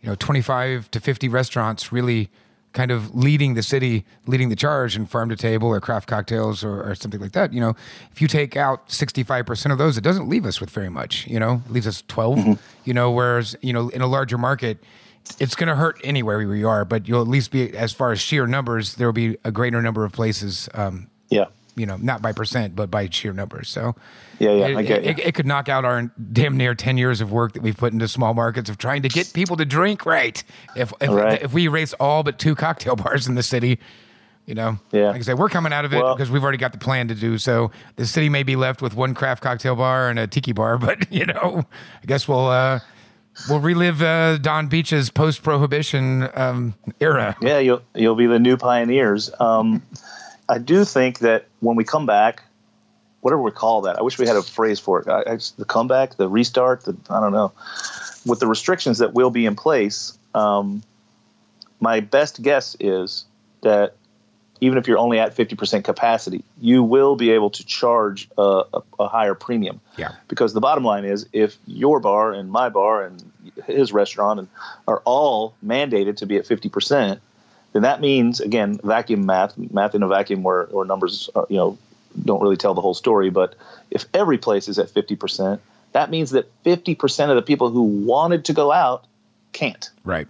you 0.00 0.08
know 0.08 0.14
twenty 0.14 0.42
five 0.42 0.90
to 0.90 1.00
fifty 1.00 1.28
restaurants 1.28 1.92
really 1.92 2.30
kind 2.72 2.90
of 2.90 3.14
leading 3.14 3.54
the 3.54 3.62
city, 3.62 4.04
leading 4.26 4.48
the 4.48 4.56
charge 4.56 4.96
in 4.96 5.06
farm 5.06 5.28
to 5.28 5.36
table 5.36 5.68
or 5.68 5.80
craft 5.80 6.08
cocktails 6.08 6.62
or, 6.62 6.82
or 6.82 6.94
something 6.94 7.20
like 7.20 7.32
that. 7.32 7.52
You 7.52 7.60
know, 7.60 7.74
if 8.12 8.22
you 8.22 8.28
take 8.28 8.56
out 8.56 8.88
65% 8.88 9.72
of 9.72 9.78
those, 9.78 9.98
it 9.98 10.02
doesn't 10.02 10.28
leave 10.28 10.46
us 10.46 10.60
with 10.60 10.70
very 10.70 10.88
much, 10.88 11.26
you 11.26 11.40
know, 11.40 11.62
it 11.66 11.72
leaves 11.72 11.86
us 11.86 12.04
12, 12.06 12.60
you 12.84 12.94
know, 12.94 13.10
whereas, 13.10 13.56
you 13.60 13.72
know, 13.72 13.88
in 13.88 14.02
a 14.02 14.06
larger 14.06 14.38
market, 14.38 14.78
it's 15.38 15.54
going 15.54 15.68
to 15.68 15.74
hurt 15.74 16.00
anywhere 16.04 16.46
we 16.46 16.64
are, 16.64 16.84
but 16.84 17.08
you'll 17.08 17.22
at 17.22 17.28
least 17.28 17.50
be, 17.50 17.76
as 17.76 17.92
far 17.92 18.12
as 18.12 18.20
sheer 18.20 18.46
numbers, 18.46 18.94
there 18.94 19.08
will 19.08 19.12
be 19.12 19.36
a 19.44 19.50
greater 19.50 19.82
number 19.82 20.04
of 20.04 20.12
places, 20.12 20.68
um, 20.74 21.08
Yeah, 21.28 21.46
you 21.80 21.86
know, 21.86 21.96
not 21.96 22.20
by 22.20 22.32
percent, 22.32 22.76
but 22.76 22.90
by 22.90 23.08
sheer 23.08 23.32
numbers. 23.32 23.68
So, 23.70 23.96
Yeah, 24.38 24.50
yeah, 24.52 24.66
it, 24.68 24.76
I 24.76 24.82
get 24.82 25.04
it, 25.04 25.18
you. 25.18 25.24
it 25.24 25.34
could 25.34 25.46
knock 25.46 25.68
out 25.70 25.84
our 25.86 26.12
damn 26.32 26.56
near 26.58 26.74
10 26.74 26.98
years 26.98 27.20
of 27.22 27.32
work 27.32 27.54
that 27.54 27.62
we've 27.62 27.76
put 27.76 27.92
into 27.94 28.06
small 28.06 28.34
markets 28.34 28.68
of 28.68 28.76
trying 28.78 29.02
to 29.02 29.08
get 29.08 29.32
people 29.32 29.56
to 29.56 29.64
drink 29.64 30.04
right. 30.04 30.42
If, 30.76 30.92
if, 31.00 31.08
Right. 31.10 31.40
if 31.42 31.52
we 31.54 31.62
erase 31.64 31.94
all 31.94 32.22
but 32.22 32.38
two 32.38 32.54
cocktail 32.54 32.96
bars 33.04 33.26
in 33.26 33.34
the 33.34 33.42
city, 33.42 33.78
you 34.46 34.54
know, 34.54 34.78
Yeah. 34.92 35.08
like 35.08 35.16
I 35.16 35.22
said, 35.22 35.38
we're 35.38 35.48
coming 35.48 35.72
out 35.72 35.84
of 35.86 35.94
it 35.94 36.02
Well- 36.02 36.14
because 36.14 36.30
we've 36.30 36.42
already 36.42 36.58
got 36.58 36.72
the 36.72 36.78
plan 36.78 37.08
to 37.08 37.14
do 37.14 37.38
so. 37.38 37.70
The 37.96 38.06
city 38.06 38.28
may 38.28 38.42
be 38.42 38.56
left 38.56 38.82
with 38.82 38.94
one 38.94 39.14
craft 39.14 39.42
cocktail 39.42 39.76
bar 39.76 40.10
and 40.10 40.18
a 40.18 40.26
tiki 40.26 40.52
bar, 40.52 40.76
but 40.86 41.10
you 41.10 41.24
know, 41.26 41.64
I 42.02 42.06
guess 42.06 42.28
we'll 42.28 42.48
uh, 42.48 42.80
we'll 43.48 43.60
relive 43.60 44.02
uh, 44.02 44.36
Donn 44.38 44.68
Beach's 44.68 45.08
post-prohibition 45.10 46.28
um, 46.34 46.74
era. 47.00 47.36
Yeah, 47.40 47.58
you'll 47.58 47.82
you'll 47.94 48.16
be 48.16 48.26
the 48.26 48.38
new 48.38 48.56
pioneers. 48.56 49.30
Um, 49.40 49.82
I 50.48 50.58
do 50.58 50.84
think 50.84 51.20
that 51.20 51.46
when 51.60 51.76
we 51.76 51.84
come 51.84 52.06
back, 52.06 52.42
whatever 53.20 53.42
we 53.42 53.50
call 53.50 53.82
that, 53.82 53.98
I 53.98 54.02
wish 54.02 54.18
we 54.18 54.26
had 54.26 54.36
a 54.36 54.42
phrase 54.42 54.80
for 54.80 55.00
it. 55.00 55.08
I, 55.08 55.20
I, 55.20 55.38
the 55.56 55.64
comeback, 55.64 56.16
the 56.16 56.28
restart, 56.28 56.84
the 56.84 56.96
I 57.08 57.20
don't 57.20 57.32
know. 57.32 57.52
With 58.26 58.40
the 58.40 58.46
restrictions 58.46 58.98
that 58.98 59.14
will 59.14 59.30
be 59.30 59.46
in 59.46 59.56
place, 59.56 60.18
um, 60.34 60.82
my 61.80 62.00
best 62.00 62.42
guess 62.42 62.76
is 62.78 63.24
that 63.62 63.94
even 64.60 64.76
if 64.76 64.86
you're 64.86 64.98
only 64.98 65.18
at 65.18 65.34
50% 65.34 65.84
capacity, 65.84 66.44
you 66.60 66.82
will 66.82 67.16
be 67.16 67.30
able 67.30 67.50
to 67.50 67.64
charge 67.64 68.28
a, 68.36 68.42
a, 68.42 68.82
a, 68.98 69.08
higher 69.08 69.34
premium. 69.34 69.80
Yeah. 69.96 70.12
Because 70.28 70.52
the 70.52 70.60
bottom 70.60 70.84
line 70.84 71.04
is, 71.04 71.26
if 71.32 71.56
your 71.66 71.98
bar 71.98 72.32
and 72.32 72.50
my 72.50 72.68
bar 72.68 73.04
and 73.04 73.32
his 73.66 73.92
restaurant 73.92 74.40
and 74.40 74.48
are 74.86 75.00
all 75.06 75.54
mandated 75.64 76.16
to 76.16 76.26
be 76.26 76.36
at 76.36 76.44
50%, 76.44 77.20
then 77.72 77.82
that 77.82 78.00
means 78.00 78.40
again 78.40 78.78
vacuum 78.82 79.26
math, 79.26 79.56
math 79.56 79.94
in 79.94 80.02
a 80.02 80.08
vacuum 80.08 80.42
where, 80.42 80.64
where 80.66 80.84
numbers 80.84 81.30
are, 81.34 81.46
you 81.48 81.56
know 81.56 81.78
don't 82.24 82.42
really 82.42 82.56
tell 82.56 82.74
the 82.74 82.80
whole 82.80 82.94
story. 82.94 83.30
But 83.30 83.54
if 83.90 84.04
every 84.14 84.38
place 84.38 84.68
is 84.68 84.78
at 84.78 84.88
50%, 84.88 85.60
that 85.92 86.10
means 86.10 86.30
that 86.30 86.50
50% 86.64 87.30
of 87.30 87.36
the 87.36 87.42
people 87.42 87.70
who 87.70 87.82
wanted 87.82 88.44
to 88.46 88.52
go 88.52 88.72
out 88.72 89.04
can't. 89.52 89.90
Right. 90.04 90.28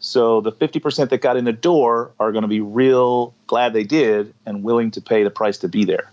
So 0.00 0.40
the 0.40 0.52
50% 0.52 1.10
that 1.10 1.20
got 1.20 1.36
in 1.36 1.44
the 1.44 1.52
door 1.52 2.12
are 2.20 2.30
going 2.30 2.42
to 2.42 2.48
be 2.48 2.60
real 2.60 3.34
glad 3.46 3.72
they 3.72 3.84
did 3.84 4.32
and 4.46 4.62
willing 4.62 4.92
to 4.92 5.00
pay 5.00 5.24
the 5.24 5.30
price 5.30 5.58
to 5.58 5.68
be 5.68 5.84
there. 5.84 6.10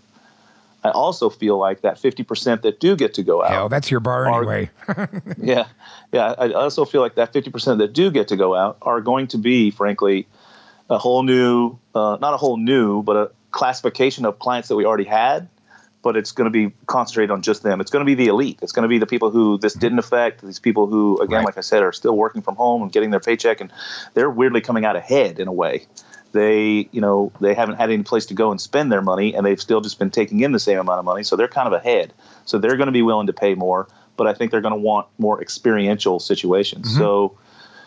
I 0.86 0.90
also 0.90 1.28
feel 1.30 1.58
like 1.58 1.82
that 1.82 1.96
50% 1.96 2.62
that 2.62 2.80
do 2.80 2.96
get 2.96 3.14
to 3.14 3.22
go 3.22 3.42
out. 3.42 3.50
Hell, 3.50 3.68
that's 3.68 3.90
your 3.90 4.00
bar 4.00 4.28
are, 4.28 4.38
anyway. 4.38 4.70
yeah. 5.38 5.66
Yeah. 6.12 6.34
I 6.38 6.52
also 6.52 6.84
feel 6.84 7.00
like 7.00 7.16
that 7.16 7.32
50% 7.32 7.78
that 7.78 7.92
do 7.92 8.10
get 8.10 8.28
to 8.28 8.36
go 8.36 8.54
out 8.54 8.78
are 8.82 9.00
going 9.00 9.26
to 9.28 9.38
be, 9.38 9.70
frankly, 9.70 10.26
a 10.88 10.98
whole 10.98 11.22
new, 11.22 11.78
uh, 11.94 12.18
not 12.20 12.34
a 12.34 12.36
whole 12.36 12.56
new, 12.56 13.02
but 13.02 13.16
a 13.16 13.30
classification 13.50 14.24
of 14.24 14.38
clients 14.38 14.68
that 14.68 14.76
we 14.76 14.84
already 14.84 15.04
had 15.04 15.48
but 16.06 16.16
it's 16.16 16.30
going 16.30 16.44
to 16.44 16.52
be 16.52 16.72
concentrated 16.86 17.32
on 17.32 17.42
just 17.42 17.64
them. 17.64 17.80
It's 17.80 17.90
going 17.90 18.00
to 18.00 18.06
be 18.06 18.14
the 18.14 18.28
elite. 18.28 18.60
It's 18.62 18.70
going 18.70 18.84
to 18.84 18.88
be 18.88 18.98
the 18.98 19.08
people 19.08 19.32
who 19.32 19.58
this 19.58 19.74
didn't 19.74 19.98
affect. 19.98 20.40
These 20.40 20.60
people 20.60 20.86
who, 20.86 21.20
again, 21.20 21.38
right. 21.38 21.46
like 21.46 21.58
I 21.58 21.62
said, 21.62 21.82
are 21.82 21.90
still 21.90 22.16
working 22.16 22.42
from 22.42 22.54
home 22.54 22.82
and 22.82 22.92
getting 22.92 23.10
their 23.10 23.18
paycheck, 23.18 23.60
and 23.60 23.72
they're 24.14 24.30
weirdly 24.30 24.60
coming 24.60 24.84
out 24.84 24.94
ahead 24.94 25.40
in 25.40 25.48
a 25.48 25.52
way. 25.52 25.86
They, 26.36 26.88
you 26.92 27.00
know, 27.00 27.32
they 27.40 27.54
haven't 27.54 27.76
had 27.76 27.90
any 27.90 28.02
place 28.02 28.26
to 28.26 28.34
go 28.34 28.50
and 28.50 28.60
spend 28.60 28.92
their 28.92 29.02
money, 29.02 29.34
and 29.34 29.44
they've 29.46 29.60
still 29.60 29.80
just 29.80 29.98
been 29.98 30.10
taking 30.10 30.40
in 30.40 30.52
the 30.52 30.60
same 30.60 30.78
amount 30.78 30.98
of 30.98 31.04
money, 31.04 31.22
so 31.22 31.34
they're 31.36 31.48
kind 31.48 31.66
of 31.66 31.72
ahead. 31.72 32.12
So 32.44 32.58
they're 32.58 32.76
going 32.76 32.86
to 32.86 32.92
be 32.92 33.02
willing 33.02 33.26
to 33.28 33.32
pay 33.32 33.54
more, 33.54 33.88
but 34.16 34.26
I 34.26 34.34
think 34.34 34.50
they're 34.50 34.60
going 34.60 34.74
to 34.74 34.80
want 34.80 35.06
more 35.18 35.40
experiential 35.40 36.20
situations. 36.20 36.88
Mm-hmm. 36.88 36.98
So 36.98 37.38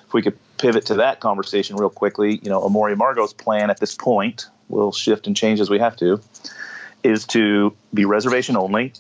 if 0.08 0.14
we 0.14 0.22
could 0.22 0.38
pivot 0.58 0.86
to 0.88 0.96
that 0.96 1.20
conversation 1.20 1.76
real 1.78 1.92
quickly, 1.92 2.40
you 2.44 2.50
know, 2.50 2.66
Amor 2.66 2.90
y 2.90 2.96
Amargo's 2.96 3.34
plan 3.34 3.70
at 3.70 3.80
this 3.80 3.96
point 3.96 4.48
will 4.68 4.92
shift 4.92 5.28
and 5.28 5.38
change 5.38 5.60
as 5.60 5.70
we 5.70 5.80
have 5.80 5.96
to 5.98 6.20
is 7.04 7.26
to 7.26 7.76
be 7.94 8.06
reservation 8.06 8.58
only, 8.58 8.94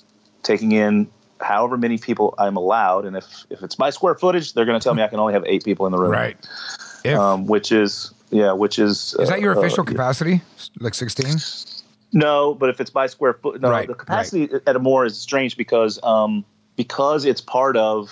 taking 0.43 0.71
in 0.71 1.07
however 1.41 1.77
many 1.77 1.97
people 1.97 2.35
I'm 2.37 2.57
allowed. 2.57 3.05
And 3.05 3.17
if, 3.17 3.45
if 3.49 3.63
it's 3.63 3.77
my 3.79 3.89
square 3.89 4.15
footage, 4.15 4.53
they're 4.53 4.65
going 4.65 4.79
to 4.79 4.83
tell 4.83 4.93
me 4.93 5.03
I 5.03 5.07
can 5.07 5.19
only 5.19 5.33
have 5.33 5.43
eight 5.45 5.63
people 5.63 5.85
in 5.85 5.91
the 5.91 5.97
room. 5.97 6.11
Right. 6.11 6.37
Um, 7.05 7.47
which 7.47 7.71
is, 7.71 8.13
yeah, 8.29 8.51
which 8.53 8.79
is. 8.79 9.15
Is 9.19 9.29
that 9.29 9.41
your 9.41 9.55
uh, 9.55 9.59
official 9.59 9.81
uh, 9.81 9.85
capacity? 9.85 10.41
Like 10.79 10.93
16? 10.93 11.35
No, 12.11 12.53
but 12.55 12.69
if 12.69 12.81
it's 12.81 12.89
by 12.89 13.07
square 13.07 13.33
foot, 13.33 13.61
no, 13.61 13.69
right, 13.69 13.87
the 13.87 13.93
capacity 13.93 14.47
right. 14.47 14.61
at 14.65 14.75
Amor 14.75 15.05
is 15.05 15.17
strange 15.17 15.57
because, 15.57 15.99
um, 16.01 16.43
because 16.75 17.25
it's 17.25 17.41
part 17.41 17.77
of 17.77 18.07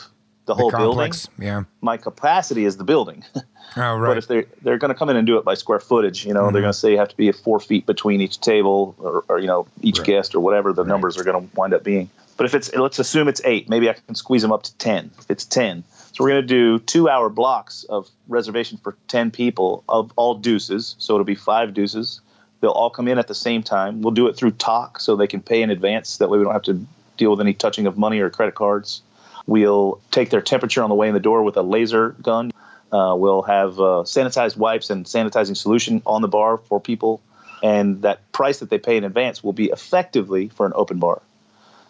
the, 0.45 0.53
the 0.53 0.55
whole 0.55 0.71
complex, 0.71 1.25
building. 1.25 1.47
Yeah. 1.47 1.63
My 1.81 1.97
capacity 1.97 2.65
is 2.65 2.77
the 2.77 2.83
building. 2.83 3.23
Oh, 3.75 3.97
right. 3.97 4.09
But 4.09 4.17
if 4.17 4.27
they're 4.27 4.45
they're 4.61 4.77
going 4.77 4.89
to 4.89 4.95
come 4.95 5.09
in 5.09 5.17
and 5.17 5.27
do 5.27 5.37
it 5.37 5.43
by 5.43 5.53
square 5.53 5.79
footage, 5.79 6.25
you 6.25 6.33
know, 6.33 6.43
mm-hmm. 6.43 6.53
they're 6.53 6.61
going 6.61 6.71
to 6.71 6.77
say 6.77 6.91
you 6.91 6.97
have 6.97 7.09
to 7.09 7.17
be 7.17 7.31
four 7.31 7.59
feet 7.59 7.85
between 7.85 8.21
each 8.21 8.39
table, 8.39 8.95
or, 8.97 9.25
or 9.27 9.39
you 9.39 9.45
know, 9.45 9.67
each 9.81 9.99
right. 9.99 10.07
guest, 10.07 10.33
or 10.33 10.39
whatever 10.39 10.73
the 10.73 10.83
numbers 10.83 11.17
are 11.17 11.23
going 11.23 11.47
to 11.49 11.55
wind 11.55 11.73
up 11.73 11.83
being. 11.83 12.09
But 12.37 12.45
if 12.45 12.55
it's 12.55 12.73
let's 12.73 12.97
assume 12.97 13.27
it's 13.27 13.41
eight, 13.43 13.69
maybe 13.69 13.89
I 13.89 13.93
can 13.93 14.15
squeeze 14.15 14.41
them 14.41 14.51
up 14.51 14.63
to 14.63 14.75
ten. 14.77 15.11
If 15.19 15.29
It's 15.29 15.43
ten. 15.45 15.83
So 16.17 16.23
we're 16.23 16.31
going 16.31 16.47
to 16.47 16.47
do 16.47 16.79
two-hour 16.79 17.29
blocks 17.29 17.83
of 17.83 18.09
reservation 18.27 18.79
for 18.79 18.97
ten 19.07 19.29
people 19.29 19.83
of 19.87 20.11
all 20.15 20.33
deuces. 20.33 20.95
So 20.97 21.13
it'll 21.13 21.25
be 21.25 21.35
five 21.35 21.75
deuces. 21.75 22.21
They'll 22.59 22.71
all 22.71 22.89
come 22.89 23.07
in 23.07 23.19
at 23.19 23.27
the 23.27 23.35
same 23.35 23.61
time. 23.61 24.01
We'll 24.01 24.15
do 24.15 24.25
it 24.25 24.35
through 24.35 24.53
Tock 24.53 24.99
so 24.99 25.15
they 25.15 25.27
can 25.27 25.43
pay 25.43 25.61
in 25.61 25.69
advance. 25.69 26.17
That 26.17 26.31
way, 26.31 26.39
we 26.39 26.43
don't 26.43 26.53
have 26.53 26.63
to 26.63 26.83
deal 27.17 27.29
with 27.29 27.39
any 27.39 27.53
touching 27.53 27.85
of 27.85 27.99
money 27.99 28.19
or 28.19 28.31
credit 28.31 28.55
cards. 28.55 29.03
We'll 29.45 30.01
take 30.09 30.31
their 30.31 30.41
temperature 30.41 30.81
on 30.81 30.89
the 30.89 30.95
way 30.95 31.07
in 31.07 31.13
the 31.13 31.19
door 31.19 31.43
with 31.43 31.55
a 31.55 31.61
laser 31.61 32.15
gun. 32.19 32.51
Uh, 32.91 33.13
we'll 33.15 33.43
have 33.43 33.79
uh, 33.79 34.01
sanitized 34.01 34.57
wipes 34.57 34.89
and 34.89 35.05
sanitizing 35.05 35.55
solution 35.55 36.01
on 36.03 36.23
the 36.23 36.27
bar 36.27 36.57
for 36.57 36.79
people, 36.79 37.21
and 37.61 38.01
that 38.01 38.31
price 38.31 38.57
that 38.61 38.71
they 38.71 38.79
pay 38.79 38.97
in 38.97 39.03
advance 39.03 39.43
will 39.43 39.53
be 39.53 39.65
effectively 39.65 40.47
for 40.47 40.65
an 40.65 40.73
open 40.75 40.97
bar. 40.97 41.21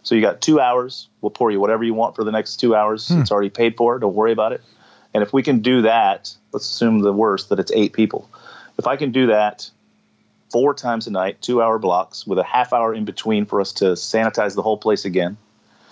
So 0.07 0.15
you 0.15 0.21
got 0.21 0.39
two 0.39 0.59
hours. 0.59 1.09
We'll 1.19 1.31
pour 1.31 1.51
you 1.51 1.59
whatever 1.59 1.83
you 1.83 1.93
want 1.93 2.15
for 2.15 2.23
the 2.23 2.31
next 2.31 2.57
two 2.61 2.73
hours. 2.73 3.09
Hmm. 3.09 3.21
It's 3.21 3.31
already 3.31 3.49
paid 3.49 3.75
for. 3.75 3.99
Don't 3.99 4.15
worry 4.15 4.31
about 4.31 4.53
it. 4.53 4.61
And 5.13 5.21
if 5.21 5.33
we 5.33 5.43
can 5.43 5.59
do 5.59 5.81
that, 5.81 6.33
let's 6.53 6.65
assume 6.65 6.99
the 6.99 7.11
worst 7.11 7.49
that 7.49 7.59
it's 7.59 7.71
eight 7.73 7.91
people. 7.91 8.29
If 8.77 8.87
I 8.87 8.95
can 8.95 9.11
do 9.11 9.27
that 9.27 9.69
four 10.49 10.73
times 10.73 11.07
a 11.07 11.11
night, 11.11 11.41
two 11.41 11.61
hour 11.61 11.77
blocks 11.77 12.25
with 12.25 12.39
a 12.39 12.43
half 12.43 12.71
hour 12.71 12.93
in 12.93 13.03
between 13.03 13.45
for 13.45 13.59
us 13.59 13.73
to 13.73 13.85
sanitize 13.93 14.55
the 14.55 14.61
whole 14.61 14.77
place 14.77 15.03
again 15.03 15.35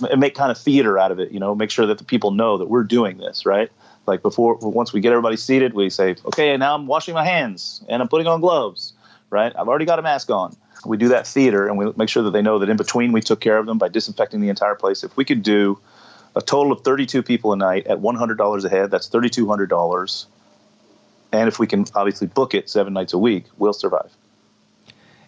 and 0.10 0.22
make 0.22 0.36
kind 0.36 0.50
of 0.50 0.58
theater 0.58 0.98
out 0.98 1.12
of 1.12 1.20
it, 1.20 1.32
you 1.32 1.40
know, 1.42 1.54
make 1.54 1.72
sure 1.72 1.88
that 1.88 1.98
the 1.98 2.06
people 2.06 2.32
know 2.32 2.58
that 2.58 2.70
we're 2.70 2.84
doing 2.84 3.18
this, 3.18 3.46
right? 3.46 3.70
like 4.08 4.22
before 4.22 4.56
once 4.56 4.94
we 4.94 5.02
get 5.02 5.12
everybody 5.12 5.38
seated 5.38 5.74
we 5.74 5.90
say 5.90 6.16
okay 6.26 6.56
now 6.58 6.76
i'm 6.76 6.88
washing 6.88 7.14
my 7.14 7.24
hands 7.24 7.84
and 7.90 8.02
i'm 8.02 8.08
putting 8.08 8.28
on 8.28 8.42
gloves 8.42 8.94
right 9.30 9.54
i've 9.58 9.68
already 9.68 9.86
got 9.86 10.00
a 10.00 10.02
mask 10.02 10.30
on 10.30 10.56
we 10.86 10.98
do 10.98 11.10
that 11.10 11.28
theater 11.28 11.68
and 11.68 11.78
we 11.78 11.92
make 11.96 12.10
sure 12.10 12.24
that 12.24 12.32
they 12.32 12.42
know 12.42 12.60
that 12.60 12.70
in 12.70 12.78
between 12.78 13.12
we 13.12 13.22
took 13.22 13.40
care 13.40 13.58
of 13.58 13.66
them 13.66 13.78
by 13.78 13.88
disinfecting 13.88 14.42
the 14.42 14.50
entire 14.50 14.76
place. 14.76 15.04
If 15.04 15.18
we 15.18 15.26
could 15.26 15.44
do 15.44 15.80
a 16.36 16.42
total 16.42 16.72
of 16.72 16.82
32 16.82 17.24
people 17.24 17.54
a 17.54 17.56
night 17.56 17.88
at 17.88 18.00
$100 18.00 18.66
a 18.66 18.70
head 18.70 18.92
that's 18.92 19.10
$3200 19.10 20.26
and 21.32 21.48
if 21.48 21.60
we 21.60 21.68
can 21.68 21.86
obviously 21.96 22.28
book 22.28 22.54
it 22.54 22.70
seven 22.70 22.94
nights 22.94 23.14
a 23.14 23.18
week 23.18 23.46
we'll 23.58 23.74
survive 23.74 24.12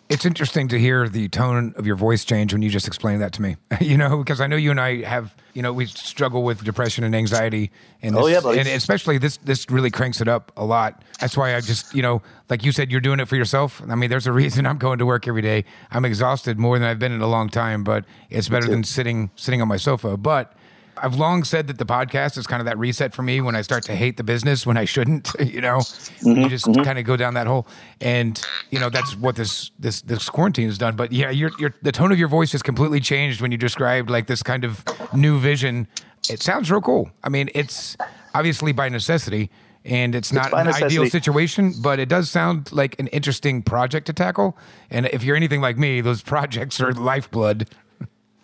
it's 0.10 0.26
interesting 0.26 0.70
to 0.70 0.80
hear 0.80 1.10
the 1.10 1.28
tone 1.28 1.74
of 1.76 1.86
your 1.86 1.98
voice 1.98 2.24
change 2.24 2.54
when 2.54 2.62
you 2.62 2.70
just 2.70 2.88
explained 2.88 3.22
that 3.22 3.34
to 3.34 3.42
me. 3.42 3.58
you 3.82 3.98
know, 3.98 4.18
because 4.18 4.40
I 4.40 4.48
know 4.48 4.56
you 4.56 4.72
and 4.72 4.80
I 4.80 5.02
have, 5.04 5.36
you 5.54 5.62
know, 5.62 5.74
we 5.74 5.86
struggle 5.86 6.44
with 6.44 6.64
depression 6.64 7.04
and 7.04 7.16
anxiety, 7.16 7.72
and 8.02 8.16
oh, 8.16 8.20
this, 8.20 8.26
oh 8.26 8.28
yeah, 8.28 8.40
buddy. 8.40 8.60
and 8.60 8.68
especially 8.70 9.18
this 9.18 9.38
this 9.38 9.70
really 9.70 9.92
cranks 9.92 10.22
it 10.22 10.28
up 10.28 10.52
a 10.56 10.64
lot. 10.64 11.04
That's 11.20 11.36
why 11.36 11.56
I 11.56 11.62
just, 11.62 11.94
you 11.94 12.02
know, 12.02 12.22
like 12.50 12.64
you 12.64 12.72
said, 12.72 12.92
you're 12.92 13.02
doing 13.02 13.20
it 13.20 13.28
for 13.28 13.36
yourself. 13.36 13.82
I 13.90 13.96
mean, 13.96 14.10
there's 14.10 14.28
a 14.28 14.32
reason 14.32 14.66
I'm 14.66 14.78
going 14.78 15.00
to 15.00 15.06
work 15.06 15.28
every 15.28 15.42
day. 15.42 15.66
I'm 15.92 16.06
exhausted 16.06 16.58
more 16.58 16.80
than 16.80 16.88
I've 16.88 17.00
been 17.00 17.12
in 17.12 17.22
a 17.22 17.28
long 17.28 17.50
time, 17.50 17.84
but 17.84 18.06
it's 18.30 18.50
better 18.50 18.68
than 18.68 18.84
sitting 18.84 19.32
sitting 19.36 19.62
on 19.62 19.68
my 19.68 19.78
sofa. 19.78 20.16
But 20.16 20.54
I've 21.02 21.16
long 21.16 21.44
said 21.44 21.68
that 21.68 21.78
the 21.78 21.86
podcast 21.86 22.38
is 22.38 22.48
kind 22.48 22.62
of 22.62 22.66
that 22.66 22.78
reset 22.78 23.14
for 23.14 23.24
me 23.24 23.42
when 23.42 23.56
I 23.56 23.62
start 23.62 23.84
to 23.86 23.96
hate 23.96 24.18
the 24.18 24.24
business 24.24 24.66
when 24.66 24.78
I 24.78 24.86
shouldn't, 24.86 25.32
you 25.40 25.62
know, 25.62 25.78
mm-hmm, 25.78 26.42
you 26.42 26.50
just 26.50 26.66
mm-hmm. 26.66 26.84
kind 26.84 27.00
of 27.00 27.06
go 27.06 27.18
down 27.18 27.34
that 27.36 27.48
hole. 27.48 27.68
And, 28.02 28.42
you 28.70 28.80
know, 28.80 28.90
that's 28.90 29.16
what 29.16 29.36
this, 29.36 29.72
this, 29.80 30.02
this 30.02 30.30
quarantine 30.30 30.68
has 30.68 30.78
done. 30.78 30.96
But 30.96 31.12
yeah, 31.12 31.30
your, 31.30 31.52
your, 31.60 31.74
the 31.82 31.92
tone 31.92 32.12
of 32.12 32.20
your 32.20 32.28
voice 32.28 32.52
has 32.52 32.62
completely 32.62 33.00
changed 33.00 33.42
when 33.42 33.52
you 33.52 33.58
described 33.58 34.10
like 34.10 34.28
this 34.28 34.44
kind 34.44 34.64
of 34.64 34.84
new 35.14 35.40
vision. 35.40 35.88
It 36.30 36.42
sounds 36.42 36.70
real 36.72 36.82
cool. 36.82 37.10
I 37.24 37.30
mean, 37.30 37.50
it's 37.54 37.96
obviously 38.34 38.72
by 38.72 38.90
necessity 38.90 39.50
and 39.88 40.16
it's, 40.16 40.30
it's 40.30 40.36
not 40.36 40.54
an 40.54 40.66
necessity. 40.66 40.86
ideal 40.86 41.10
situation, 41.10 41.74
but 41.82 42.00
it 42.00 42.10
does 42.10 42.30
sound 42.30 42.72
like 42.72 43.00
an 43.00 43.08
interesting 43.08 43.62
project 43.62 44.08
to 44.08 44.14
tackle. 44.14 44.58
And 44.90 45.06
if 45.08 45.24
you're 45.24 45.36
anything 45.36 45.62
like 45.62 45.78
me, 45.78 46.02
those 46.02 46.22
projects 46.24 46.82
are 46.82 46.92
lifeblood. 46.92 47.70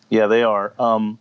Yeah, 0.10 0.28
they 0.28 0.44
are. 0.44 0.74
Um, 0.80 1.20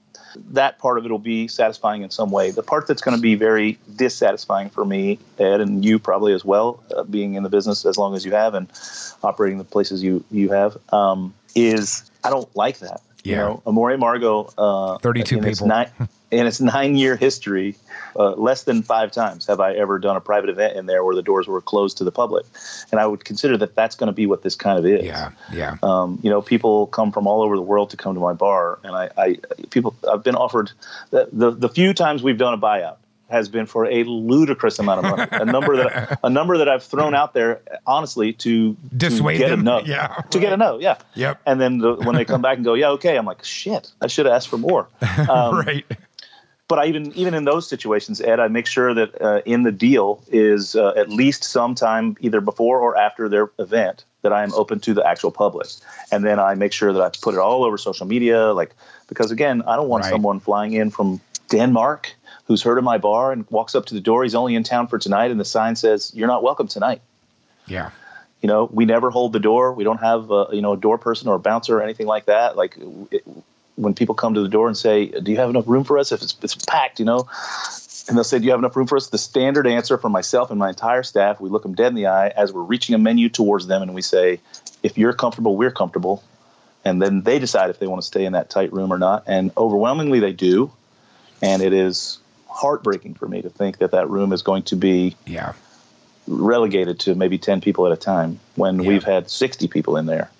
that 0.50 0.78
part 0.78 0.98
of 0.98 1.04
it 1.04 1.10
will 1.10 1.18
be 1.18 1.48
satisfying 1.48 2.02
in 2.02 2.10
some 2.10 2.30
way. 2.30 2.50
The 2.50 2.62
part 2.62 2.86
that's 2.86 3.02
going 3.02 3.16
to 3.16 3.22
be 3.22 3.34
very 3.34 3.78
dissatisfying 3.96 4.70
for 4.70 4.84
me, 4.84 5.18
Ed, 5.38 5.60
and 5.60 5.84
you 5.84 5.98
probably 5.98 6.32
as 6.32 6.44
well, 6.44 6.82
uh, 6.94 7.04
being 7.04 7.34
in 7.34 7.42
the 7.42 7.48
business 7.48 7.84
as 7.84 7.96
long 7.96 8.14
as 8.14 8.24
you 8.24 8.32
have 8.32 8.54
and 8.54 8.68
operating 9.22 9.58
the 9.58 9.64
places 9.64 10.02
you 10.02 10.24
you 10.30 10.50
have, 10.50 10.76
um, 10.92 11.34
is 11.54 12.10
I 12.24 12.30
don't 12.30 12.54
like 12.56 12.78
that. 12.78 13.00
Yeah. 13.24 13.30
You 13.30 13.36
know, 13.36 13.62
Amor 13.66 13.90
y 13.90 13.96
Amargo, 13.96 14.52
uh, 14.58 14.98
32 14.98 15.40
people. 15.40 15.66
Nine, 15.66 15.90
in 16.32 16.46
its 16.46 16.60
nine 16.74 16.96
year 16.96 17.16
history, 17.16 17.76
uh, 18.16 18.32
less 18.32 18.64
than 18.64 18.82
five 18.82 19.12
times 19.12 19.46
have 19.46 19.60
I 19.60 19.74
ever 19.74 19.98
done 19.98 20.16
a 20.16 20.20
private 20.20 20.50
event 20.50 20.76
in 20.76 20.86
there 20.86 21.04
where 21.04 21.14
the 21.14 21.22
doors 21.22 21.46
were 21.46 21.60
closed 21.60 21.98
to 21.98 22.04
the 22.04 22.12
public. 22.12 22.44
And 22.90 23.00
I 23.00 23.06
would 23.06 23.24
consider 23.24 23.56
that 23.58 23.74
that's 23.74 23.96
going 23.96 24.08
to 24.08 24.12
be 24.12 24.26
what 24.26 24.42
this 24.42 24.56
kind 24.56 24.78
of 24.78 24.86
is. 24.86 25.04
Yeah. 25.04 25.30
Yeah. 25.52 25.76
Um, 25.82 26.18
you 26.22 26.30
know, 26.30 26.42
people 26.42 26.86
come 26.88 27.12
from 27.12 27.26
all 27.26 27.42
over 27.42 27.56
the 27.56 27.62
world 27.62 27.90
to 27.90 27.96
come 27.96 28.14
to 28.14 28.20
my 28.20 28.32
bar. 28.32 28.78
And 28.82 28.94
I, 28.94 29.10
I 29.16 29.38
people, 29.70 29.94
I've 30.10 30.24
been 30.24 30.36
offered 30.36 30.72
the, 31.10 31.28
the, 31.32 31.50
the 31.50 31.68
few 31.68 31.94
times 31.94 32.22
we've 32.22 32.38
done 32.38 32.54
a 32.54 32.58
buyout 32.58 32.96
has 33.32 33.48
been 33.48 33.64
for 33.64 33.86
a 33.86 34.04
ludicrous 34.04 34.78
amount 34.78 35.04
of 35.04 35.16
money, 35.16 35.28
a 35.32 35.44
number 35.44 35.76
that 35.76 36.20
a 36.22 36.28
number 36.28 36.58
that 36.58 36.68
I've 36.68 36.84
thrown 36.84 37.14
out 37.14 37.32
there 37.32 37.62
honestly 37.86 38.34
to, 38.34 38.76
dissuade 38.94 39.34
to 39.38 39.38
get 39.38 39.48
them. 39.48 39.60
a 39.60 39.62
no, 39.62 39.80
yeah, 39.80 40.08
to 40.08 40.12
right. 40.14 40.30
get 40.30 40.52
a 40.52 40.56
no, 40.58 40.78
yeah, 40.78 40.98
yep. 41.14 41.40
And 41.46 41.58
then 41.58 41.78
the, 41.78 41.94
when 41.94 42.14
they 42.14 42.26
come 42.26 42.42
back 42.42 42.56
and 42.56 42.64
go, 42.64 42.74
yeah, 42.74 42.90
okay, 42.90 43.16
I'm 43.16 43.24
like, 43.24 43.42
shit, 43.42 43.90
I 44.02 44.06
should 44.08 44.26
have 44.26 44.34
asked 44.34 44.48
for 44.48 44.58
more, 44.58 44.86
um, 45.30 45.66
right? 45.66 45.86
But 46.72 46.78
I 46.78 46.86
even 46.86 47.12
even 47.12 47.34
in 47.34 47.44
those 47.44 47.68
situations, 47.68 48.22
Ed, 48.22 48.40
I 48.40 48.48
make 48.48 48.66
sure 48.66 48.94
that 48.94 49.20
uh, 49.20 49.42
in 49.44 49.62
the 49.62 49.70
deal 49.70 50.24
is 50.28 50.74
uh, 50.74 50.94
at 50.96 51.10
least 51.10 51.44
sometime 51.44 52.16
either 52.20 52.40
before 52.40 52.80
or 52.80 52.96
after 52.96 53.28
their 53.28 53.50
event 53.58 54.06
that 54.22 54.32
I 54.32 54.42
am 54.42 54.54
open 54.54 54.80
to 54.80 54.94
the 54.94 55.06
actual 55.06 55.30
public, 55.30 55.68
and 56.10 56.24
then 56.24 56.38
I 56.38 56.54
make 56.54 56.72
sure 56.72 56.90
that 56.94 57.02
I 57.02 57.10
put 57.20 57.34
it 57.34 57.40
all 57.40 57.64
over 57.64 57.76
social 57.76 58.06
media, 58.06 58.54
like 58.54 58.74
because 59.06 59.30
again, 59.30 59.60
I 59.66 59.76
don't 59.76 59.90
want 59.90 60.04
right. 60.04 60.10
someone 60.12 60.40
flying 60.40 60.72
in 60.72 60.88
from 60.88 61.20
Denmark 61.50 62.14
who's 62.46 62.62
heard 62.62 62.78
of 62.78 62.84
my 62.84 62.96
bar 62.96 63.32
and 63.32 63.44
walks 63.50 63.74
up 63.74 63.84
to 63.86 63.94
the 63.94 64.00
door. 64.00 64.22
He's 64.22 64.34
only 64.34 64.54
in 64.54 64.62
town 64.62 64.86
for 64.86 64.98
tonight, 64.98 65.30
and 65.30 65.38
the 65.38 65.44
sign 65.44 65.76
says, 65.76 66.10
"You're 66.14 66.26
not 66.26 66.42
welcome 66.42 66.68
tonight." 66.68 67.02
Yeah. 67.66 67.90
You 68.40 68.48
know, 68.48 68.66
we 68.72 68.86
never 68.86 69.10
hold 69.10 69.34
the 69.34 69.40
door. 69.40 69.74
We 69.74 69.84
don't 69.84 70.00
have 70.00 70.30
a, 70.30 70.46
you 70.52 70.62
know 70.62 70.72
a 70.72 70.78
door 70.78 70.96
person 70.96 71.28
or 71.28 71.34
a 71.34 71.38
bouncer 71.38 71.76
or 71.76 71.82
anything 71.82 72.06
like 72.06 72.24
that. 72.24 72.56
Like 72.56 72.78
it, 73.10 73.24
when 73.82 73.94
people 73.94 74.14
come 74.14 74.34
to 74.34 74.40
the 74.40 74.48
door 74.48 74.68
and 74.68 74.76
say, 74.76 75.06
"Do 75.06 75.30
you 75.30 75.38
have 75.38 75.50
enough 75.50 75.66
room 75.66 75.84
for 75.84 75.98
us?" 75.98 76.12
If 76.12 76.22
it's, 76.22 76.36
it's 76.42 76.54
packed, 76.54 76.98
you 76.98 77.04
know, 77.04 77.28
and 78.08 78.16
they'll 78.16 78.24
say, 78.24 78.38
"Do 78.38 78.44
you 78.44 78.50
have 78.50 78.60
enough 78.60 78.76
room 78.76 78.86
for 78.86 78.96
us?" 78.96 79.08
The 79.08 79.18
standard 79.18 79.66
answer 79.66 79.98
from 79.98 80.12
myself 80.12 80.50
and 80.50 80.58
my 80.58 80.70
entire 80.70 81.02
staff, 81.02 81.40
we 81.40 81.50
look 81.50 81.62
them 81.62 81.74
dead 81.74 81.88
in 81.88 81.94
the 81.94 82.06
eye 82.06 82.28
as 82.28 82.52
we're 82.52 82.62
reaching 82.62 82.94
a 82.94 82.98
menu 82.98 83.28
towards 83.28 83.66
them, 83.66 83.82
and 83.82 83.94
we 83.94 84.02
say, 84.02 84.40
"If 84.82 84.96
you're 84.96 85.12
comfortable, 85.12 85.56
we're 85.56 85.70
comfortable." 85.70 86.22
And 86.84 87.00
then 87.00 87.22
they 87.22 87.38
decide 87.38 87.70
if 87.70 87.78
they 87.78 87.86
want 87.86 88.02
to 88.02 88.06
stay 88.06 88.24
in 88.24 88.32
that 88.32 88.50
tight 88.50 88.72
room 88.72 88.92
or 88.92 88.98
not. 88.98 89.22
And 89.26 89.52
overwhelmingly, 89.56 90.18
they 90.18 90.32
do. 90.32 90.72
And 91.40 91.62
it 91.62 91.72
is 91.72 92.18
heartbreaking 92.48 93.14
for 93.14 93.28
me 93.28 93.40
to 93.42 93.50
think 93.50 93.78
that 93.78 93.92
that 93.92 94.10
room 94.10 94.32
is 94.32 94.42
going 94.42 94.64
to 94.64 94.76
be 94.76 95.14
Yeah. 95.26 95.52
relegated 96.26 96.98
to 97.00 97.14
maybe 97.14 97.38
10 97.38 97.60
people 97.60 97.86
at 97.86 97.92
a 97.92 97.96
time 97.96 98.40
when 98.56 98.80
Yeah. 98.80 98.88
we've 98.88 99.04
had 99.04 99.30
60 99.30 99.68
people 99.68 99.96
in 99.96 100.06
there. 100.06 100.30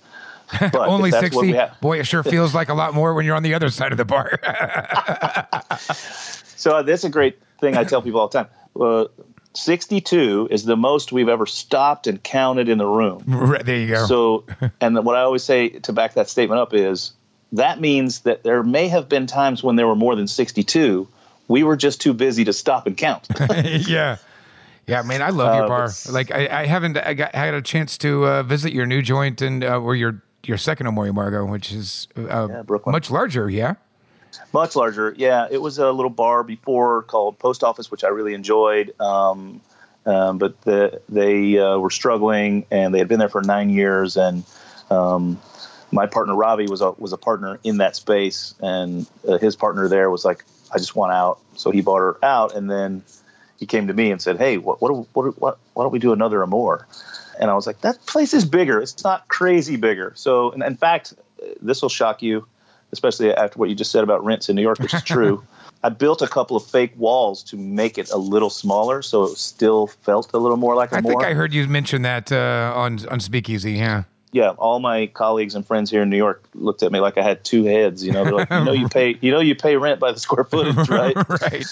But 0.60 0.74
Only 0.88 1.08
if 1.08 1.20
that's 1.20 1.34
what 1.34 1.46
60. 1.46 1.52
we 1.52 1.60
Boy, 1.80 2.00
it 2.00 2.06
sure 2.06 2.22
feels 2.22 2.54
like 2.54 2.68
a 2.68 2.74
lot 2.74 2.94
more 2.94 3.14
when 3.14 3.24
you're 3.24 3.36
on 3.36 3.42
the 3.42 3.54
other 3.54 3.70
side 3.70 3.92
of 3.92 3.98
the 3.98 4.04
bar. 4.04 4.38
So 6.62 6.76
uh, 6.76 6.82
that's 6.82 7.02
a 7.02 7.10
great 7.10 7.40
thing 7.60 7.76
I 7.76 7.82
tell 7.82 8.02
people 8.02 8.20
all 8.20 8.28
the 8.28 8.44
time. 8.44 8.48
Uh, 8.80 9.06
62 9.54 10.46
is 10.50 10.64
the 10.64 10.76
most 10.76 11.10
we've 11.10 11.28
ever 11.28 11.44
stopped 11.44 12.06
and 12.06 12.22
counted 12.22 12.68
in 12.68 12.78
the 12.78 12.86
room. 12.86 13.24
Right, 13.26 13.66
there 13.66 13.78
you 13.78 13.88
go. 13.88 14.06
So, 14.06 14.44
and 14.80 15.04
what 15.04 15.16
I 15.16 15.22
always 15.22 15.42
say 15.42 15.70
to 15.70 15.92
back 15.92 16.14
that 16.14 16.28
statement 16.28 16.60
up 16.60 16.72
is 16.72 17.14
that 17.52 17.80
means 17.80 18.20
that 18.20 18.44
there 18.44 18.62
may 18.62 18.86
have 18.88 19.08
been 19.08 19.26
times 19.26 19.64
when 19.64 19.74
there 19.74 19.88
were 19.88 19.96
more 19.96 20.14
than 20.14 20.28
62. 20.28 21.08
We 21.48 21.64
were 21.64 21.76
just 21.76 22.00
too 22.00 22.14
busy 22.14 22.44
to 22.44 22.52
stop 22.52 22.86
and 22.86 22.96
count. 22.96 23.26
yeah. 23.50 24.18
Yeah, 24.86 25.02
man, 25.02 25.20
I 25.20 25.30
love 25.30 25.56
your 25.56 25.64
Uh, 25.64 25.68
bar. 25.68 25.90
Like, 26.10 26.30
I, 26.30 26.62
I 26.62 26.66
haven't 26.66 26.96
I 26.96 27.14
got, 27.14 27.34
had 27.34 27.54
a 27.54 27.62
chance 27.62 27.98
to 27.98 28.26
uh, 28.26 28.42
visit 28.44 28.72
your 28.72 28.86
new 28.86 29.02
joint 29.02 29.42
and 29.42 29.64
uh, 29.64 29.80
or 29.80 29.96
your 29.96 30.22
your 30.44 30.59
second 30.59 30.87
Amor 30.87 31.05
y 31.05 31.11
Amargo, 31.11 31.48
which 31.48 31.72
is 31.72 32.09
uh, 32.16 32.48
Yeah, 32.50 32.62
much 32.87 33.11
larger. 33.11 33.48
Yeah. 33.48 33.74
Much 34.52 34.76
larger, 34.76 35.14
yeah. 35.16 35.46
It 35.50 35.61
was 35.61 35.78
a 35.78 35.92
little 35.92 36.11
bar 36.11 36.42
before 36.42 37.02
called 37.02 37.38
Post 37.38 37.62
Office, 37.62 37.90
which 37.90 38.02
I 38.02 38.09
really 38.09 38.35
enjoyed. 38.35 38.98
Um, 39.00 39.61
um, 40.07 40.38
but 40.38 40.61
the, 40.62 41.00
they 41.09 41.59
uh, 41.59 41.78
were 41.78 41.90
struggling, 41.90 42.66
and 42.70 42.94
they 42.94 42.98
had 42.98 43.09
been 43.09 43.18
there 43.18 43.28
for 43.28 43.42
nine 43.42 43.70
years. 43.70 44.16
And 44.16 44.44
um, 44.90 45.40
my 45.90 46.07
partner 46.07 46.35
Ravi 46.35 46.66
was 46.66 46.81
a 46.81 46.92
was 46.92 47.12
a 47.12 47.18
partner 47.18 47.59
in 47.62 47.78
that 47.78 47.94
space, 47.94 48.55
and 48.61 49.07
uh, 49.28 49.38
his 49.38 49.55
partner 49.55 49.88
there 49.88 50.11
was 50.11 50.24
like, 50.24 50.44
"I 50.72 50.78
just 50.78 50.96
want 50.96 51.12
out." 51.12 51.38
So 51.57 51.70
he 51.70 51.83
bought 51.83 51.98
her 51.98 52.18
out, 52.24 52.55
and 52.55 52.70
then 52.70 53.02
he 53.59 53.66
came 53.66 53.87
to 53.88 53.94
me 53.94 54.11
and 54.11 54.20
said, 54.20 54.38
"Hey, 54.38 54.59
what 54.59 54.81
what 54.81 55.07
what 55.14 55.40
what 55.40 55.59
why 55.74 55.85
don't 55.85 55.92
we 55.92 55.98
do 55.98 56.12
another 56.12 56.42
Amore?" 56.42 56.87
And 57.42 57.50
I 57.50 57.55
was 57.55 57.66
like, 57.66 57.81
"That 57.81 58.07
place 58.07 58.33
is 58.33 58.44
bigger. 58.44 58.81
It's 58.81 59.02
not 59.02 59.26
crazy 59.26 59.76
bigger." 59.76 60.12
So, 60.14 60.52
and 60.52 60.62
in 60.62 60.76
fact, 60.76 61.14
this 61.61 61.83
will 61.83 61.88
shock 61.88 62.22
you 62.22 62.46
especially 62.92 63.35
after 63.35 63.59
what 63.59 63.68
you 63.68 63.74
just 63.74 63.90
said 63.90 64.05
about 64.05 64.24
rents 64.24 64.48
in 64.48 64.57
New 64.57 64.62
York, 64.62 64.78
which 64.78 64.94
is 64.94 65.02
true. 65.02 65.42
I 65.83 65.88
built 65.88 66.22
a 66.22 66.28
couple 66.28 66.57
of 66.57 66.64
fake 66.64 66.92
walls 66.96 67.42
to 67.44 67.57
make 67.57 67.98
it 67.98 68.11
a 68.11 68.16
little 68.16 68.50
smaller, 68.50 69.02
so 69.02 69.24
it 69.24 69.37
still 69.37 69.88
felt 69.88 70.31
a 70.33 70.38
little 70.38 70.57
more 70.57 70.76
like 70.76 70.92
a 70.92 70.96
I 70.96 71.00
think 71.00 71.14
more. 71.14 71.26
I 71.26 71.35
heard 71.35 71.52
you 71.52 71.66
mention 71.66 72.02
that 72.02 72.31
uh, 72.31 72.72
on 72.76 73.00
on 73.09 73.18
Speakeasy. 73.18 73.72
Yeah. 73.72 74.05
yeah, 74.33 74.50
all 74.50 74.78
my 74.78 75.07
colleagues 75.09 75.57
and 75.57 75.66
friends 75.66 75.90
here 75.90 76.02
in 76.02 76.11
New 76.11 76.16
York 76.16 76.44
looked 76.55 76.85
at 76.85 76.92
me 76.92 77.00
like 77.00 77.18
I 77.18 77.22
had 77.22 77.42
two 77.42 77.64
heads. 77.64 78.05
You 78.05 78.12
know, 78.12 78.22
they're 78.22 78.33
like, 78.33 78.50
you 78.50 78.64
know, 78.64 78.72
you 78.72 78.88
pay, 79.00 79.18
you 79.20 79.33
know, 79.33 79.40
you 79.40 79.57
pay 79.57 79.76
rent 79.76 79.98
by 79.98 80.12
the 80.12 80.20
square 80.20 80.44
footage, 80.44 80.88
right? 80.88 81.16
right. 81.16 81.66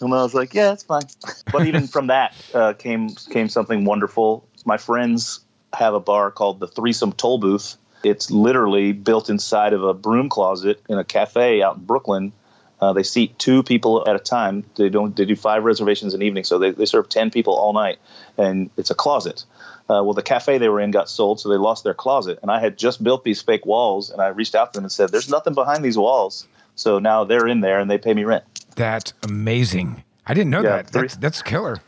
And 0.00 0.14
I 0.14 0.22
was 0.22 0.32
like, 0.32 0.54
yeah, 0.54 0.72
it's 0.72 0.84
fine. 0.84 1.02
But 1.50 1.66
even 1.66 1.86
from 1.86 2.06
that 2.06 2.34
uh, 2.54 2.74
came 2.74 3.10
came 3.30 3.48
something 3.48 3.84
wonderful. 3.84 4.46
My 4.64 4.76
friends 4.76 5.40
have 5.72 5.94
a 5.94 6.00
bar 6.00 6.30
called 6.30 6.60
the 6.60 6.66
Threesome 6.68 7.12
Toll 7.12 7.38
Booth. 7.38 7.76
It's 8.02 8.30
literally 8.30 8.92
built 8.92 9.28
inside 9.30 9.72
of 9.72 9.84
a 9.84 9.94
broom 9.94 10.28
closet 10.28 10.80
in 10.88 10.98
a 10.98 11.04
cafe 11.04 11.62
out 11.62 11.76
in 11.76 11.84
Brooklyn. 11.84 12.32
Uh, 12.80 12.94
they 12.94 13.02
seat 13.02 13.38
two 13.38 13.62
people 13.62 14.08
at 14.08 14.16
a 14.16 14.18
time. 14.18 14.64
They 14.76 14.88
don't. 14.88 15.14
They 15.14 15.26
do 15.26 15.36
five 15.36 15.64
reservations 15.64 16.14
an 16.14 16.22
evening, 16.22 16.44
so 16.44 16.58
they, 16.58 16.70
they 16.70 16.86
serve 16.86 17.10
ten 17.10 17.30
people 17.30 17.54
all 17.54 17.74
night, 17.74 17.98
and 18.38 18.70
it's 18.78 18.90
a 18.90 18.94
closet. 18.94 19.44
Uh, 19.90 20.00
well, 20.02 20.14
the 20.14 20.22
cafe 20.22 20.56
they 20.56 20.68
were 20.70 20.80
in 20.80 20.90
got 20.90 21.10
sold, 21.10 21.40
so 21.40 21.50
they 21.50 21.56
lost 21.56 21.84
their 21.84 21.92
closet. 21.92 22.38
And 22.40 22.50
I 22.50 22.58
had 22.58 22.78
just 22.78 23.04
built 23.04 23.22
these 23.22 23.42
fake 23.42 23.66
walls, 23.66 24.08
and 24.08 24.22
I 24.22 24.28
reached 24.28 24.54
out 24.54 24.72
to 24.72 24.78
them 24.78 24.84
and 24.84 24.92
said, 24.92 25.10
"There's 25.10 25.28
nothing 25.28 25.52
behind 25.52 25.84
these 25.84 25.98
walls." 25.98 26.46
So 26.74 26.98
now 26.98 27.24
they're 27.24 27.46
in 27.46 27.60
there, 27.60 27.78
and 27.80 27.90
they 27.90 27.98
pay 27.98 28.14
me 28.14 28.24
rent. 28.24 28.44
That's 28.76 29.12
amazing. 29.24 30.02
I 30.26 30.32
didn't 30.32 30.50
know 30.50 30.62
Yeah, 30.62 30.76
that. 30.76 30.90
three- 30.90 31.02
That's 31.02 31.16
that's 31.16 31.42
killer. 31.42 31.80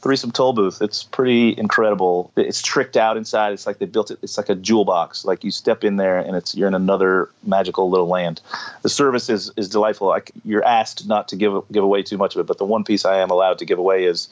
Threesome 0.00 0.30
toll 0.30 0.52
booth. 0.52 0.80
It's 0.80 1.02
pretty 1.02 1.56
incredible. 1.56 2.32
It's 2.36 2.62
tricked 2.62 2.96
out 2.96 3.16
inside. 3.16 3.52
It's 3.52 3.66
like 3.66 3.78
they 3.78 3.86
built 3.86 4.10
it. 4.10 4.18
It's 4.22 4.36
like 4.36 4.48
a 4.48 4.54
jewel 4.54 4.84
box. 4.84 5.24
Like 5.24 5.44
you 5.44 5.50
step 5.50 5.84
in 5.84 5.96
there 5.96 6.18
and 6.18 6.36
it's 6.36 6.54
you're 6.54 6.68
in 6.68 6.74
another 6.74 7.30
magical 7.44 7.90
little 7.90 8.08
land. 8.08 8.40
The 8.82 8.88
service 8.88 9.28
is 9.28 9.52
is 9.56 9.68
delightful. 9.68 10.08
Like 10.08 10.30
you're 10.44 10.64
asked 10.64 11.06
not 11.06 11.28
to 11.28 11.36
give 11.36 11.52
give 11.72 11.84
away 11.84 12.02
too 12.02 12.18
much 12.18 12.34
of 12.34 12.40
it, 12.40 12.46
but 12.46 12.58
the 12.58 12.64
one 12.64 12.84
piece 12.84 13.04
I 13.04 13.18
am 13.18 13.30
allowed 13.30 13.58
to 13.58 13.64
give 13.64 13.78
away 13.78 14.04
is 14.04 14.28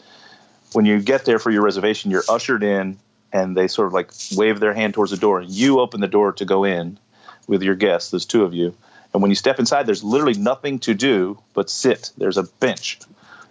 when 0.73 0.85
you 0.85 1.01
get 1.01 1.25
there 1.25 1.39
for 1.39 1.51
your 1.51 1.63
reservation, 1.63 2.11
you're 2.11 2.25
ushered 2.29 2.63
in 2.63 2.99
and 3.33 3.57
they 3.57 3.69
sort 3.69 3.87
of 3.87 3.93
like 3.93 4.11
wave 4.37 4.61
their 4.61 4.75
hand 4.75 4.95
towards 4.95 5.11
the 5.11 5.17
door 5.17 5.41
and 5.41 5.51
you 5.51 5.81
open 5.81 6.01
the 6.01 6.09
door 6.09 6.33
to 6.33 6.45
go 6.45 6.65
in 6.65 6.99
with 7.47 7.63
your 7.63 7.75
guests. 7.75 8.11
There's 8.11 8.27
two 8.27 8.45
of 8.45 8.55
you. 8.55 8.75
And 9.13 9.23
when 9.23 9.31
you 9.31 9.35
step 9.35 9.59
inside, 9.59 9.87
there's 9.87 10.05
literally 10.05 10.35
nothing 10.35 10.79
to 10.81 10.95
do 10.95 11.39
but 11.55 11.71
sit. 11.71 12.11
There's 12.19 12.37
a 12.37 12.43
bench. 12.43 12.99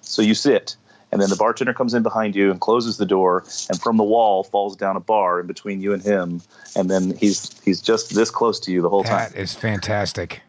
So 0.02 0.22
you 0.22 0.36
sit, 0.36 0.76
and 1.12 1.22
then 1.22 1.30
the 1.30 1.36
bartender 1.36 1.74
comes 1.74 1.94
in 1.94 2.04
behind 2.04 2.36
you 2.36 2.52
and 2.52 2.60
closes 2.60 2.98
the 2.98 3.06
door, 3.06 3.44
and 3.70 3.80
from 3.82 3.98
the 3.98 4.04
wall 4.04 4.44
falls 4.44 4.76
down 4.76 4.96
a 4.96 5.00
bar 5.00 5.40
in 5.40 5.48
between 5.48 5.82
you 5.82 5.94
and 5.94 6.02
him, 6.04 6.42
and 6.76 6.90
then 6.90 7.16
he's 7.18 7.60
he's 7.64 7.82
just 7.82 8.14
this 8.16 8.30
close 8.30 8.60
to 8.62 8.72
you 8.72 8.82
the 8.82 8.90
whole 8.90 9.04
time. 9.04 9.32
That 9.32 9.40
is 9.40 9.54
fantastic. 9.54 10.42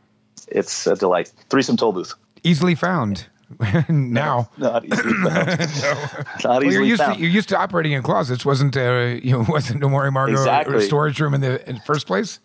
It's 0.49 0.87
a 0.87 0.95
delight. 0.97 1.33
Threesome 1.51 1.77
toll 1.77 1.93
booth. 1.93 2.15
Easily 2.45 2.75
found 2.75 3.27
now. 3.89 4.49
Not 4.57 4.85
easily 4.85 5.13
found. 5.15 5.25
Not 6.45 6.45
Well, 6.45 6.63
you're 6.63 6.71
easily 6.83 6.89
used 6.89 7.03
found. 7.03 7.15
to 7.17 7.21
you're 7.21 7.31
used 7.31 7.49
to 7.51 7.57
operating 7.59 7.93
in 7.93 8.03
closets. 8.03 8.45
Wasn't 8.45 8.77
uh, 8.77 9.17
you 9.23 9.33
know 9.33 9.45
wasn't 9.49 9.83
Amor 9.83 10.03
y 10.03 10.09
Amargo 10.11 10.33
Exactly. 10.33 10.81
storage 10.81 11.21
room 11.21 11.35
in 11.35 11.41
the 11.41 11.69
in 11.69 11.77
the 11.77 11.83
first 11.83 12.07
place? 12.07 12.39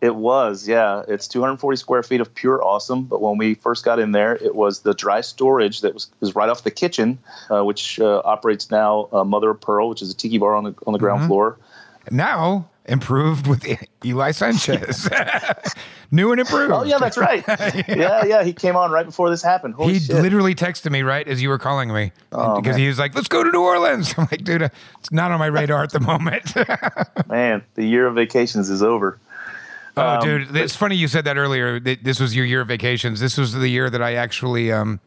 It 0.00 0.14
was, 0.16 0.66
yeah. 0.66 1.02
It's 1.08 1.28
240 1.28 1.76
square 1.76 2.02
feet 2.02 2.20
of 2.22 2.34
pure 2.34 2.64
awesome. 2.64 3.04
But 3.04 3.20
when 3.20 3.36
we 3.36 3.54
first 3.54 3.84
got 3.84 3.98
in 3.98 4.12
there, 4.12 4.34
it 4.36 4.54
was 4.54 4.80
the 4.80 4.94
dry 4.94 5.20
storage 5.20 5.82
that 5.82 5.92
was, 5.92 6.08
was 6.20 6.34
right 6.34 6.48
off 6.48 6.64
the 6.64 6.70
kitchen, 6.70 7.18
uh, 7.50 7.62
which 7.64 8.00
uh, 8.00 8.22
operates 8.24 8.70
now 8.70 9.08
uh, 9.12 9.24
Mother 9.24 9.50
of 9.50 9.60
Pearl, 9.60 9.90
which 9.90 10.00
is 10.00 10.10
a 10.10 10.16
tiki 10.16 10.38
bar 10.38 10.54
on 10.54 10.64
the 10.64 10.74
on 10.86 10.92
the 10.92 10.98
Mm-hmm. 10.98 11.04
ground 11.04 11.26
floor. 11.26 11.58
Now 12.10 12.68
improved 12.86 13.46
with 13.46 13.64
Eli 14.04 14.30
Sanchez. 14.32 15.08
New 16.10 16.32
and 16.32 16.40
improved. 16.40 16.72
Oh 16.72 16.82
yeah, 16.82 16.98
that's 16.98 17.18
right. 17.18 17.44
yeah. 17.88 18.24
yeah, 18.24 18.42
He 18.42 18.52
came 18.54 18.74
on 18.76 18.90
right 18.90 19.06
before 19.06 19.28
this 19.30 19.42
happened. 19.42 19.74
Holy 19.74 19.92
He 19.92 20.00
shit! 20.00 20.16
literally 20.16 20.54
texted 20.54 20.90
me 20.90 21.02
right 21.02 21.28
as 21.28 21.40
you 21.42 21.50
were 21.50 21.58
calling 21.58 21.92
me 21.92 22.10
Oh, 22.32 22.56
because 22.56 22.72
man. 22.72 22.80
he 22.80 22.88
was 22.88 22.98
like, 22.98 23.14
"Let's 23.14 23.28
go 23.28 23.44
to 23.44 23.50
New 23.52 23.60
Orleans." 23.62 24.14
I'm 24.16 24.26
like, 24.30 24.42
"Dude, 24.44 24.62
uh, 24.62 24.68
it's 24.98 25.12
not 25.12 25.30
on 25.30 25.38
my 25.38 25.46
radar 25.46 25.82
at 25.84 25.92
the 25.92 26.00
moment." 26.00 26.54
Man, 27.28 27.62
the 27.74 27.84
year 27.84 28.06
of 28.06 28.14
vacations 28.14 28.70
is 28.70 28.82
over. 28.82 29.18
Oh, 29.96 30.02
Um, 30.02 30.20
dude, 30.24 30.56
it's 30.56 30.76
funny 30.76 30.96
you 30.96 31.08
said 31.08 31.24
that 31.24 31.36
earlier. 31.36 31.80
that 31.80 32.04
This 32.04 32.20
was 32.20 32.34
your 32.34 32.44
year 32.44 32.60
of 32.60 32.68
vacations. 32.68 33.20
This 33.20 33.36
was 33.36 33.52
the 33.52 33.68
year 33.68 33.90
that 33.90 34.02
I 34.02 34.14
actually 34.14 34.72
um, 34.72 35.00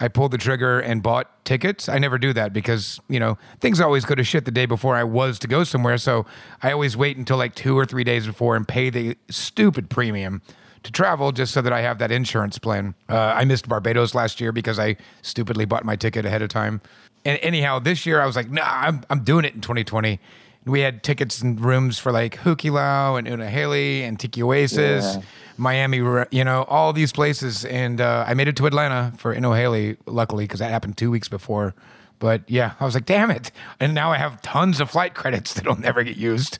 I 0.00 0.08
pulled 0.08 0.30
the 0.30 0.38
trigger 0.38 0.78
and 0.78 1.02
bought 1.02 1.44
tickets. 1.44 1.88
I 1.88 1.98
never 1.98 2.18
do 2.18 2.32
that 2.32 2.52
because 2.52 3.00
you 3.08 3.18
know 3.18 3.36
things 3.60 3.80
always 3.80 4.04
go 4.04 4.14
to 4.14 4.24
shit 4.24 4.44
the 4.44 4.50
day 4.50 4.66
before 4.66 4.96
I 4.96 5.04
was 5.04 5.38
to 5.40 5.48
go 5.48 5.64
somewhere. 5.64 5.98
So 5.98 6.26
I 6.62 6.72
always 6.72 6.96
wait 6.96 7.16
until 7.16 7.36
like 7.36 7.54
two 7.54 7.76
or 7.76 7.84
three 7.84 8.04
days 8.04 8.26
before 8.26 8.54
and 8.54 8.66
pay 8.66 8.90
the 8.90 9.16
stupid 9.28 9.90
premium 9.90 10.42
to 10.84 10.92
travel 10.92 11.32
just 11.32 11.52
so 11.52 11.60
that 11.60 11.72
I 11.72 11.80
have 11.80 11.98
that 11.98 12.12
insurance 12.12 12.58
plan. 12.58 12.94
Uh, 13.08 13.16
I 13.18 13.44
missed 13.44 13.68
Barbados 13.68 14.14
last 14.14 14.40
year 14.40 14.52
because 14.52 14.78
I 14.78 14.96
stupidly 15.22 15.64
bought 15.64 15.84
my 15.84 15.96
ticket 15.96 16.24
ahead 16.24 16.42
of 16.42 16.48
time. 16.48 16.80
And 17.24 17.38
anyhow, 17.42 17.80
this 17.80 18.06
year 18.06 18.20
I 18.20 18.26
was 18.26 18.36
like, 18.36 18.50
nah, 18.50 18.62
I'm 18.64 19.02
I'm 19.10 19.24
doing 19.24 19.44
it 19.44 19.54
in 19.54 19.60
2020. 19.60 20.20
We 20.68 20.80
had 20.80 21.02
tickets 21.02 21.40
and 21.40 21.60
rooms 21.60 21.98
for 21.98 22.12
like 22.12 22.36
Hukilau 22.38 23.18
and 23.18 23.26
Unaheli 23.26 24.02
and 24.02 24.18
Tiki 24.20 24.42
Oasis. 24.42 25.16
Yeah. 25.16 25.22
Miami, 25.56 25.96
you 26.30 26.44
know, 26.44 26.62
all 26.68 26.92
these 26.92 27.10
places. 27.12 27.64
And 27.64 28.00
uh, 28.00 28.24
I 28.28 28.34
made 28.34 28.46
it 28.46 28.56
to 28.56 28.66
Atlanta 28.66 29.12
for 29.18 29.34
Inohali, 29.34 29.96
luckily, 30.06 30.44
because 30.44 30.60
that 30.60 30.70
happened 30.70 30.96
two 30.96 31.10
weeks 31.10 31.28
before. 31.28 31.74
But 32.20 32.42
yeah, 32.48 32.74
I 32.78 32.84
was 32.84 32.94
like, 32.94 33.06
damn 33.06 33.30
it. 33.30 33.50
And 33.80 33.92
now 33.94 34.12
I 34.12 34.18
have 34.18 34.40
tons 34.42 34.80
of 34.80 34.90
flight 34.90 35.14
credits 35.14 35.54
that'll 35.54 35.80
never 35.80 36.02
get 36.04 36.16
used. 36.16 36.58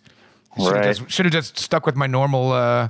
Should 0.57 0.65
have 0.67 0.75
Right. 0.75 0.97
just, 0.97 1.11
should 1.11 1.27
have 1.27 1.33
just 1.33 1.59
stuck 1.59 1.87
with 1.87 1.95
my 1.95 2.07
normal 2.09 2.51
uh, 2.51 2.89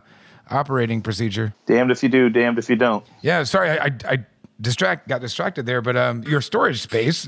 operating 0.50 1.02
procedure. 1.02 1.52
Damned 1.66 1.90
if 1.90 2.02
you 2.02 2.08
do, 2.08 2.30
damned 2.30 2.58
if 2.58 2.70
you 2.70 2.76
don't. 2.76 3.04
Yeah, 3.20 3.42
sorry, 3.44 3.70
I, 3.70 3.84
I, 3.86 3.90
I 4.08 4.24
distract 4.60 5.08
got 5.08 5.20
distracted 5.20 5.66
there, 5.66 5.80
but 5.80 5.96
um, 5.96 6.22
your 6.24 6.40
storage 6.40 6.80
space. 6.80 7.26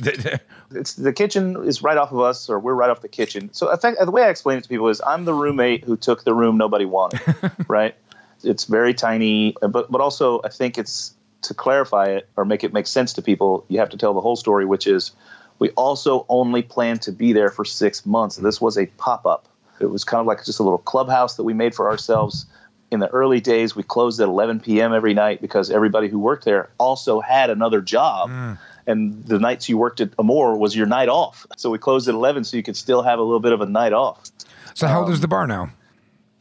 It's 0.72 0.94
the 0.94 1.12
kitchen 1.12 1.64
is 1.64 1.82
right 1.82 1.96
off 1.96 2.12
of 2.12 2.20
us, 2.20 2.48
or 2.48 2.58
we're 2.58 2.74
right 2.74 2.90
off 2.90 3.00
the 3.00 3.08
kitchen. 3.08 3.52
So, 3.52 3.74
fact, 3.76 3.98
the 4.00 4.10
way 4.10 4.22
I 4.22 4.28
explain 4.28 4.58
it 4.58 4.62
to 4.62 4.68
people 4.68 4.88
is, 4.88 5.00
I'm 5.04 5.24
the 5.24 5.34
roommate 5.34 5.84
who 5.84 5.96
took 5.96 6.24
the 6.24 6.34
room 6.34 6.56
nobody 6.56 6.84
wanted. 6.84 7.20
right? 7.68 7.94
It's 8.42 8.64
very 8.64 8.94
tiny, 8.94 9.54
but 9.60 9.90
but 9.90 10.00
also 10.00 10.40
I 10.44 10.48
think 10.48 10.78
it's 10.78 11.14
to 11.42 11.54
clarify 11.54 12.06
it 12.06 12.28
or 12.36 12.44
make 12.44 12.64
it 12.64 12.72
make 12.72 12.86
sense 12.86 13.14
to 13.14 13.22
people. 13.22 13.64
You 13.68 13.78
have 13.80 13.90
to 13.90 13.96
tell 13.96 14.14
the 14.14 14.20
whole 14.20 14.36
story, 14.36 14.64
which 14.64 14.86
is 14.86 15.12
We 15.58 15.70
also 15.70 16.24
only 16.28 16.62
planned 16.62 17.02
to 17.02 17.12
be 17.12 17.32
there 17.32 17.50
for 17.50 17.64
six 17.64 18.06
months. 18.06 18.36
This 18.36 18.60
was 18.60 18.78
a 18.78 18.86
pop 18.86 19.26
up. 19.26 19.46
It 19.80 19.90
was 19.90 20.04
kind 20.04 20.20
of 20.20 20.26
like 20.26 20.44
just 20.44 20.58
a 20.58 20.62
little 20.62 20.78
clubhouse 20.78 21.36
that 21.36 21.44
we 21.44 21.54
made 21.54 21.74
for 21.74 21.90
ourselves. 21.90 22.46
In 22.90 23.00
the 23.00 23.08
early 23.08 23.40
days, 23.40 23.76
we 23.76 23.82
closed 23.82 24.20
at 24.20 24.28
11 24.28 24.60
p.m. 24.60 24.92
every 24.92 25.14
night 25.14 25.40
because 25.40 25.70
everybody 25.70 26.08
who 26.08 26.18
worked 26.18 26.44
there 26.44 26.70
also 26.78 27.20
had 27.20 27.50
another 27.50 27.80
job. 27.80 28.30
Mm. 28.30 28.58
And 28.86 29.24
the 29.24 29.38
nights 29.38 29.68
you 29.68 29.78
worked 29.78 30.00
at 30.00 30.10
Amore 30.18 30.56
was 30.56 30.74
your 30.74 30.86
night 30.86 31.08
off. 31.08 31.46
So 31.56 31.70
we 31.70 31.78
closed 31.78 32.08
at 32.08 32.14
11 32.14 32.44
so 32.44 32.56
you 32.56 32.62
could 32.62 32.76
still 32.76 33.02
have 33.02 33.18
a 33.18 33.22
little 33.22 33.40
bit 33.40 33.52
of 33.52 33.60
a 33.60 33.66
night 33.66 33.92
off. 33.92 34.30
So, 34.74 34.88
how 34.88 35.00
old 35.00 35.08
um, 35.08 35.12
is 35.12 35.20
the 35.20 35.28
bar 35.28 35.46
now? 35.46 35.70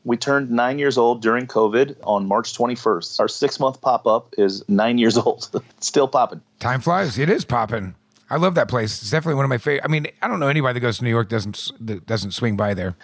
We 0.05 0.17
turned 0.17 0.49
nine 0.49 0.79
years 0.79 0.97
old 0.97 1.21
during 1.21 1.45
COVID 1.45 1.97
on 2.03 2.27
March 2.27 2.57
21st. 2.57 3.19
Our 3.19 3.27
six 3.27 3.59
month 3.59 3.81
pop 3.81 4.07
up 4.07 4.33
is 4.37 4.67
nine 4.67 4.97
years 4.97 5.17
old, 5.25 5.49
still 5.81 6.07
popping. 6.07 6.41
Time 6.59 6.81
flies. 6.81 7.19
It 7.19 7.29
is 7.29 7.45
popping. 7.45 7.95
I 8.29 8.37
love 8.37 8.55
that 8.55 8.69
place. 8.69 9.01
It's 9.01 9.11
definitely 9.11 9.35
one 9.35 9.45
of 9.45 9.49
my 9.49 9.57
favorite. 9.57 9.83
I 9.83 9.87
mean, 9.87 10.07
I 10.21 10.27
don't 10.27 10.39
know 10.39 10.47
anybody 10.47 10.75
that 10.75 10.79
goes 10.79 10.99
to 10.99 11.03
New 11.03 11.09
York 11.09 11.29
doesn't 11.29 11.71
that 11.81 12.05
doesn't 12.05 12.31
swing 12.31 12.55
by 12.55 12.73
there. 12.73 12.95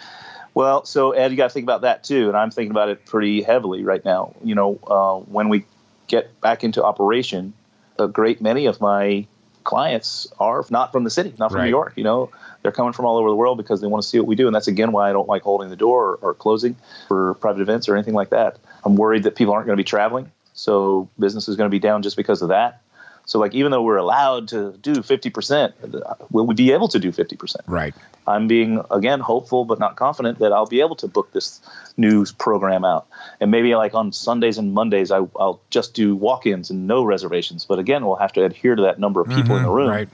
Well, 0.56 0.86
so 0.86 1.10
Ed, 1.10 1.32
you 1.32 1.36
got 1.36 1.48
to 1.48 1.52
think 1.52 1.64
about 1.64 1.82
that 1.82 2.02
too, 2.02 2.28
and 2.28 2.36
I'm 2.36 2.50
thinking 2.50 2.70
about 2.70 2.88
it 2.88 3.04
pretty 3.04 3.42
heavily 3.42 3.84
right 3.84 4.02
now. 4.02 4.34
You 4.42 4.54
know, 4.54 4.78
uh, 4.86 5.18
when 5.30 5.50
we 5.50 5.66
get 6.06 6.40
back 6.40 6.64
into 6.64 6.82
operation, 6.82 7.52
a 7.98 8.08
great 8.08 8.40
many 8.40 8.64
of 8.64 8.80
my 8.80 9.26
clients 9.64 10.26
are 10.40 10.64
not 10.70 10.92
from 10.92 11.04
the 11.04 11.10
city, 11.10 11.34
not 11.38 11.50
from 11.50 11.58
right. 11.58 11.64
New 11.64 11.70
York. 11.70 11.92
You 11.96 12.04
know, 12.04 12.30
they're 12.62 12.72
coming 12.72 12.94
from 12.94 13.04
all 13.04 13.18
over 13.18 13.28
the 13.28 13.36
world 13.36 13.58
because 13.58 13.82
they 13.82 13.86
want 13.86 14.02
to 14.02 14.08
see 14.08 14.18
what 14.18 14.26
we 14.26 14.34
do, 14.34 14.46
and 14.46 14.56
that's 14.56 14.66
again 14.66 14.92
why 14.92 15.10
I 15.10 15.12
don't 15.12 15.28
like 15.28 15.42
holding 15.42 15.68
the 15.68 15.76
door 15.76 16.12
or, 16.12 16.30
or 16.30 16.32
closing 16.32 16.74
for 17.06 17.34
private 17.34 17.60
events 17.60 17.86
or 17.90 17.94
anything 17.94 18.14
like 18.14 18.30
that. 18.30 18.56
I'm 18.82 18.96
worried 18.96 19.24
that 19.24 19.36
people 19.36 19.52
aren't 19.52 19.66
going 19.66 19.76
to 19.76 19.80
be 19.80 19.84
traveling, 19.84 20.32
so 20.54 21.10
business 21.18 21.48
is 21.48 21.56
going 21.56 21.68
to 21.68 21.74
be 21.74 21.80
down 21.80 22.02
just 22.02 22.16
because 22.16 22.40
of 22.40 22.48
that. 22.48 22.80
So 23.26 23.40
like 23.40 23.54
even 23.54 23.72
though 23.72 23.82
we're 23.82 23.96
allowed 23.96 24.48
to 24.48 24.72
do 24.80 24.94
50%, 24.94 26.30
will 26.30 26.46
we 26.46 26.54
be 26.54 26.72
able 26.72 26.88
to 26.88 26.98
do 27.00 27.10
50%? 27.10 27.56
Right. 27.66 27.94
I'm 28.26 28.46
being 28.46 28.82
again 28.90 29.20
hopeful 29.20 29.64
but 29.64 29.78
not 29.78 29.96
confident 29.96 30.38
that 30.38 30.52
I'll 30.52 30.66
be 30.66 30.80
able 30.80 30.96
to 30.96 31.08
book 31.08 31.32
this 31.32 31.60
news 31.96 32.32
program 32.32 32.84
out. 32.84 33.06
And 33.40 33.50
maybe 33.50 33.74
like 33.74 33.94
on 33.94 34.12
Sundays 34.12 34.58
and 34.58 34.72
Mondays 34.72 35.10
I, 35.10 35.20
will 35.20 35.60
just 35.70 35.92
do 35.92 36.14
walk-ins 36.14 36.70
and 36.70 36.86
no 36.86 37.04
reservations. 37.04 37.64
But 37.64 37.80
again, 37.80 38.06
we'll 38.06 38.16
have 38.16 38.32
to 38.34 38.44
adhere 38.44 38.76
to 38.76 38.82
that 38.82 39.00
number 39.00 39.20
of 39.20 39.26
people 39.26 39.42
mm-hmm, 39.42 39.52
in 39.52 39.62
the 39.62 39.68
mm-hmm. 39.68 39.76
room. 39.76 39.90
Right. 39.90 40.08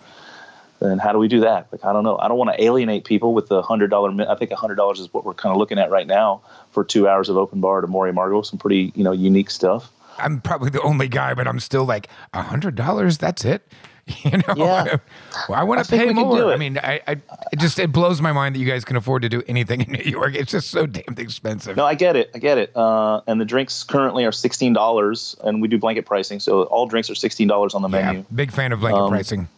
And 0.80 1.00
how 1.00 1.12
do 1.12 1.18
we 1.18 1.28
do 1.28 1.40
that? 1.40 1.68
Like 1.70 1.84
I 1.84 1.92
don't 1.92 2.02
know. 2.04 2.18
I 2.18 2.28
don't 2.28 2.38
want 2.38 2.56
to 2.56 2.64
alienate 2.64 3.04
people 3.04 3.34
with 3.34 3.48
the 3.48 3.62
hundred 3.62 3.90
dollar. 3.90 4.10
I 4.28 4.34
think 4.36 4.52
hundred 4.52 4.76
dollars 4.76 5.00
is 5.00 5.12
what 5.12 5.24
we're 5.24 5.34
kind 5.34 5.52
of 5.52 5.58
looking 5.58 5.78
at 5.78 5.90
right 5.90 6.06
now 6.06 6.40
for 6.72 6.82
two 6.82 7.06
hours 7.06 7.28
of 7.28 7.36
open 7.36 7.60
bar 7.60 7.82
to 7.82 7.86
Amor 7.86 8.06
y 8.06 8.10
Amargo. 8.10 8.44
Some 8.44 8.58
pretty 8.58 8.90
you 8.96 9.04
know 9.04 9.12
unique 9.12 9.50
stuff. 9.50 9.92
I'm 10.22 10.40
probably 10.40 10.70
the 10.70 10.82
only 10.82 11.08
guy, 11.08 11.34
but 11.34 11.46
I'm 11.46 11.60
still 11.60 11.84
like 11.84 12.08
a 12.32 12.42
hundred 12.42 12.74
dollars. 12.74 13.18
That's 13.18 13.44
it. 13.44 13.66
You 14.24 14.38
know, 14.38 14.54
yeah. 14.56 14.96
well, 15.48 15.58
I 15.58 15.62
want 15.62 15.84
to 15.84 15.90
pay 15.90 16.12
more. 16.12 16.52
I 16.52 16.56
mean, 16.56 16.76
I, 16.76 17.00
I, 17.06 17.12
it 17.52 17.58
just 17.58 17.78
it 17.78 17.92
blows 17.92 18.20
my 18.20 18.32
mind 18.32 18.54
that 18.54 18.58
you 18.58 18.66
guys 18.66 18.84
can 18.84 18.96
afford 18.96 19.22
to 19.22 19.28
do 19.28 19.44
anything 19.46 19.80
in 19.80 19.92
New 20.04 20.10
York. 20.10 20.34
It's 20.34 20.50
just 20.50 20.70
so 20.70 20.86
damn 20.86 21.14
expensive. 21.16 21.76
No, 21.76 21.84
I 21.84 21.94
get 21.94 22.16
it. 22.16 22.30
I 22.34 22.38
get 22.38 22.58
it. 22.58 22.76
Uh, 22.76 23.20
and 23.28 23.40
the 23.40 23.44
drinks 23.44 23.84
currently 23.84 24.24
are 24.24 24.32
sixteen 24.32 24.72
dollars, 24.72 25.36
and 25.44 25.62
we 25.62 25.68
do 25.68 25.78
blanket 25.78 26.04
pricing, 26.04 26.40
so 26.40 26.64
all 26.64 26.86
drinks 26.86 27.10
are 27.10 27.14
sixteen 27.14 27.46
dollars 27.46 27.74
on 27.74 27.82
the 27.82 27.88
menu. 27.88 28.24
Big 28.34 28.50
fan 28.50 28.72
of 28.72 28.80
blanket 28.80 29.00
um, 29.00 29.10
pricing. 29.10 29.48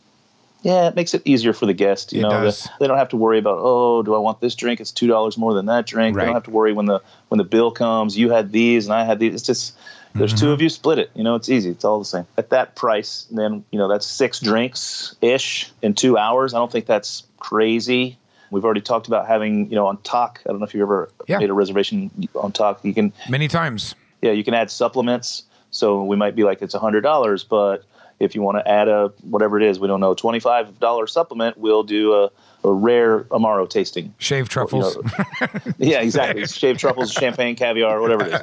Yeah, 0.62 0.88
it 0.88 0.94
makes 0.94 1.12
it 1.12 1.22
easier 1.24 1.52
for 1.52 1.66
the 1.66 1.74
guest. 1.74 2.12
You 2.12 2.20
it 2.20 2.22
know, 2.22 2.44
the, 2.44 2.70
they 2.80 2.86
don't 2.86 2.98
have 2.98 3.10
to 3.10 3.16
worry 3.16 3.38
about 3.38 3.58
oh, 3.60 4.02
do 4.02 4.14
I 4.14 4.18
want 4.18 4.40
this 4.40 4.54
drink? 4.54 4.80
It's 4.80 4.92
two 4.92 5.06
dollars 5.06 5.38
more 5.38 5.54
than 5.54 5.66
that 5.66 5.86
drink. 5.86 6.16
Right. 6.16 6.22
They 6.22 6.26
don't 6.26 6.34
have 6.34 6.44
to 6.44 6.50
worry 6.50 6.72
when 6.72 6.86
the 6.86 7.00
when 7.28 7.38
the 7.38 7.44
bill 7.44 7.70
comes. 7.70 8.16
You 8.16 8.30
had 8.30 8.52
these 8.52 8.86
and 8.86 8.94
I 8.94 9.04
had 9.04 9.18
these. 9.18 9.34
It's 9.34 9.42
just 9.42 9.74
there's 10.14 10.32
mm-hmm. 10.32 10.46
two 10.46 10.52
of 10.52 10.62
you, 10.62 10.68
split 10.68 10.98
it. 10.98 11.10
You 11.14 11.24
know, 11.24 11.34
it's 11.34 11.48
easy. 11.48 11.70
It's 11.70 11.84
all 11.84 11.98
the 11.98 12.04
same. 12.04 12.26
At 12.38 12.50
that 12.50 12.76
price, 12.76 13.26
then, 13.30 13.64
you 13.70 13.78
know, 13.78 13.88
that's 13.88 14.06
six 14.06 14.38
drinks 14.40 15.16
ish 15.20 15.70
in 15.82 15.94
two 15.94 16.16
hours. 16.16 16.54
I 16.54 16.58
don't 16.58 16.70
think 16.70 16.86
that's 16.86 17.24
crazy. 17.38 18.18
We've 18.50 18.64
already 18.64 18.80
talked 18.80 19.08
about 19.08 19.26
having, 19.26 19.68
you 19.68 19.74
know, 19.74 19.86
on 19.86 19.98
Tock. 19.98 20.40
I 20.46 20.50
don't 20.50 20.60
know 20.60 20.66
if 20.66 20.74
you 20.74 20.82
ever 20.82 21.10
yeah. 21.26 21.38
made 21.38 21.50
a 21.50 21.54
reservation 21.54 22.28
on 22.36 22.52
Tock. 22.52 22.80
You 22.84 22.94
can 22.94 23.12
many 23.28 23.48
times. 23.48 23.96
Yeah, 24.22 24.30
you 24.30 24.44
can 24.44 24.54
add 24.54 24.70
supplements. 24.70 25.42
So 25.70 26.04
we 26.04 26.14
might 26.16 26.36
be 26.36 26.44
like 26.44 26.62
it's 26.62 26.74
a 26.74 26.78
hundred 26.78 27.00
dollars, 27.00 27.42
but 27.42 27.84
if 28.20 28.34
you 28.34 28.42
want 28.42 28.58
to 28.58 28.68
add 28.68 28.88
a 28.88 29.12
whatever 29.22 29.60
it 29.60 29.66
is, 29.66 29.78
we 29.78 29.88
don't 29.88 30.00
know, 30.00 30.14
twenty 30.14 30.40
five 30.40 30.78
dollar 30.80 31.06
supplement, 31.06 31.58
we'll 31.58 31.82
do 31.82 32.14
a 32.14 32.30
a 32.64 32.72
rare 32.72 33.24
Amaro 33.24 33.68
tasting. 33.68 34.14
Shaved 34.18 34.50
truffles. 34.50 34.96
You 34.96 35.02
know, 35.02 35.48
yeah, 35.78 36.00
exactly. 36.00 36.46
Shaved 36.46 36.80
truffles, 36.80 37.12
champagne, 37.12 37.56
caviar, 37.56 38.00
whatever 38.00 38.24
it 38.24 38.32
is. 38.32 38.42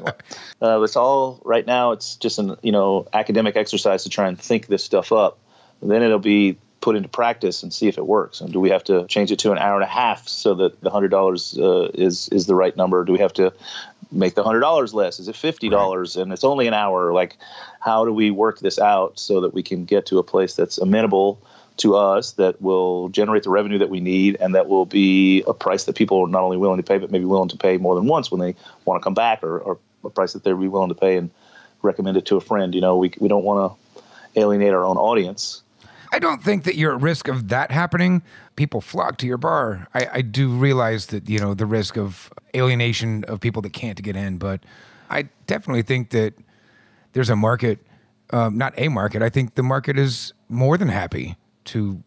Uh, 0.62 0.82
it's 0.82 0.96
all 0.96 1.42
right 1.44 1.66
now. 1.66 1.92
It's 1.92 2.16
just 2.18 2.38
an 2.40 2.56
you 2.62 2.72
know 2.72 3.08
academic 3.14 3.56
exercise 3.56 4.04
to 4.04 4.10
try 4.10 4.28
and 4.28 4.40
think 4.40 4.68
this 4.68 4.84
stuff 4.84 5.12
up. 5.12 5.40
And 5.82 5.90
then 5.90 6.04
it'll 6.04 6.20
be 6.20 6.58
put 6.82 6.96
into 6.96 7.10
practice 7.10 7.64
and 7.64 7.74
see 7.74 7.88
if 7.88 7.98
it 7.98 8.06
works. 8.06 8.42
And 8.42 8.52
do 8.52 8.60
we 8.60 8.72
have 8.72 8.84
to 8.86 9.06
change 9.08 9.32
it 9.32 9.40
to 9.40 9.52
an 9.52 9.58
hour 9.58 9.76
and 9.76 9.84
a 9.84 9.88
half 9.88 10.28
so 10.28 10.56
that 10.56 10.82
the 10.82 10.90
hundred 10.90 11.10
dollars 11.10 11.58
uh, 11.58 11.90
is 11.94 12.28
is 12.30 12.46
the 12.46 12.56
right 12.56 12.76
number? 12.76 13.04
Do 13.04 13.14
we 13.14 13.20
have 13.20 13.34
to 13.34 13.54
make 14.12 14.36
the 14.36 14.44
hundred 14.44 14.62
dollars 14.62 14.94
less? 14.94 15.20
Is 15.20 15.28
it 15.28 15.36
fifty 15.36 15.70
dollars 15.70 16.16
right. 16.16 16.24
and 16.24 16.34
it's 16.34 16.44
only 16.44 16.68
an 16.68 16.74
hour? 16.74 17.14
Like, 17.14 17.38
how 17.80 18.06
do 18.06 18.14
we 18.14 18.32
work 18.32 18.60
this 18.60 18.80
out 18.80 19.20
so 19.20 19.42
that 19.42 19.54
we 19.54 19.64
can 19.64 19.86
get 19.86 20.08
to 20.08 20.20
a 20.20 20.24
place 20.24 20.56
that's 20.56 20.78
amenable? 20.78 21.42
to 21.78 21.96
us 21.96 22.34
that 22.34 22.62
will 22.62 23.10
generate 23.10 23.44
the 23.44 23.50
revenue 23.50 23.80
that 23.80 23.90
we 23.90 24.00
need 24.00 24.38
and 24.40 24.56
that 24.56 24.68
will 24.68 24.86
be 24.86 25.42
a 25.48 25.54
price 25.54 25.86
that 25.86 25.96
people 25.96 26.22
are 26.24 26.28
not 26.28 26.44
only 26.44 26.58
willing 26.58 26.78
to 26.78 26.84
pay 26.84 26.98
but 26.98 27.12
maybe 27.12 27.26
willing 27.26 27.50
to 27.50 27.58
pay 27.58 27.78
more 27.78 27.96
than 27.96 28.06
once 28.06 28.30
when 28.30 28.40
they 28.40 28.56
want 28.86 29.02
to 29.02 29.04
come 29.04 29.14
back 29.14 29.42
or, 29.42 29.60
or 29.60 29.80
a 30.04 30.10
price 30.10 30.34
that 30.34 30.44
they'd 30.44 30.60
be 30.60 30.68
willing 30.68 30.90
to 30.90 30.96
pay 30.96 31.18
and 31.18 31.32
recommend 31.82 32.18
it 32.18 32.26
to 32.26 32.36
a 32.36 32.42
friend 32.42 32.76
you 32.76 32.82
know 32.82 32.98
we, 32.98 33.12
we 33.20 33.28
don't 33.28 33.44
want 33.44 33.74
to 33.96 34.40
alienate 34.40 34.74
our 34.74 34.84
own 34.84 34.98
audience 34.98 35.62
I 36.12 36.20
don't 36.20 36.44
think 36.44 36.66
that 36.66 36.76
you're 36.76 36.94
at 36.94 37.02
risk 37.02 37.28
of 37.28 37.48
that 37.50 37.72
happening. 37.72 38.22
People 38.56 38.82
flock 38.82 39.18
to 39.20 39.28
your 39.28 39.38
bar. 39.38 39.88
I, 39.94 40.08
I 40.14 40.22
do 40.22 40.50
realize 40.50 41.08
that 41.08 41.30
you 41.30 41.40
know 41.40 41.54
the 41.54 41.66
risk 41.66 41.98
of 41.98 42.32
alienation 42.56 43.24
of 43.26 43.40
people 43.40 43.62
that 43.62 43.74
can't 43.74 44.02
get 44.02 44.16
in, 44.16 44.38
but 44.38 44.62
I 45.10 45.30
definitely 45.48 45.84
think 45.84 46.10
that 46.10 46.34
there's 47.14 47.30
a 47.30 47.36
market, 47.36 47.80
um, 48.32 48.58
not 48.58 48.74
a 48.78 48.90
market. 48.90 49.22
I 49.22 49.30
think 49.30 49.56
the 49.56 49.64
market 49.64 49.98
is 49.98 50.34
more 50.50 50.78
than 50.78 50.90
happy 50.90 51.38
to 51.66 52.04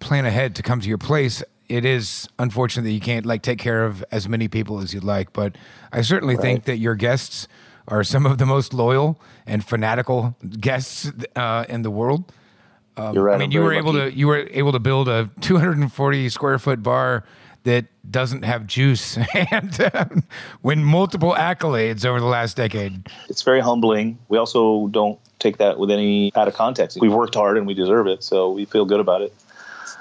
plan 0.00 0.24
ahead 0.24 0.54
to 0.56 0.62
come 0.62 0.80
to 0.80 0.88
your 0.88 0.98
place 0.98 1.42
it 1.68 1.84
is 1.86 2.28
unfortunate 2.38 2.82
that 2.82 2.90
you 2.90 3.00
can't 3.00 3.24
like 3.24 3.40
take 3.40 3.58
care 3.58 3.84
of 3.84 4.04
as 4.10 4.28
many 4.28 4.48
people 4.48 4.80
as 4.80 4.92
you'd 4.92 5.04
like 5.04 5.32
but 5.32 5.56
i 5.92 6.02
certainly 6.02 6.34
right. 6.34 6.42
think 6.42 6.64
that 6.64 6.78
your 6.78 6.94
guests 6.94 7.46
are 7.88 8.04
some 8.04 8.26
of 8.26 8.38
the 8.38 8.44
most 8.44 8.74
loyal 8.74 9.20
and 9.46 9.64
fanatical 9.64 10.36
guests 10.60 11.10
uh, 11.36 11.64
in 11.68 11.82
the 11.82 11.90
world 11.90 12.32
um, 12.96 13.14
You're 13.14 13.24
right, 13.24 13.34
i 13.34 13.38
mean 13.38 13.50
you 13.50 13.60
were 13.60 13.72
able 13.72 13.92
to 13.92 14.12
you 14.12 14.26
were 14.26 14.48
able 14.50 14.72
to 14.72 14.78
build 14.78 15.08
a 15.08 15.30
240 15.40 16.28
square 16.28 16.58
foot 16.58 16.82
bar 16.82 17.24
that 17.64 17.86
doesn't 18.10 18.44
have 18.44 18.66
juice 18.66 19.16
and 19.34 19.80
uh, 19.80 20.06
win 20.62 20.84
multiple 20.84 21.34
accolades 21.38 22.04
over 22.04 22.20
the 22.20 22.26
last 22.26 22.56
decade 22.56 23.06
it's 23.28 23.42
very 23.42 23.60
humbling 23.60 24.18
we 24.28 24.38
also 24.38 24.88
don't 24.88 25.18
take 25.42 25.58
that 25.58 25.78
with 25.78 25.90
any 25.90 26.32
out 26.34 26.48
of 26.48 26.54
context. 26.54 26.98
We've 27.00 27.12
worked 27.12 27.34
hard 27.34 27.58
and 27.58 27.66
we 27.66 27.74
deserve 27.74 28.06
it, 28.06 28.22
so 28.22 28.50
we 28.50 28.64
feel 28.64 28.84
good 28.84 29.00
about 29.00 29.22
it. 29.22 29.34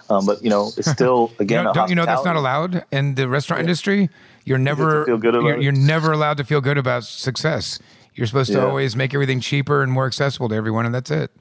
Um, 0.10 0.26
but 0.26 0.44
you 0.44 0.50
know, 0.50 0.72
it's 0.78 0.90
still 0.98 1.32
again. 1.40 1.60
you 1.60 1.64
know, 1.66 1.74
don't 1.74 1.90
you 1.90 1.96
know 1.96 2.06
that's 2.06 2.24
not 2.24 2.36
allowed 2.36 2.86
in 2.92 3.16
the 3.16 3.28
restaurant 3.28 3.60
yeah. 3.60 3.64
industry? 3.64 4.10
You're 4.46 4.58
never 4.58 5.06
feel 5.06 5.18
good 5.18 5.36
about 5.36 5.48
you're, 5.48 5.62
you're, 5.62 5.72
never 5.72 6.12
allowed 6.12 6.38
to 6.38 6.44
feel 6.44 6.62
good 6.62 6.78
about 6.78 7.04
success. 7.04 7.80
You're 8.16 8.28
supposed 8.28 8.52
yeah. 8.52 8.62
to 8.62 8.68
always 8.68 8.96
make 8.96 9.14
everything 9.14 9.40
cheaper 9.40 9.84
and 9.84 9.92
more 9.92 10.06
accessible 10.06 10.50
to 10.50 10.56
everyone, 10.56 10.86
and 10.86 10.94
that's 10.94 11.12
it. 11.12 11.32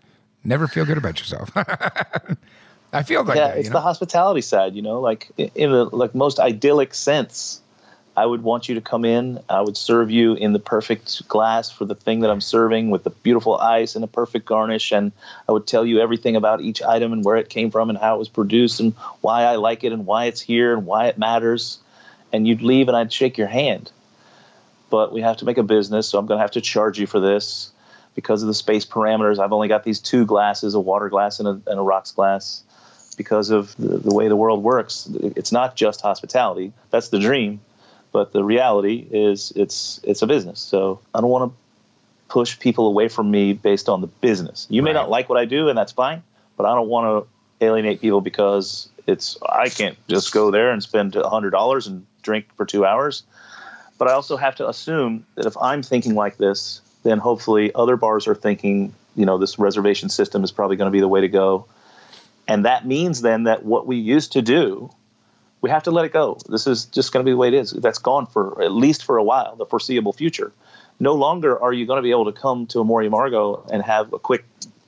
Never 0.44 0.66
feel 0.66 0.84
good 0.84 0.98
about 0.98 1.18
yourself. 1.18 1.50
I 2.92 3.02
feel 3.04 3.22
like 3.22 3.36
yeah, 3.36 3.48
that, 3.48 3.58
it's 3.58 3.68
know? 3.68 3.74
the 3.74 3.80
hospitality 3.80 4.40
side. 4.40 4.74
You 4.74 4.82
know, 4.82 5.00
like 5.00 5.30
in 5.36 5.70
the 5.70 5.84
like 5.84 6.14
most 6.14 6.40
idyllic 6.40 6.94
sense 6.94 7.60
I 8.16 8.26
would 8.26 8.42
want 8.42 8.68
you 8.68 8.74
to 8.74 8.80
come 8.80 9.04
in. 9.04 9.40
I 9.48 9.60
would 9.60 9.76
serve 9.76 10.10
you 10.10 10.34
in 10.34 10.52
the 10.52 10.58
perfect 10.58 11.26
glass 11.28 11.70
for 11.70 11.84
the 11.84 11.94
thing 11.94 12.20
that 12.20 12.30
I'm 12.30 12.40
serving 12.40 12.90
with 12.90 13.04
the 13.04 13.10
beautiful 13.10 13.56
ice 13.56 13.94
and 13.94 14.04
a 14.04 14.08
perfect 14.08 14.46
garnish. 14.46 14.92
And 14.92 15.12
I 15.48 15.52
would 15.52 15.66
tell 15.66 15.86
you 15.86 16.00
everything 16.00 16.36
about 16.36 16.60
each 16.60 16.82
item 16.82 17.12
and 17.12 17.24
where 17.24 17.36
it 17.36 17.48
came 17.48 17.70
from 17.70 17.88
and 17.88 17.98
how 17.98 18.16
it 18.16 18.18
was 18.18 18.28
produced 18.28 18.80
and 18.80 18.94
why 19.20 19.44
I 19.44 19.56
like 19.56 19.84
it 19.84 19.92
and 19.92 20.06
why 20.06 20.26
it's 20.26 20.40
here 20.40 20.74
and 20.76 20.86
why 20.86 21.06
it 21.06 21.18
matters. 21.18 21.78
And 22.32 22.46
you'd 22.46 22.62
leave 22.62 22.88
and 22.88 22.96
I'd 22.96 23.12
shake 23.12 23.38
your 23.38 23.46
hand. 23.46 23.90
But 24.90 25.12
we 25.12 25.20
have 25.20 25.38
to 25.38 25.44
make 25.44 25.58
a 25.58 25.62
business, 25.62 26.08
so 26.08 26.18
I'm 26.18 26.26
going 26.26 26.38
to 26.38 26.42
have 26.42 26.50
to 26.52 26.60
charge 26.60 26.98
you 26.98 27.06
for 27.06 27.20
this 27.20 27.70
because 28.20 28.42
of 28.42 28.46
the 28.46 28.54
space 28.54 28.84
parameters. 28.84 29.38
I've 29.38 29.52
only 29.52 29.68
got 29.68 29.84
these 29.84 30.00
two 30.00 30.24
glasses 30.26 30.74
a 30.74 30.80
water 30.80 31.08
glass 31.08 31.40
and 31.40 31.48
a, 31.48 31.70
and 31.70 31.78
a 31.78 31.82
rocks 31.82 32.12
glass 32.12 32.62
because 33.16 33.50
of 33.50 33.76
the, 33.76 33.98
the 33.98 34.14
way 34.14 34.28
the 34.28 34.36
world 34.36 34.62
works. 34.62 35.08
It's 35.20 35.52
not 35.52 35.76
just 35.76 36.00
hospitality, 36.00 36.72
that's 36.90 37.08
the 37.08 37.18
dream 37.18 37.60
but 38.12 38.32
the 38.32 38.42
reality 38.42 39.06
is 39.10 39.52
it's 39.56 40.00
it's 40.02 40.22
a 40.22 40.26
business. 40.26 40.60
So 40.60 41.00
I 41.14 41.20
don't 41.20 41.30
want 41.30 41.52
to 41.52 41.58
push 42.28 42.58
people 42.58 42.86
away 42.86 43.08
from 43.08 43.30
me 43.30 43.52
based 43.52 43.88
on 43.88 44.00
the 44.00 44.06
business. 44.06 44.66
You 44.70 44.82
may 44.82 44.92
not 44.92 45.10
like 45.10 45.28
what 45.28 45.38
I 45.38 45.44
do, 45.44 45.68
and 45.68 45.76
that's 45.76 45.92
fine. 45.92 46.22
But 46.56 46.66
I 46.66 46.74
don't 46.74 46.88
want 46.88 47.26
to 47.26 47.66
alienate 47.66 48.00
people 48.00 48.20
because 48.20 48.88
it's 49.06 49.38
I 49.48 49.68
can't 49.68 49.96
just 50.08 50.32
go 50.32 50.50
there 50.50 50.70
and 50.70 50.82
spend 50.82 51.14
hundred 51.14 51.50
dollars 51.50 51.86
and 51.86 52.06
drink 52.22 52.46
for 52.56 52.66
two 52.66 52.84
hours. 52.84 53.22
But 53.98 54.08
I 54.08 54.12
also 54.12 54.36
have 54.36 54.56
to 54.56 54.68
assume 54.68 55.26
that 55.34 55.46
if 55.46 55.56
I'm 55.58 55.82
thinking 55.82 56.14
like 56.14 56.38
this, 56.38 56.80
then 57.02 57.18
hopefully 57.18 57.72
other 57.74 57.96
bars 57.96 58.26
are 58.28 58.34
thinking, 58.34 58.94
you 59.16 59.26
know, 59.26 59.38
this 59.38 59.58
reservation 59.58 60.08
system 60.08 60.44
is 60.44 60.52
probably 60.52 60.76
going 60.76 60.86
to 60.86 60.92
be 60.92 61.00
the 61.00 61.08
way 61.08 61.20
to 61.20 61.28
go. 61.28 61.66
And 62.46 62.64
that 62.64 62.86
means 62.86 63.22
then 63.22 63.44
that 63.44 63.64
what 63.64 63.86
we 63.86 63.96
used 63.96 64.32
to 64.32 64.42
do, 64.42 64.90
we 65.60 65.70
have 65.70 65.82
to 65.84 65.90
let 65.90 66.04
it 66.04 66.12
go. 66.12 66.38
This 66.48 66.66
is 66.66 66.86
just 66.86 67.12
going 67.12 67.24
to 67.24 67.28
be 67.28 67.32
the 67.32 67.36
way 67.36 67.48
it 67.48 67.54
is. 67.54 67.70
That's 67.70 67.98
gone 67.98 68.26
for 68.26 68.62
at 68.62 68.72
least 68.72 69.04
for 69.04 69.18
a 69.18 69.22
while, 69.22 69.56
the 69.56 69.66
foreseeable 69.66 70.12
future. 70.12 70.52
No 70.98 71.14
longer 71.14 71.58
are 71.62 71.72
you 71.72 71.86
going 71.86 71.98
to 71.98 72.02
be 72.02 72.10
able 72.10 72.26
to 72.26 72.32
come 72.32 72.66
to 72.68 72.80
Amor 72.80 73.02
y 73.02 73.08
Amargo 73.08 73.66
and 73.70 73.82
have 73.82 74.12
a 74.12 74.18
quick 74.18 74.44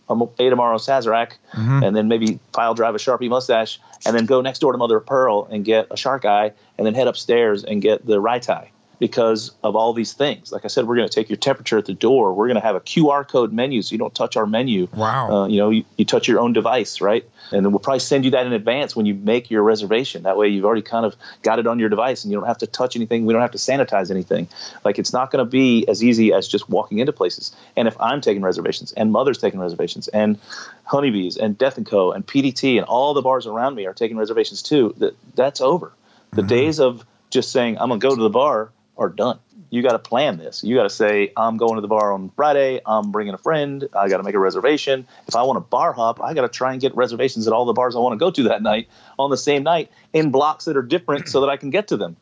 um, 0.08 0.28
eight 0.38 0.52
Amaro 0.52 0.76
Sazerac 0.78 1.32
Mm-hmm. 1.52 1.82
and 1.84 1.94
then 1.96 2.08
maybe 2.08 2.38
file 2.52 2.74
drive 2.74 2.94
a 2.94 2.98
Sharpie 2.98 3.28
mustache 3.28 3.78
and 4.06 4.16
then 4.16 4.26
go 4.26 4.40
next 4.40 4.58
door 4.58 4.72
to 4.72 4.78
Mother 4.78 4.96
of 4.96 5.06
Pearl 5.06 5.46
and 5.50 5.64
get 5.64 5.86
a 5.90 5.96
shark 5.96 6.24
eye 6.24 6.52
and 6.76 6.86
then 6.86 6.94
head 6.94 7.06
upstairs 7.06 7.62
and 7.62 7.80
get 7.80 8.04
the 8.04 8.18
Rai 8.20 8.40
Tai 8.40 8.70
because 9.02 9.50
of 9.64 9.74
all 9.74 9.92
these 9.92 10.12
things. 10.12 10.52
Like 10.52 10.64
I 10.64 10.68
said, 10.68 10.86
we're 10.86 10.94
going 10.94 11.08
to 11.08 11.12
take 11.12 11.28
your 11.28 11.36
temperature 11.36 11.76
at 11.76 11.86
the 11.86 11.92
door. 11.92 12.32
We're 12.32 12.46
going 12.46 12.60
to 12.60 12.64
have 12.64 12.76
a 12.76 12.80
QR 12.80 13.26
code 13.26 13.52
menu 13.52 13.82
so 13.82 13.94
you 13.94 13.98
don't 13.98 14.14
touch 14.14 14.36
our 14.36 14.46
menu. 14.46 14.86
Wow. 14.94 15.28
Uh, 15.28 15.46
you 15.48 15.58
know, 15.58 15.70
you, 15.70 15.84
you 15.96 16.04
touch 16.04 16.28
your 16.28 16.38
own 16.38 16.52
device, 16.52 17.00
right? 17.00 17.28
And 17.50 17.64
then 17.64 17.72
we'll 17.72 17.80
probably 17.80 17.98
send 17.98 18.24
you 18.24 18.30
that 18.30 18.46
in 18.46 18.52
advance 18.52 18.94
when 18.94 19.04
you 19.04 19.14
make 19.14 19.50
your 19.50 19.64
reservation. 19.64 20.22
That 20.22 20.36
way 20.36 20.46
you've 20.46 20.64
already 20.64 20.82
kind 20.82 21.04
of 21.04 21.16
got 21.42 21.58
it 21.58 21.66
on 21.66 21.80
your 21.80 21.88
device 21.88 22.22
and 22.22 22.30
you 22.30 22.38
don't 22.38 22.46
have 22.46 22.58
to 22.58 22.66
touch 22.68 22.94
anything. 22.94 23.26
We 23.26 23.32
don't 23.32 23.42
have 23.42 23.50
to 23.50 23.58
sanitize 23.58 24.08
anything. 24.08 24.46
Like 24.84 25.00
it's 25.00 25.12
not 25.12 25.32
going 25.32 25.44
to 25.44 25.50
be 25.50 25.84
as 25.88 26.04
easy 26.04 26.32
as 26.32 26.46
just 26.46 26.68
walking 26.68 26.98
into 26.98 27.12
places. 27.12 27.50
And 27.76 27.88
if 27.88 28.00
I'm 28.00 28.20
taking 28.20 28.40
reservations 28.40 28.92
and 28.92 29.10
Mother's 29.10 29.38
taking 29.38 29.58
reservations 29.58 30.06
and 30.06 30.38
Honeybees 30.84 31.36
and 31.36 31.58
Death 31.58 31.76
and 31.76 31.86
Co. 31.86 32.12
and 32.12 32.24
PDT 32.24 32.76
and 32.76 32.86
all 32.86 33.14
the 33.14 33.22
bars 33.22 33.48
around 33.48 33.74
me 33.74 33.84
are 33.84 33.94
taking 33.94 34.16
reservations 34.16 34.62
too, 34.62 34.94
that 34.98 35.16
that's 35.34 35.60
over. 35.60 35.92
The 36.34 36.44
days 36.44 36.78
of 36.78 37.04
just 37.30 37.50
saying, 37.50 37.78
I'm 37.78 37.88
going 37.88 37.98
to 37.98 38.08
go 38.08 38.14
to 38.14 38.22
the 38.22 38.30
bar 38.30 38.70
are 38.96 39.08
done. 39.08 39.38
You 39.70 39.80
got 39.82 39.92
to 39.92 39.98
plan 39.98 40.36
this. 40.36 40.62
You 40.62 40.76
got 40.76 40.82
to 40.82 40.90
say, 40.90 41.32
I'm 41.34 41.56
going 41.56 41.76
to 41.76 41.80
the 41.80 41.88
bar 41.88 42.12
on 42.12 42.30
Friday. 42.36 42.80
I'm 42.84 43.10
bringing 43.10 43.32
a 43.32 43.38
friend. 43.38 43.88
I 43.96 44.08
got 44.10 44.18
to 44.18 44.22
make 44.22 44.34
a 44.34 44.38
reservation. 44.38 45.06
If 45.26 45.34
I 45.34 45.42
want 45.44 45.56
to 45.56 45.60
bar 45.60 45.94
hop, 45.94 46.20
I 46.22 46.34
got 46.34 46.42
to 46.42 46.48
try 46.48 46.72
and 46.72 46.80
get 46.80 46.94
reservations 46.94 47.46
at 47.46 47.54
all 47.54 47.64
the 47.64 47.72
bars 47.72 47.96
I 47.96 48.00
want 48.00 48.12
to 48.12 48.18
go 48.18 48.30
to 48.30 48.42
that 48.50 48.62
night 48.62 48.88
on 49.18 49.30
the 49.30 49.38
same 49.38 49.62
night 49.62 49.90
in 50.12 50.30
blocks 50.30 50.66
that 50.66 50.76
are 50.76 50.82
different 50.82 51.28
so 51.28 51.40
that 51.40 51.48
I 51.48 51.56
can 51.56 51.70
get 51.70 51.88
to 51.88 51.96
them. 51.96 52.16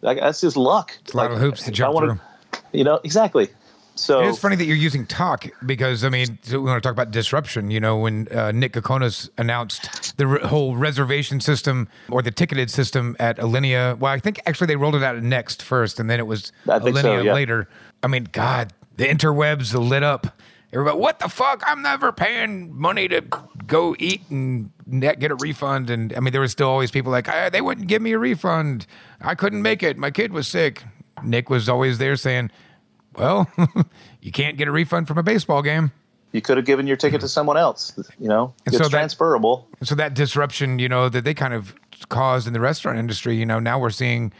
Like, 0.00 0.18
that's 0.20 0.40
just 0.40 0.56
luck. 0.56 0.96
It's 1.02 1.12
a 1.12 1.16
lot 1.16 1.32
of 1.32 1.38
hoops 1.38 1.64
to 1.64 1.70
if 1.70 1.74
I 1.74 1.74
jump 1.74 1.94
wanna- 1.94 2.06
through. 2.52 2.60
You 2.72 2.84
know, 2.84 3.00
exactly. 3.02 3.48
So 3.96 4.20
It's 4.20 4.38
funny 4.38 4.56
that 4.56 4.64
you're 4.64 4.76
using 4.76 5.04
Tock 5.06 5.46
because 5.66 6.04
I 6.04 6.08
mean 6.08 6.38
so 6.42 6.58
we 6.60 6.66
want 6.70 6.82
to 6.82 6.86
talk 6.86 6.92
about 6.94 7.10
disruption. 7.10 7.70
You 7.70 7.80
know, 7.80 7.98
when 7.98 8.28
uh, 8.28 8.50
Nick 8.52 8.72
Kokonas 8.72 9.28
announced 9.36 9.99
the 10.20 10.26
re- 10.26 10.46
whole 10.46 10.76
reservation 10.76 11.40
system 11.40 11.88
or 12.10 12.20
the 12.20 12.30
ticketed 12.30 12.70
system 12.70 13.16
at 13.18 13.38
Alinea. 13.38 13.98
Well, 13.98 14.12
I 14.12 14.18
think 14.18 14.38
actually 14.44 14.66
they 14.66 14.76
rolled 14.76 14.94
it 14.94 15.02
out 15.02 15.16
at 15.16 15.22
Next 15.22 15.62
first, 15.62 15.98
and 15.98 16.10
then 16.10 16.20
it 16.20 16.26
was 16.26 16.52
Alinea 16.66 17.00
so, 17.00 17.20
yeah. 17.22 17.32
later. 17.32 17.68
I 18.02 18.06
mean, 18.06 18.28
God, 18.30 18.74
the 18.96 19.06
interwebs 19.06 19.74
lit 19.74 20.02
up. 20.02 20.38
Everybody, 20.72 20.98
what 20.98 21.18
the 21.20 21.28
fuck? 21.28 21.64
I'm 21.66 21.80
never 21.80 22.12
paying 22.12 22.78
money 22.78 23.08
to 23.08 23.24
go 23.66 23.96
eat 23.98 24.22
and 24.28 24.70
net 24.86 25.18
get 25.18 25.30
a 25.30 25.36
refund. 25.36 25.88
And 25.88 26.12
I 26.14 26.20
mean, 26.20 26.32
there 26.32 26.42
was 26.42 26.52
still 26.52 26.68
always 26.68 26.90
people 26.90 27.10
like, 27.10 27.28
"Ah, 27.28 27.48
they 27.50 27.62
wouldn't 27.62 27.88
give 27.88 28.02
me 28.02 28.12
a 28.12 28.18
refund. 28.18 28.86
I 29.20 29.34
couldn't 29.34 29.62
make 29.62 29.82
it. 29.82 29.96
My 29.96 30.10
kid 30.10 30.32
was 30.32 30.46
sick. 30.46 30.84
Nick 31.24 31.48
was 31.50 31.68
always 31.68 31.98
there 31.98 32.14
saying, 32.14 32.50
well, 33.16 33.50
you 34.20 34.32
can't 34.32 34.56
get 34.56 34.68
a 34.68 34.70
refund 34.72 35.08
from 35.08 35.18
a 35.18 35.22
baseball 35.22 35.62
game. 35.62 35.92
You 36.32 36.40
could 36.40 36.56
have 36.56 36.66
given 36.66 36.86
your 36.86 36.96
ticket 36.96 37.20
to 37.20 37.26
mm-hmm. 37.26 37.30
someone 37.30 37.56
else. 37.56 37.92
You 38.18 38.28
know, 38.28 38.54
And 38.64 38.74
it's 38.74 38.76
so 38.82 38.84
that- 38.84 38.90
transferable. 38.90 39.68
So 39.82 39.94
that 39.96 40.14
disruption, 40.14 40.78
you 40.78 40.88
know, 40.88 41.08
that 41.08 41.24
they 41.24 41.34
kind 41.34 41.54
of 41.54 41.74
caused 42.08 42.46
in 42.46 42.52
the 42.52 42.60
restaurant 42.60 42.98
industry, 42.98 43.36
you 43.36 43.46
know, 43.46 43.58
now 43.58 43.78
we're 43.78 43.90
seeing 43.90 44.32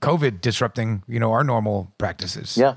COVID 0.00 0.40
disrupting, 0.40 1.02
you 1.08 1.20
know, 1.20 1.32
our 1.32 1.44
normal 1.44 1.92
practices. 1.98 2.56
Yeah. 2.56 2.74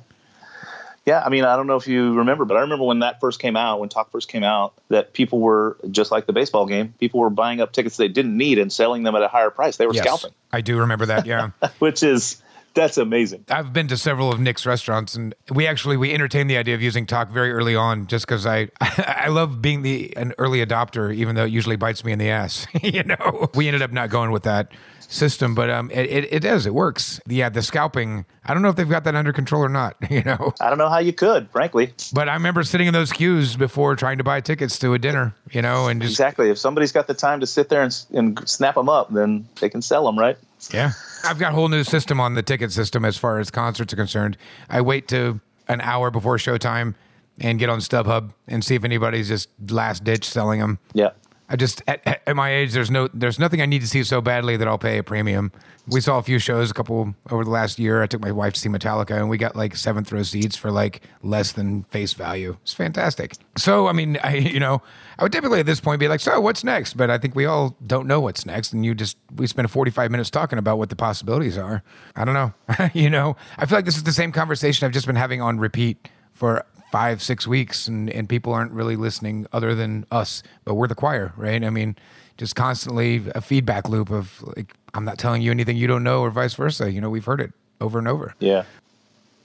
Yeah, 1.04 1.24
I 1.26 1.30
mean, 1.30 1.46
I 1.46 1.56
don't 1.56 1.66
know 1.66 1.78
if 1.78 1.88
you 1.88 2.14
remember, 2.14 2.46
but 2.46 2.58
I 2.58 2.62
remember 2.62 2.86
when 2.86 3.00
that 3.00 3.20
first 3.20 3.40
came 3.40 3.56
out, 3.56 3.80
when 3.80 3.90
Tock 3.90 4.12
first 4.12 4.28
came 4.30 4.44
out, 4.44 4.76
that 4.90 5.14
people 5.14 5.40
were 5.40 5.78
just 5.90 6.12
like 6.12 6.28
the 6.28 6.34
baseball 6.34 6.68
game. 6.68 6.94
People 7.00 7.20
were 7.22 7.32
buying 7.32 7.60
up 7.60 7.72
tickets 7.72 7.98
they 7.98 8.08
didn't 8.08 8.38
need 8.38 8.60
and 8.60 8.72
selling 8.72 9.02
them 9.02 9.16
at 9.16 9.24
a 9.24 9.28
higher 9.28 9.50
price. 9.50 9.78
They 9.78 9.88
were 9.88 9.96
Yes, 9.96 10.04
scalping, 10.04 10.32
I 10.52 10.62
do 10.62 10.78
remember 10.78 11.08
that. 11.08 11.26
Yeah. 11.26 11.50
which 11.80 12.04
is 12.04 12.42
that's 12.74 12.98
amazing. 12.98 13.46
I've 13.50 13.74
been 13.74 13.88
to 13.90 13.98
several 13.98 14.32
of 14.32 14.40
Nick's 14.40 14.66
restaurants, 14.66 15.16
and 15.16 15.36
we 15.52 15.68
actually 15.68 15.98
we 15.98 16.14
entertained 16.14 16.50
the 16.50 16.58
idea 16.58 16.76
of 16.76 16.82
using 16.82 17.06
Tock 17.06 17.30
very 17.30 17.52
early 17.52 17.76
on, 17.76 18.08
just 18.08 18.26
because 18.26 18.46
I 18.46 18.70
I 18.82 19.28
love 19.28 19.62
being 19.62 19.82
the 19.82 20.16
an 20.18 20.34
early 20.38 20.66
adopter, 20.66 21.14
even 21.14 21.36
though 21.36 21.46
it 21.46 21.52
usually 21.52 21.76
bites 21.76 22.04
me 22.04 22.12
in 22.12 22.20
the 22.20 22.30
ass. 22.30 22.68
you 22.82 23.04
know, 23.04 23.50
we 23.56 23.68
ended 23.68 23.82
up 23.82 23.92
not 23.92 24.10
going 24.10 24.32
with 24.32 24.44
that 24.44 24.72
system, 25.00 25.54
but 25.54 25.70
um, 25.70 25.92
it, 25.92 26.10
it 26.10 26.34
it 26.34 26.40
does 26.40 26.66
it 26.66 26.74
works. 26.74 27.20
Yeah, 27.28 27.50
the 27.50 27.62
scalping. 27.62 28.26
I 28.46 28.54
don't 28.54 28.64
know 28.64 28.70
if 28.70 28.76
they've 28.76 28.90
got 28.90 29.04
that 29.04 29.16
under 29.16 29.34
control 29.34 29.64
or 29.64 29.70
not. 29.70 29.98
You 30.12 30.24
know, 30.24 30.54
I 30.60 30.68
don't 30.68 30.78
know 30.78 30.90
how 30.90 31.00
you 31.00 31.14
could, 31.14 31.50
frankly. 31.52 31.94
but 32.14 32.28
I 32.28 32.34
remember 32.34 32.64
sitting 32.64 32.88
in 32.88 32.94
those 32.94 33.14
queues 33.14 33.56
before 33.56 33.96
trying 33.96 34.18
to 34.18 34.26
buy 34.26 34.42
tickets 34.42 34.78
to 34.80 34.94
a 34.94 35.00
dinner. 35.00 35.34
You 35.52 35.62
know, 35.62 35.88
and 35.88 36.02
just 36.02 36.14
Exactly. 36.14 36.50
If 36.50 36.58
somebody's 36.58 36.92
got 36.92 37.08
the 37.08 37.14
time 37.14 37.40
to 37.40 37.48
sit 37.48 37.70
there 37.70 37.82
and, 37.82 38.06
and 38.14 38.48
snap 38.48 38.76
them 38.76 38.90
up, 38.90 39.12
then 39.12 39.48
they 39.62 39.70
can 39.70 39.82
sell 39.82 40.06
them, 40.06 40.20
right? 40.20 40.38
Yeah. 40.72 40.92
I've 41.24 41.40
got 41.40 41.52
a 41.52 41.56
whole 41.56 41.70
new 41.70 41.84
system 41.84 42.20
on 42.20 42.36
the 42.36 42.44
ticket 42.44 42.72
system 42.72 43.06
as 43.06 43.18
far 43.18 43.40
as 43.40 43.52
concerts 43.52 43.94
are 43.94 43.96
concerned. 43.96 44.38
I 44.70 44.82
wait 44.82 45.08
to 45.10 45.40
an 45.68 45.82
hour 45.82 46.12
before 46.12 46.38
showtime 46.38 46.96
and 47.40 47.60
get 47.60 47.70
on 47.70 47.80
StubHub 47.80 48.34
and 48.48 48.64
see 48.64 48.76
if 48.76 48.84
anybody's 48.84 49.28
just 49.28 49.50
last 49.70 50.04
ditch 50.04 50.26
selling 50.28 50.60
them. 50.60 50.80
Yeah. 50.94 51.12
I 51.52 51.58
just 51.58 51.84
at, 51.86 52.02
at- 52.08 52.36
my 52.36 52.50
age, 52.50 52.72
there's 52.72 52.90
no, 52.90 53.10
there's 53.14 53.38
nothing 53.38 53.62
I 53.62 53.66
need 53.66 53.82
to 53.82 53.88
see 53.88 54.06
so 54.06 54.22
badly 54.22 54.56
that 54.56 54.66
I'll 54.70 54.78
pay 54.78 54.98
a 54.98 55.04
premium. 55.04 55.52
We 55.86 56.00
saw 56.00 56.18
a 56.18 56.24
few 56.24 56.40
shows, 56.40 56.72
a 56.72 56.74
couple 56.74 57.14
over 57.30 57.44
the 57.44 57.50
last 57.50 57.78
year. 57.78 58.02
I 58.02 58.08
took 58.08 58.22
my 58.22 58.32
wife 58.32 58.54
to 58.54 58.60
see 58.60 58.70
Metallica, 58.70 59.18
and 59.18 59.30
we 59.30 59.38
got 59.38 59.54
like 59.58 59.76
seventh 59.76 60.10
row 60.14 60.24
seats 60.24 60.56
for 60.56 60.72
like 60.72 61.02
less 61.24 61.52
than 61.52 61.84
face 61.84 62.14
value. 62.14 62.56
It's 62.62 62.74
fantastic. 62.74 63.34
So, 63.58 63.88
I 63.88 63.92
mean, 63.92 64.18
I 64.24 64.36
you 64.38 64.62
know, 64.62 64.82
I 65.20 65.24
would 65.24 65.34
typically 65.34 65.60
at 65.60 65.66
this 65.66 65.82
point 65.82 66.00
be 66.00 66.08
like, 66.08 66.22
so 66.22 66.40
what's 66.40 66.64
next? 66.64 66.94
But 66.94 67.10
I 67.10 67.18
think 67.18 67.36
we 67.36 67.46
all 67.46 67.76
don't 67.86 68.08
know 68.08 68.22
what's 68.22 68.46
next, 68.46 68.72
and 68.72 68.86
you 68.86 68.96
just 68.96 69.18
we 69.36 69.46
spent 69.46 69.70
45 69.70 70.10
minutes 70.10 70.30
talking 70.30 70.58
about 70.58 70.78
what 70.78 70.88
the 70.90 70.96
possibilities 70.96 71.58
are. 71.58 71.84
I 72.16 72.24
don't 72.24 72.34
know. 72.34 72.54
you 72.94 73.10
know, 73.10 73.36
I 73.58 73.66
feel 73.66 73.78
like 73.78 73.86
this 73.86 73.98
is 73.98 74.04
the 74.04 74.14
same 74.14 74.32
conversation 74.32 74.86
I've 74.86 74.94
just 74.94 75.06
been 75.08 75.18
having 75.18 75.42
on 75.42 75.60
repeat 75.60 76.08
for 76.32 76.66
five, 76.92 77.22
six 77.22 77.48
weeks, 77.48 77.88
and, 77.88 78.10
and 78.10 78.28
people 78.28 78.54
aren't 78.54 78.72
really 78.72 78.96
listening 78.96 79.48
other 79.54 79.74
than 79.74 80.06
us. 80.12 80.44
But 80.66 80.76
we're 80.76 80.88
the 80.88 80.96
choir, 80.96 81.34
right? 81.38 81.64
I 81.64 81.70
mean, 81.70 81.96
just 82.38 82.56
constantly 82.56 83.24
a 83.34 83.42
feedback 83.42 83.88
loop 83.88 84.10
of 84.10 84.44
like, 84.56 84.76
I'm 84.94 85.06
not 85.06 85.18
telling 85.18 85.42
you 85.42 85.52
anything 85.52 85.78
you 85.78 85.88
don't 85.88 86.04
know, 86.04 86.22
or 86.22 86.30
vice 86.30 86.54
versa. 86.54 86.92
You 86.92 87.02
know, 87.02 87.10
we've 87.10 87.26
heard 87.26 87.42
it 87.42 87.54
over 87.80 87.98
and 87.98 88.08
over. 88.08 88.36
Yeah. 88.40 88.64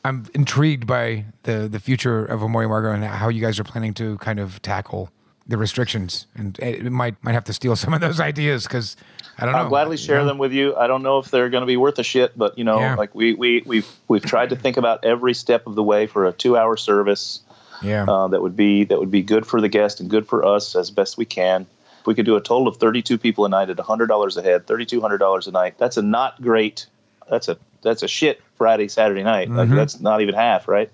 I'm 0.04 0.26
intrigued 0.34 0.86
by 0.86 1.24
the 1.42 1.68
the 1.68 1.80
future 1.80 2.24
of 2.24 2.40
Amor 2.40 2.60
y 2.60 2.66
Amargo 2.66 2.94
and 2.94 3.04
how 3.04 3.28
you 3.28 3.40
guys 3.40 3.58
are 3.58 3.64
planning 3.64 3.92
to 3.94 4.18
kind 4.18 4.38
of 4.38 4.62
tackle 4.62 5.10
the 5.48 5.56
restrictions, 5.56 6.26
and 6.36 6.56
it 6.60 6.92
might 6.92 7.16
might 7.24 7.32
have 7.32 7.44
to 7.44 7.52
steal 7.52 7.74
some 7.74 7.92
of 7.92 8.00
those 8.00 8.20
ideas 8.32 8.64
because 8.64 8.96
I 9.38 9.44
don't 9.44 9.52
know. 9.52 9.58
I'll 9.60 9.68
gladly 9.68 9.96
share 9.96 10.20
Yeah. 10.20 10.24
them 10.24 10.38
with 10.38 10.52
you. 10.52 10.74
I 10.76 10.86
don't 10.86 11.02
know 11.02 11.18
if 11.18 11.30
they're 11.30 11.50
going 11.50 11.60
to 11.62 11.66
be 11.66 11.76
worth 11.76 11.98
a 11.98 12.02
shit, 12.02 12.36
but 12.36 12.56
you 12.58 12.64
know, 12.64 12.78
Yeah. 12.80 12.94
like 12.96 13.14
we 13.14 13.34
we 13.34 13.62
we've 13.66 13.86
we've 14.08 14.24
tried 14.24 14.50
to 14.50 14.56
think 14.56 14.76
about 14.76 15.04
every 15.04 15.34
step 15.34 15.66
of 15.66 15.74
the 15.74 15.82
way 15.82 16.06
for 16.06 16.26
a 16.26 16.32
two-hour 16.32 16.76
service 16.76 17.40
Yeah, 17.82 18.04
uh, 18.08 18.28
that 18.28 18.40
would 18.40 18.56
be 18.56 18.84
that 18.84 18.98
would 18.98 19.10
be 19.10 19.22
good 19.22 19.44
for 19.46 19.60
the 19.60 19.68
guest 19.68 20.00
and 20.00 20.08
good 20.08 20.26
for 20.26 20.44
us 20.44 20.74
as 20.74 20.90
best 20.90 21.18
we 21.18 21.24
can. 21.26 21.66
If 22.00 22.06
we 22.06 22.14
could 22.14 22.24
do 22.26 22.36
a 22.36 22.40
total 22.40 22.68
of 22.68 22.76
32 22.78 23.18
people 23.18 23.44
a 23.44 23.48
night 23.48 23.68
at 23.68 23.76
$100 23.76 24.36
a 24.36 24.42
head, 24.42 24.66
$3,200 24.66 25.46
a 25.46 25.50
night. 25.50 25.74
That's 25.76 25.96
a 25.96 26.02
not 26.02 26.40
great. 26.40 26.86
That's 27.28 27.48
a 27.48 27.58
that's 27.82 28.02
a 28.02 28.08
shit 28.08 28.40
Friday 28.56 28.88
Saturday 28.88 29.22
night. 29.22 29.48
Mm-hmm. 29.50 29.74
that's 29.76 30.00
not 30.00 30.20
even 30.22 30.34
half, 30.34 30.66
right? 30.68 30.90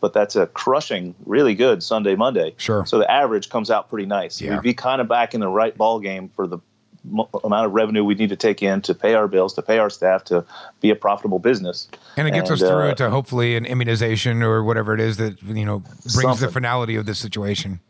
But 0.00 0.12
that's 0.12 0.36
a 0.36 0.46
crushing, 0.48 1.14
really 1.24 1.54
good 1.54 1.82
Sunday 1.82 2.14
Monday. 2.16 2.54
Sure. 2.58 2.84
So 2.84 2.98
the 2.98 3.10
average 3.10 3.48
comes 3.48 3.70
out 3.70 3.88
pretty 3.88 4.04
nice. 4.06 4.40
Yeah. 4.40 4.54
We'd 4.54 4.62
be 4.62 4.74
kind 4.74 5.00
of 5.00 5.08
back 5.08 5.32
in 5.34 5.40
the 5.40 5.48
right 5.48 5.74
ball 5.76 6.00
game 6.00 6.28
for 6.34 6.46
the 6.46 6.58
mo- 7.04 7.28
amount 7.44 7.66
of 7.66 7.72
revenue 7.72 8.04
we 8.04 8.14
need 8.14 8.30
to 8.30 8.36
take 8.36 8.62
in 8.62 8.80
to 8.82 8.94
pay 8.94 9.14
our 9.14 9.28
bills, 9.28 9.54
to 9.54 9.62
pay 9.62 9.78
our 9.78 9.90
staff, 9.90 10.24
to 10.24 10.44
be 10.80 10.90
a 10.90 10.96
profitable 10.96 11.38
business. 11.38 11.88
and 12.16 12.26
it 12.28 12.32
gets 12.32 12.50
us 12.50 12.60
through 12.60 12.90
uh, 12.90 12.94
to 12.94 13.10
hopefully 13.10 13.56
an 13.56 13.64
immunization 13.66 14.42
or 14.42 14.62
whatever 14.64 14.94
it 14.94 15.00
is 15.00 15.16
that 15.18 15.42
you 15.42 15.64
know 15.64 15.82
brings 16.14 16.40
the 16.40 16.48
finality 16.50 16.96
of 16.96 17.06
this 17.06 17.18
situation. 17.18 17.80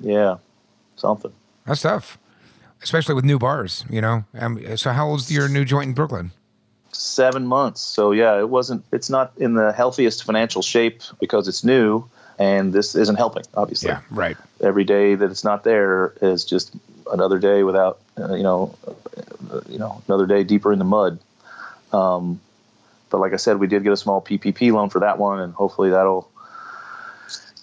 Yeah, 0.00 0.36
something. 0.96 1.32
That's 1.66 1.82
tough, 1.82 2.18
especially 2.82 3.14
with 3.14 3.24
new 3.24 3.38
bars. 3.38 3.84
You 3.90 4.00
know, 4.00 4.24
um, 4.38 4.76
so 4.76 4.92
how 4.92 5.08
old's 5.08 5.30
your 5.32 5.48
new 5.48 5.64
joint 5.64 5.88
in 5.88 5.94
Brooklyn? 5.94 6.32
seven 6.92 7.46
months. 7.46 7.82
So 7.82 8.12
yeah, 8.12 8.38
it 8.38 8.48
wasn't. 8.48 8.82
It's 8.90 9.10
not 9.10 9.32
in 9.36 9.54
the 9.54 9.72
healthiest 9.72 10.24
financial 10.24 10.62
shape 10.62 11.02
because 11.20 11.46
it's 11.46 11.62
new, 11.62 12.08
and 12.38 12.72
this 12.72 12.94
isn't 12.94 13.16
helping. 13.16 13.42
Obviously, 13.54 13.88
Yeah, 13.90 14.00
right. 14.10 14.36
every 14.62 14.84
day 14.84 15.14
that 15.14 15.30
it's 15.30 15.44
not 15.44 15.62
there 15.62 16.14
is 16.22 16.44
just 16.44 16.74
another 17.12 17.38
day 17.38 17.62
without, 17.64 18.00
uh, 18.18 18.34
you 18.34 18.42
know, 18.42 18.74
uh, 18.86 19.60
you 19.68 19.78
know, 19.78 20.02
another 20.08 20.26
day 20.26 20.44
deeper 20.44 20.72
in 20.72 20.78
the 20.78 20.84
mud. 20.84 21.18
Um, 21.92 22.40
but 23.10 23.18
like 23.18 23.32
I 23.32 23.36
said, 23.36 23.58
we 23.58 23.66
did 23.66 23.82
get 23.82 23.92
a 23.92 23.96
small 23.96 24.20
PPP 24.20 24.72
loan 24.72 24.90
for 24.90 25.00
that 25.00 25.18
one, 25.18 25.40
and 25.40 25.54
hopefully 25.54 25.90
that'll 25.90 26.30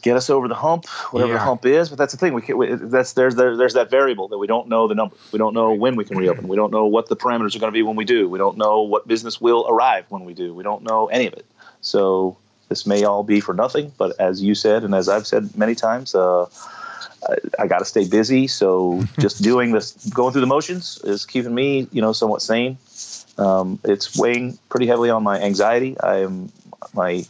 get 0.02 0.18
us 0.18 0.30
over 0.30 0.48
the 0.48 0.56
hump, 0.56 0.86
whatever 1.12 1.34
the 1.34 1.40
hump 1.40 1.66
is. 1.66 1.90
But 1.90 1.98
that's 1.98 2.14
the 2.14 2.20
thing. 2.20 2.34
We, 2.34 2.42
can, 2.42 2.58
we 2.58 2.76
that's 2.76 3.14
there's 3.14 3.36
there, 3.36 3.58
there's 3.58 3.74
that 3.74 3.90
variable 3.90 4.28
that 4.30 4.38
we 4.38 4.48
don't 4.48 4.68
know 4.68 4.88
the 4.88 4.96
number. 4.96 5.16
We 5.32 5.40
don't 5.40 5.54
know 5.54 5.74
when 5.74 5.96
we 5.96 6.06
can 6.06 6.18
reopen. 6.18 6.48
We 6.48 6.56
don't 6.56 6.72
know 6.72 6.86
what 6.86 7.10
the 7.10 7.16
parameters 7.16 7.56
are 7.56 7.60
going 7.60 7.72
to 7.72 7.78
be 7.78 7.84
when 7.84 7.96
we 7.96 8.06
do. 8.06 8.30
We 8.30 8.38
don't 8.38 8.58
know 8.58 8.82
what 8.82 9.08
business 9.08 9.42
will 9.42 9.66
arrive 9.68 10.06
when 10.10 10.26
we 10.26 10.34
do. 10.34 10.54
We 10.54 10.64
don't 10.64 10.84
know 10.84 11.08
any 11.08 11.28
of 11.28 11.34
it. 11.34 11.46
So 11.82 12.38
this 12.70 12.86
may 12.86 13.04
all 13.04 13.24
be 13.24 13.40
for 13.40 13.54
nothing. 13.54 13.92
But 13.98 14.20
as 14.20 14.42
you 14.42 14.56
said, 14.56 14.84
and 14.84 14.94
as 14.94 15.10
I've 15.10 15.26
said 15.26 15.58
many 15.58 15.76
times, 15.76 16.14
uh, 16.14 16.46
I, 17.30 17.64
I 17.64 17.68
got 17.68 17.80
to 17.80 17.86
stay 17.86 18.08
busy. 18.08 18.48
So 18.48 19.04
just 19.20 19.42
doing 19.42 19.72
this, 19.72 19.94
going 20.10 20.32
through 20.32 20.42
the 20.42 20.48
motions, 20.48 21.00
is 21.04 21.26
keeping 21.26 21.54
me, 21.54 21.88
you 21.92 22.02
know, 22.02 22.14
somewhat 22.14 22.42
sane. 22.42 22.78
Um, 23.38 23.80
it's 23.84 24.18
weighing 24.18 24.58
pretty 24.70 24.86
heavily 24.88 25.10
on 25.10 25.24
my 25.24 25.40
anxiety. 25.40 26.00
I 26.00 26.18
am 26.18 26.52
my 26.94 27.26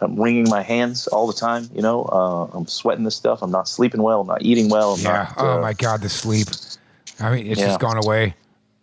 I'm 0.00 0.20
wringing 0.20 0.48
my 0.48 0.62
hands 0.62 1.06
all 1.06 1.26
the 1.26 1.32
time. 1.32 1.68
You 1.74 1.82
know, 1.82 2.04
uh, 2.04 2.44
I'm 2.56 2.66
sweating 2.66 3.04
this 3.04 3.16
stuff. 3.16 3.42
I'm 3.42 3.50
not 3.50 3.68
sleeping 3.68 4.02
well. 4.02 4.20
I'm 4.20 4.26
not 4.26 4.42
eating 4.42 4.68
well. 4.68 4.94
I'm 4.94 5.00
yeah. 5.00 5.32
Not, 5.36 5.38
oh 5.38 5.60
my 5.60 5.72
god, 5.72 6.02
the 6.02 6.08
sleep. 6.08 6.48
I 7.18 7.34
mean, 7.34 7.46
it's 7.46 7.60
Yeah. 7.60 7.68
just 7.68 7.80
gone 7.80 7.96
away. 7.96 8.34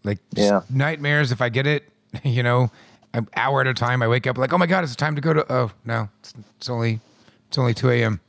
Like 0.04 0.20
Yeah. 0.34 0.62
nightmares. 0.70 1.32
If 1.32 1.42
I 1.42 1.50
get 1.50 1.68
it, 1.68 1.88
you 2.24 2.44
know, 2.44 2.72
an 3.14 3.28
hour 3.36 3.62
at 3.62 3.68
a 3.68 3.74
time, 3.74 4.02
I 4.02 4.08
wake 4.08 4.26
up 4.28 4.38
like, 4.38 4.54
oh 4.54 4.58
my 4.58 4.66
god, 4.66 4.84
it's 4.84 4.96
time 4.96 5.16
to 5.16 5.22
go 5.22 5.34
to. 5.34 5.54
Oh 5.54 5.72
no, 5.86 6.10
it's, 6.20 6.34
it's 6.58 6.70
only 6.70 7.00
it's 7.48 7.58
only 7.58 7.74
two 7.74 7.90
a.m. 7.92 8.20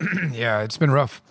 yeah, 0.32 0.62
it's 0.62 0.76
been 0.76 0.90
rough. 0.90 1.22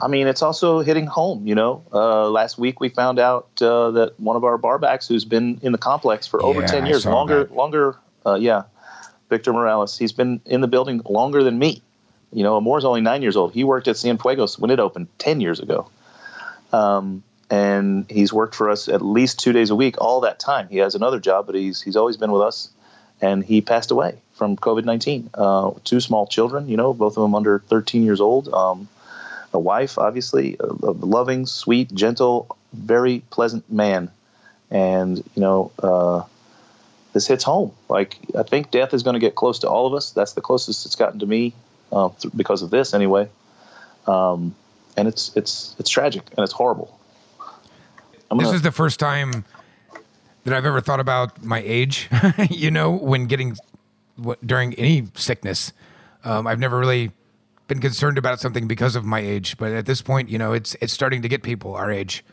I 0.00 0.08
mean, 0.08 0.26
it's 0.28 0.42
also 0.42 0.80
hitting 0.80 1.06
home. 1.06 1.46
You 1.46 1.54
know, 1.54 1.84
uh, 1.92 2.28
last 2.30 2.58
week 2.58 2.80
we 2.80 2.88
found 2.88 3.18
out 3.18 3.48
uh, 3.60 3.90
that 3.92 4.20
one 4.20 4.36
of 4.36 4.44
our 4.44 4.58
barbacks, 4.58 5.08
who's 5.08 5.24
been 5.24 5.58
in 5.62 5.72
the 5.72 5.78
complex 5.78 6.26
for 6.26 6.42
over 6.42 6.60
Yeah, 6.60 6.66
ten 6.66 6.86
years, 6.86 7.04
longer, 7.04 7.44
that. 7.44 7.54
longer. 7.54 7.96
Uh, 8.24 8.34
yeah, 8.34 8.64
Victor 9.28 9.52
Morales. 9.52 9.98
He's 9.98 10.12
been 10.12 10.40
in 10.44 10.60
the 10.60 10.68
building 10.68 11.00
longer 11.08 11.42
than 11.42 11.58
me. 11.58 11.82
You 12.32 12.42
know, 12.42 12.56
Amore's 12.56 12.84
only 12.84 13.00
nine 13.00 13.22
years 13.22 13.36
old. 13.36 13.52
He 13.54 13.64
worked 13.64 13.88
at 13.88 13.96
Cienfuegos 13.96 14.58
when 14.58 14.70
it 14.70 14.78
opened 14.78 15.08
ten 15.18 15.40
years 15.40 15.60
ago. 15.60 15.88
Um, 16.72 17.22
and 17.50 18.04
he's 18.10 18.32
worked 18.32 18.54
for 18.54 18.68
us 18.68 18.88
at 18.88 19.00
least 19.00 19.38
two 19.40 19.52
days 19.52 19.70
a 19.70 19.74
week 19.74 19.96
all 19.98 20.20
that 20.20 20.38
time. 20.38 20.68
He 20.68 20.76
has 20.78 20.94
another 20.94 21.18
job, 21.18 21.46
but 21.46 21.54
he's 21.54 21.80
he's 21.80 21.96
always 21.96 22.16
been 22.16 22.30
with 22.30 22.42
us. 22.42 22.70
And 23.20 23.42
he 23.42 23.62
passed 23.62 23.90
away 23.90 24.20
from 24.34 24.56
COVID 24.56 24.84
nineteen. 24.84 25.30
Uh, 25.34 25.72
two 25.82 26.00
small 26.00 26.26
children, 26.26 26.68
you 26.68 26.76
know, 26.76 26.92
both 26.92 27.16
of 27.16 27.22
them 27.22 27.34
under 27.34 27.58
thirteen 27.60 28.04
years 28.04 28.20
old. 28.20 28.48
Um, 28.52 28.88
a 29.52 29.58
wife, 29.58 29.98
obviously, 29.98 30.56
a, 30.60 30.66
a 30.66 30.92
loving, 30.92 31.46
sweet, 31.46 31.92
gentle, 31.94 32.56
very 32.72 33.20
pleasant 33.30 33.70
man. 33.70 34.10
And 34.70 35.18
you 35.34 35.40
know, 35.40 35.72
uh, 35.82 36.24
this 37.12 37.26
hits 37.26 37.44
home. 37.44 37.72
Like 37.88 38.18
I 38.36 38.42
think 38.42 38.70
death 38.70 38.92
is 38.94 39.02
going 39.02 39.14
to 39.14 39.20
get 39.20 39.34
close 39.34 39.60
to 39.60 39.68
all 39.68 39.86
of 39.86 39.94
us. 39.94 40.10
That's 40.10 40.34
the 40.34 40.40
closest 40.40 40.86
it's 40.86 40.96
gotten 40.96 41.20
to 41.20 41.26
me 41.26 41.54
uh, 41.90 42.10
th- 42.20 42.32
because 42.36 42.62
of 42.62 42.70
this, 42.70 42.94
anyway. 42.94 43.28
Um, 44.06 44.54
and 44.96 45.08
it's 45.08 45.34
it's 45.36 45.74
it's 45.78 45.90
tragic 45.90 46.22
and 46.36 46.44
it's 46.44 46.52
horrible. 46.52 46.98
I'm 48.30 48.38
This 48.38 48.52
is 48.52 48.62
the 48.62 48.72
first 48.72 49.00
time 49.00 49.44
that 50.44 50.52
I've 50.52 50.66
ever 50.66 50.80
thought 50.80 51.00
about 51.00 51.42
my 51.42 51.62
age. 51.64 52.08
you 52.50 52.70
know, 52.70 52.90
when 52.90 53.26
getting 53.26 53.56
what, 54.16 54.44
during 54.46 54.74
any 54.74 55.08
sickness, 55.14 55.72
um, 56.24 56.46
I've 56.46 56.58
never 56.58 56.78
really 56.78 57.12
been 57.68 57.80
concerned 57.80 58.18
about 58.18 58.40
something 58.40 58.66
because 58.66 58.96
of 58.96 59.04
my 59.04 59.20
age. 59.20 59.56
But 59.56 59.72
at 59.72 59.86
this 59.86 60.02
point, 60.02 60.28
you 60.28 60.38
know, 60.38 60.52
it's 60.52 60.76
it's 60.80 60.92
starting 60.92 61.22
to 61.22 61.28
get 61.28 61.42
people 61.42 61.74
our 61.74 61.90
age. 61.90 62.24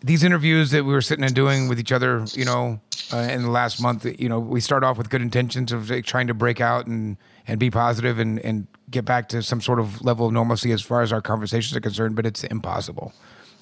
These 0.00 0.22
interviews 0.22 0.70
that 0.70 0.84
we 0.84 0.92
were 0.92 1.00
sitting 1.00 1.24
and 1.24 1.34
doing 1.34 1.68
with 1.68 1.80
each 1.80 1.90
other, 1.90 2.24
you 2.32 2.44
know, 2.44 2.80
uh, 3.12 3.16
in 3.16 3.42
the 3.42 3.50
last 3.50 3.82
month, 3.82 4.06
you 4.20 4.28
know, 4.28 4.38
we 4.38 4.60
start 4.60 4.84
off 4.84 4.96
with 4.96 5.10
good 5.10 5.22
intentions 5.22 5.72
of 5.72 5.90
like, 5.90 6.04
trying 6.04 6.28
to 6.28 6.34
break 6.34 6.60
out 6.60 6.86
and 6.86 7.16
and 7.46 7.58
be 7.58 7.70
positive 7.70 8.18
and 8.18 8.38
and 8.40 8.66
get 8.90 9.04
back 9.04 9.28
to 9.30 9.42
some 9.42 9.60
sort 9.60 9.80
of 9.80 10.04
level 10.04 10.26
of 10.26 10.32
normalcy 10.32 10.70
as 10.72 10.82
far 10.82 11.02
as 11.02 11.12
our 11.12 11.22
conversations 11.22 11.74
are 11.76 11.80
concerned. 11.80 12.14
But 12.14 12.26
it's 12.26 12.44
impossible 12.44 13.12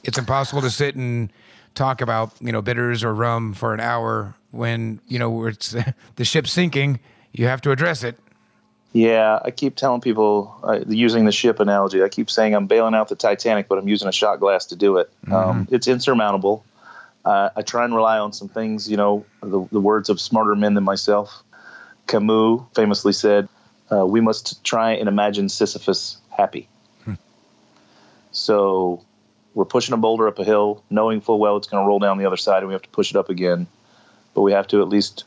it's 0.07 0.19
impossible 0.19 0.63
to 0.63 0.71
sit 0.71 0.95
and 0.95 1.33
talk 1.75 2.01
about 2.01 2.33
you 2.41 2.53
know 2.53 2.63
bitters 2.63 3.05
or 3.05 3.15
rum 3.15 3.53
for 3.53 3.75
an 3.75 3.81
hour 3.81 4.35
when 4.53 5.01
you 5.09 5.19
know 5.19 5.47
it's 5.47 5.75
the 6.17 6.25
ship's 6.25 6.53
sinking. 6.53 7.01
You 7.33 7.47
have 7.47 7.61
to 7.63 7.71
address 7.71 8.03
it. 8.03 8.19
Yeah, 8.97 9.41
I 9.45 9.51
keep 9.51 9.77
telling 9.77 10.01
people 10.01 10.59
uh, 10.63 10.81
using 10.89 11.27
the 11.27 11.33
ship 11.33 11.61
analogy. 11.61 12.03
I 12.03 12.09
keep 12.09 12.31
saying 12.31 12.55
I'm 12.55 12.67
bailing 12.67 12.95
out 12.95 13.11
the 13.11 13.15
Titanic, 13.15 13.69
but 13.69 13.77
I'm 13.77 13.87
using 13.89 14.09
a 14.09 14.13
shot 14.13 14.41
glass 14.41 14.65
to 14.67 14.77
do 14.77 14.97
it. 14.97 15.11
Um, 15.31 15.69
it's 15.71 15.87
insurmountable. 15.87 16.65
Uh, 17.23 17.51
I 17.55 17.61
try 17.61 17.85
and 17.85 17.95
rely 17.95 18.19
on 18.19 18.33
some 18.33 18.49
things. 18.49 18.91
You 18.91 18.97
know, 18.97 19.27
the, 19.43 19.69
the 19.71 19.81
words 19.83 20.09
of 20.09 20.19
smarter 20.19 20.57
men 20.57 20.73
than 20.73 20.85
myself. 20.85 21.43
Camus 22.07 22.63
famously 22.75 23.13
said, 23.13 23.51
uh, 23.93 24.07
"We 24.07 24.23
must 24.23 24.65
try 24.65 24.93
and 24.93 25.11
imagine 25.11 25.51
Sisyphus 25.51 26.17
happy." 26.31 26.67
So 28.33 29.05
we're 29.53 29.67
pushing 29.67 29.93
a 29.93 29.99
boulder 29.99 30.27
up 30.27 30.39
a 30.39 30.45
hill, 30.45 30.83
knowing 30.89 31.21
full 31.21 31.39
well 31.39 31.59
it's 31.59 31.69
going 31.69 31.85
to 31.85 31.87
roll 31.87 31.99
down 31.99 32.17
the 32.17 32.25
other 32.25 32.39
side, 32.39 32.61
and 32.61 32.69
we 32.69 32.73
have 32.73 32.83
to 32.83 32.89
push 32.89 33.11
it 33.11 33.19
up 33.19 33.29
again. 33.29 33.67
But 34.33 34.41
we 34.41 34.53
have 34.53 34.69
to 34.69 34.81
at 34.81 34.89
least 34.89 35.25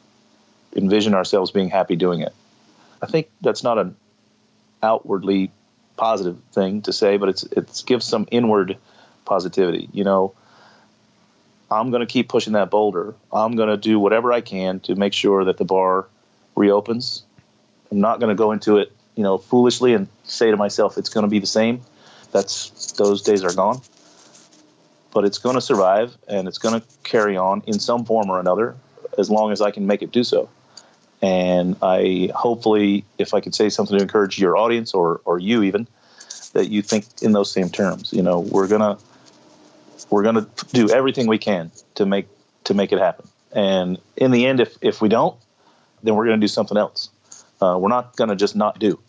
envision 0.76 1.14
ourselves 1.14 1.52
being 1.52 1.70
happy 1.70 1.96
doing 1.96 2.22
it. 2.22 2.34
I 3.02 3.08
think 3.08 3.30
that's 3.42 3.64
not 3.64 3.78
an 3.78 3.96
outwardly 4.84 5.52
positive 5.98 6.38
thing 6.54 6.82
to 6.84 6.94
say, 6.94 7.18
but 7.18 7.30
it's 7.30 7.44
it 7.44 7.84
gives 7.86 8.06
some 8.06 8.28
inward 8.32 8.78
positivity. 9.26 9.90
You 9.92 10.04
know, 10.04 10.34
I'm 11.70 11.92
going 11.92 12.02
to 12.02 12.12
keep 12.12 12.30
pushing 12.30 12.54
that 12.54 12.70
boulder. 12.70 13.16
I'm 13.32 13.56
going 13.56 13.70
to 13.70 13.78
do 13.78 14.00
whatever 14.00 14.32
I 14.34 14.42
can 14.42 14.80
to 14.82 14.96
make 14.96 15.14
sure 15.14 15.46
that 15.46 15.58
the 15.58 15.66
bar 15.66 16.08
reopens. 16.56 17.24
I'm 17.92 18.02
not 18.02 18.20
going 18.20 18.30
to 18.30 18.36
go 18.36 18.52
into 18.52 18.78
it, 18.78 18.92
you 19.16 19.24
know, 19.24 19.38
foolishly 19.38 19.94
and 19.94 20.08
say 20.24 20.52
to 20.52 20.58
myself 20.58 20.98
it's 20.98 21.10
going 21.10 21.24
to 21.24 21.30
be 21.30 21.40
the 21.40 21.48
same. 21.48 21.82
That's 22.32 22.92
those 22.94 23.22
days 23.22 23.44
are 23.44 23.54
gone. 23.54 23.82
But 25.12 25.26
it's 25.26 25.40
going 25.40 25.56
to 25.56 25.62
survive 25.62 26.16
and 26.28 26.48
it's 26.48 26.60
going 26.60 26.80
to 26.80 26.88
carry 27.04 27.36
on 27.36 27.64
in 27.66 27.80
some 27.80 28.06
form 28.06 28.30
or 28.30 28.40
another 28.40 28.76
as 29.18 29.30
long 29.30 29.52
as 29.52 29.60
I 29.60 29.72
can 29.72 29.88
make 29.88 30.04
it 30.04 30.12
do 30.12 30.24
so 30.24 30.50
and 31.22 31.76
I 31.82 32.32
hopefully, 32.34 33.06
if 33.18 33.34
I 33.34 33.42
could 33.42 33.54
say 33.54 33.70
something 33.70 33.98
to 33.98 34.02
encourage 34.02 34.40
your 34.40 34.58
audience 34.58 34.94
or 34.94 35.22
or 35.26 35.40
you 35.40 35.64
even, 35.64 35.88
that 36.54 36.70
you 36.70 36.82
think 36.82 37.06
in 37.22 37.34
those 37.34 37.52
same 37.52 37.70
terms. 37.70 38.14
You 38.14 38.22
know, 38.22 38.40
we're 38.40 38.68
gonna 38.68 38.98
we're 40.10 40.24
gonna 40.24 40.48
do 40.72 40.90
everything 40.90 41.28
we 41.28 41.38
can 41.38 41.72
to 41.96 42.06
make 42.06 42.28
to 42.66 42.74
make 42.74 42.92
it 42.92 43.00
happen. 43.00 43.28
And 43.52 44.00
in 44.16 44.32
the 44.32 44.46
end, 44.46 44.60
if 44.60 44.78
if 44.82 45.02
we 45.02 45.10
don't, 45.10 45.38
then 46.04 46.16
we're 46.16 46.26
gonna 46.26 46.38
do 46.38 46.48
something 46.48 46.78
else. 46.78 47.10
Uh, 47.62 47.78
we're 47.80 47.90
not 47.90 48.16
gonna 48.16 48.36
just 48.36 48.56
not 48.56 48.80
do. 48.80 49.00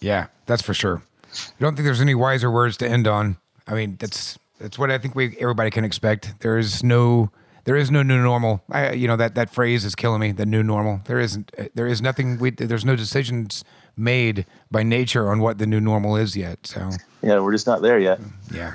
Yeah, 0.00 0.26
that's 0.46 0.62
for 0.62 0.74
sure. 0.74 1.02
I 1.34 1.60
don't 1.60 1.74
think 1.74 1.84
there's 1.84 2.00
any 2.00 2.14
wiser 2.14 2.50
words 2.50 2.76
to 2.78 2.88
end 2.88 3.06
on. 3.06 3.36
I 3.66 3.74
mean, 3.74 3.96
that's 3.98 4.38
that's 4.60 4.78
what 4.78 4.90
I 4.90 4.98
think 4.98 5.14
we 5.14 5.36
everybody 5.38 5.70
can 5.70 5.84
expect. 5.84 6.40
There 6.40 6.58
is 6.58 6.82
no 6.82 7.30
there 7.66 7.76
is 7.76 7.90
no 7.90 8.02
new 8.02 8.20
normal. 8.22 8.62
I, 8.70 8.92
you 8.92 9.06
know 9.06 9.16
that 9.16 9.34
that 9.34 9.50
phrase 9.50 9.84
is 9.84 9.94
killing 9.94 10.20
me. 10.20 10.32
The 10.32 10.46
new 10.46 10.62
normal. 10.62 11.02
There 11.04 11.20
isn't. 11.20 11.52
There 11.74 11.86
is 11.86 12.00
nothing. 12.00 12.38
We, 12.38 12.50
there's 12.50 12.84
no 12.84 12.96
decisions 12.96 13.62
made 13.96 14.46
by 14.70 14.82
nature 14.82 15.28
on 15.30 15.40
what 15.40 15.58
the 15.58 15.66
new 15.66 15.80
normal 15.80 16.16
is 16.16 16.36
yet. 16.36 16.66
So 16.66 16.90
Yeah, 17.22 17.40
we're 17.40 17.52
just 17.52 17.66
not 17.66 17.82
there 17.82 17.98
yet. 17.98 18.20
yeah, 18.50 18.74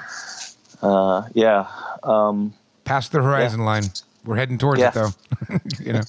Uh, 0.82 1.24
yeah. 1.34 1.68
Um, 2.04 2.54
past 2.86 3.12
the 3.12 3.22
horizon 3.22 3.62
line. 3.66 3.84
We're 4.26 4.36
heading 4.36 4.58
towards 4.58 4.82
it 4.82 4.94
though. 4.94 5.10
you 5.80 5.94
know, 5.94 6.02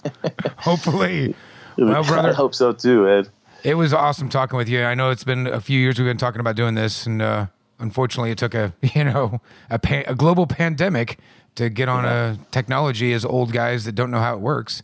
hopefully. 0.59 1.35
Well, 1.79 2.05
brother, 2.05 2.29
I 2.29 2.33
hope 2.35 2.55
so 2.55 2.75
too, 2.75 3.09
Ed. 3.09 3.31
It 3.65 3.77
was 3.77 3.95
awesome 3.95 4.29
talking 4.29 4.59
with 4.59 4.69
you. 4.69 4.83
I 4.85 4.93
know 4.95 5.09
it's 5.09 5.25
been 5.25 5.47
a 5.47 5.59
few 5.59 5.81
years 5.81 5.99
we've 5.99 6.07
been 6.07 6.19
talking 6.19 6.39
about 6.41 6.55
doing 6.55 6.75
this, 6.75 7.07
and 7.07 7.23
uh, 7.23 7.47
unfortunately, 7.79 8.31
it 8.31 8.37
took 8.37 8.55
a 8.55 8.75
you 8.95 9.05
know 9.05 9.41
a, 9.71 9.79
pa- 9.79 10.03
a 10.07 10.15
global 10.15 10.47
pandemic 10.47 11.19
to 11.57 11.69
get 11.71 11.89
on 11.89 12.05
a 12.05 12.39
technology 12.51 13.13
as 13.13 13.25
old 13.25 13.53
guys 13.53 13.85
that 13.85 13.93
don't 13.95 14.11
know 14.11 14.21
how 14.21 14.35
it 14.35 14.41
works. 14.41 14.83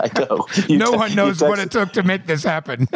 I 0.00 0.08
know. 0.18 0.46
No 0.68 0.92
te- 0.92 0.96
one 0.96 1.14
knows 1.14 1.40
what 1.42 1.58
it 1.58 1.70
took 1.70 1.92
to 1.92 2.02
make 2.02 2.26
this 2.26 2.44
happen. 2.44 2.80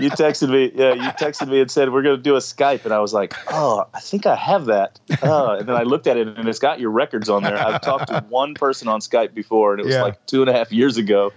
you 0.00 0.10
texted 0.10 0.48
me 0.50 0.72
yeah 0.74 0.94
you 0.94 1.02
texted 1.12 1.48
me 1.48 1.60
and 1.60 1.70
said 1.70 1.92
we're 1.92 2.02
going 2.02 2.16
to 2.16 2.22
do 2.22 2.34
a 2.34 2.38
skype 2.40 2.84
and 2.84 2.92
i 2.94 2.98
was 2.98 3.12
like 3.12 3.34
oh 3.52 3.84
i 3.94 4.00
think 4.00 4.26
i 4.26 4.34
have 4.34 4.66
that 4.66 4.98
oh, 5.22 5.50
and 5.52 5.68
then 5.68 5.76
i 5.76 5.82
looked 5.82 6.06
at 6.06 6.16
it 6.16 6.26
and 6.28 6.48
it's 6.48 6.58
got 6.58 6.80
your 6.80 6.90
records 6.90 7.28
on 7.28 7.42
there 7.42 7.56
i've 7.58 7.80
talked 7.80 8.08
to 8.08 8.24
one 8.28 8.54
person 8.54 8.88
on 8.88 9.00
skype 9.00 9.34
before 9.34 9.72
and 9.72 9.80
it 9.80 9.86
was 9.86 9.94
Yeah. 9.94 10.02
like 10.02 10.24
two 10.26 10.40
and 10.40 10.50
a 10.50 10.52
half 10.52 10.72
years 10.72 10.96
ago 10.96 11.32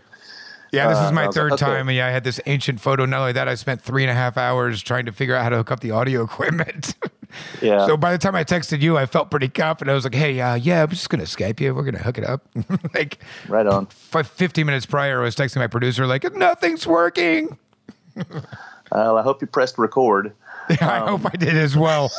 yeah, 0.71 0.87
this 0.89 0.97
Uh, 0.97 1.05
is 1.05 1.11
my 1.11 1.25
I 1.27 1.31
third 1.31 1.51
like, 1.51 1.61
okay. 1.61 1.71
time, 1.73 1.87
and 1.89 1.95
yeah, 1.97 2.07
I 2.07 2.09
had 2.11 2.23
this 2.23 2.39
ancient 2.45 2.79
photo. 2.79 3.05
Not 3.05 3.19
only 3.21 3.31
that, 3.33 3.47
I 3.47 3.55
spent 3.55 3.81
three 3.81 4.03
and 4.03 4.11
a 4.11 4.13
half 4.15 4.37
hours 4.37 4.81
trying 4.83 5.05
to 5.05 5.11
figure 5.11 5.35
out 5.35 5.43
how 5.43 5.49
to 5.49 5.57
hook 5.57 5.71
up 5.71 5.79
the 5.81 5.91
audio 5.91 6.23
equipment. 6.29 6.95
yeah 7.61 7.85
So 7.85 7.97
by 7.97 8.11
the 8.11 8.17
time 8.17 8.35
I 8.35 8.43
texted 8.43 8.81
you, 8.81 8.97
I 8.97 9.05
felt 9.05 9.29
pretty 9.29 9.49
confident. 9.49 9.91
I 9.91 9.95
was 9.95 10.03
like, 10.05 10.15
"Hey, 10.15 10.39
uh, 10.41 10.55
yeah, 10.55 10.83
I'm 10.83 10.89
just 10.89 11.09
gonna 11.09 11.23
Skype 11.23 11.59
you. 11.59 11.73
We're 11.75 11.83
gonna 11.83 12.03
hook 12.03 12.17
it 12.17 12.23
up." 12.25 12.47
like 12.93 13.19
right 13.47 13.65
on 13.67 13.85
fi 13.87 14.23
50 14.23 14.63
minutes 14.63 14.85
prior, 14.85 15.21
I 15.21 15.23
was 15.23 15.35
texting 15.35 15.57
my 15.57 15.67
producer 15.67 16.07
like, 16.07 16.23
"Nothing's 16.35 16.85
working." 16.87 17.57
well, 18.91 19.17
i 19.17 19.21
hope 19.21 19.41
you 19.41 19.47
pressed 19.47 19.77
record 19.77 20.33
I 20.81 20.99
hope 20.99 21.21
I 21.25 21.35
did 21.37 21.55
as 21.55 21.77
well. 21.77 22.11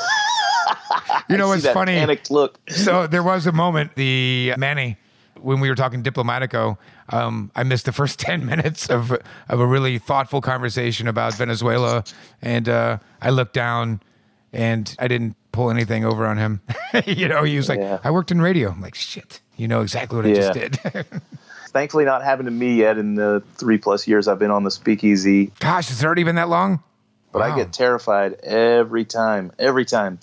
you 1.29 1.37
know, 1.37 1.51
it's 1.53 1.67
funny. 1.67 1.95
panicked 1.97 2.31
look 2.31 2.59
So 2.71 3.07
there 3.07 3.23
was 3.23 3.47
a 3.47 3.53
moment, 3.53 3.95
the 3.97 4.55
Manny, 4.57 4.97
when 5.43 5.61
we 5.61 5.68
were 5.68 5.74
talking 5.74 6.03
Diplomatico, 6.03 6.76
um, 7.11 7.51
I 7.55 7.62
missed 7.62 7.84
the 7.86 7.93
first 7.93 8.18
10 8.20 8.45
minutes 8.47 8.89
of, 8.91 9.12
of 9.12 9.61
a 9.61 9.66
really 9.66 9.99
thoughtful 9.99 10.41
conversation 10.41 11.09
about 11.09 11.34
Venezuela. 11.34 12.05
And 12.43 12.68
uh, 12.68 12.99
I 13.20 13.30
looked 13.30 13.55
down 13.55 14.01
and 14.53 14.95
I 14.99 15.09
didn't 15.09 15.36
pull 15.53 15.70
anything 15.70 16.05
over 16.05 16.26
on 16.26 16.36
him. 16.39 16.61
you 17.07 17.28
know, 17.28 17.43
he 17.45 17.57
was 17.57 17.68
like, 17.68 17.80
Yeah. 17.80 17.99
I 18.05 18.11
worked 18.11 18.30
in 18.30 18.41
radio. 18.41 18.70
I'm 18.70 18.80
like, 18.80 18.95
shit, 18.95 19.41
you 19.57 19.68
know 19.68 19.80
exactly 19.82 20.16
what 20.16 20.26
I 20.26 20.34
just 20.34 20.53
did. 20.53 20.78
thankfully 21.70 22.05
not 22.07 22.24
happened 22.24 22.47
to 22.47 22.51
me 22.51 22.76
yet 22.76 22.97
in 22.97 23.14
the 23.14 23.43
three 23.57 23.76
plus 23.76 24.09
years 24.09 24.26
i've 24.26 24.39
been 24.39 24.51
on 24.51 24.64
the 24.64 24.70
speakeasy 24.70 25.53
Gosh, 25.61 25.89
has 25.91 26.03
it 26.03 26.07
already 26.07 26.24
been 26.24 26.36
that 26.36 26.49
long? 26.49 26.82
But 27.30 27.41
Wow. 27.41 27.53
I 27.53 27.57
get 27.57 27.74
terrified 27.74 28.32
every 28.43 29.05
time, 29.05 29.53
every 29.59 29.84
time 29.84 30.18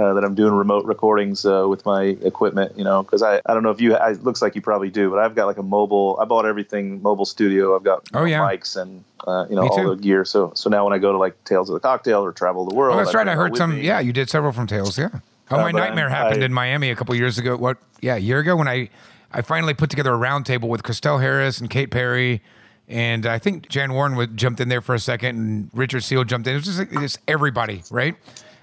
uh, 0.00 0.14
that 0.14 0.24
I'm 0.24 0.34
doing 0.34 0.52
remote 0.54 0.84
recordings 0.86 1.44
uh, 1.44 1.66
with 1.68 1.84
my 1.84 2.02
equipment. 2.22 2.76
You 2.78 2.84
know, 2.84 3.02
because 3.02 3.22
I, 3.22 3.40
I 3.46 3.54
don't 3.54 3.62
know 3.62 3.70
if 3.70 3.80
you. 3.80 3.94
I, 3.96 4.12
it 4.12 4.24
looks 4.24 4.40
like 4.42 4.54
you 4.54 4.60
probably 4.62 4.90
do, 4.90 5.10
but 5.10 5.18
I've 5.18 5.34
got 5.34 5.46
like 5.46 5.58
a 5.58 5.62
mobile. 5.62 6.18
I 6.20 6.24
bought 6.24 6.46
everything 6.46 7.02
mobile 7.02 7.24
studio. 7.26 7.76
I've 7.76 7.84
got 7.84 8.08
Oh, 8.14 8.24
yeah. 8.24 8.40
mics 8.40 8.80
and 8.80 9.04
uh, 9.26 9.46
you 9.50 9.56
know 9.56 9.68
all 9.68 9.90
the 9.90 9.96
gear. 9.96 10.24
So 10.24 10.52
so 10.54 10.70
now 10.70 10.84
when 10.84 10.92
I 10.92 10.98
go 10.98 11.12
to 11.12 11.18
like 11.18 11.42
Tales 11.44 11.68
of 11.68 11.74
the 11.74 11.80
Cocktail 11.80 12.24
or 12.24 12.32
Travel 12.32 12.64
the 12.68 12.74
World, 12.74 12.94
Oh, 12.94 12.98
that's 12.98 13.10
I've 13.10 13.14
right. 13.16 13.28
I 13.28 13.34
heard 13.34 13.56
some. 13.56 13.74
me. 13.76 13.82
Yeah, 13.82 14.00
you 14.00 14.12
did 14.12 14.30
several 14.30 14.52
from 14.52 14.66
Tales. 14.66 14.96
Yeah. 14.98 15.08
Oh, 15.50 15.56
Uh, 15.58 15.62
my 15.62 15.70
nightmare 15.72 16.06
I'm- 16.06 16.14
happened 16.14 16.42
I- 16.42 16.46
in 16.46 16.52
Miami 16.52 16.90
a 16.90 16.96
couple 16.96 17.14
years 17.14 17.36
ago. 17.38 17.56
What? 17.56 17.76
Yeah, 18.00 18.14
a 18.16 18.18
year 18.18 18.38
ago 18.38 18.56
when 18.56 18.68
I 18.68 18.88
I 19.32 19.42
finally 19.42 19.74
put 19.74 19.90
together 19.90 20.12
a 20.14 20.18
roundtable 20.18 20.68
with 20.68 20.82
Christelle 20.82 21.20
Harris 21.20 21.60
and 21.60 21.68
Kate 21.70 21.90
Perry. 21.90 22.40
And 22.88 23.24
I 23.26 23.38
think 23.38 23.68
Jan 23.68 23.92
Warren 23.92 24.16
would, 24.16 24.36
jumped 24.36 24.58
in 24.60 24.68
there 24.68 24.80
for 24.80 24.96
a 24.96 24.98
second, 24.98 25.36
and 25.38 25.70
Richard 25.72 26.02
Seale 26.02 26.24
jumped 26.24 26.48
in. 26.48 26.54
It 26.54 26.56
was 26.56 26.64
just, 26.64 26.78
like, 26.80 26.90
just 26.90 27.18
everybody, 27.28 27.84
right? 27.88 28.16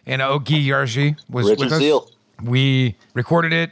And 0.07 0.21
Ogi 0.21 0.65
Yarji 0.65 1.17
was 1.29 1.47
Richard 1.49 1.59
with 1.65 1.73
us. 1.73 1.79
We 2.41 2.95
recorded 3.13 3.53
it. 3.53 3.71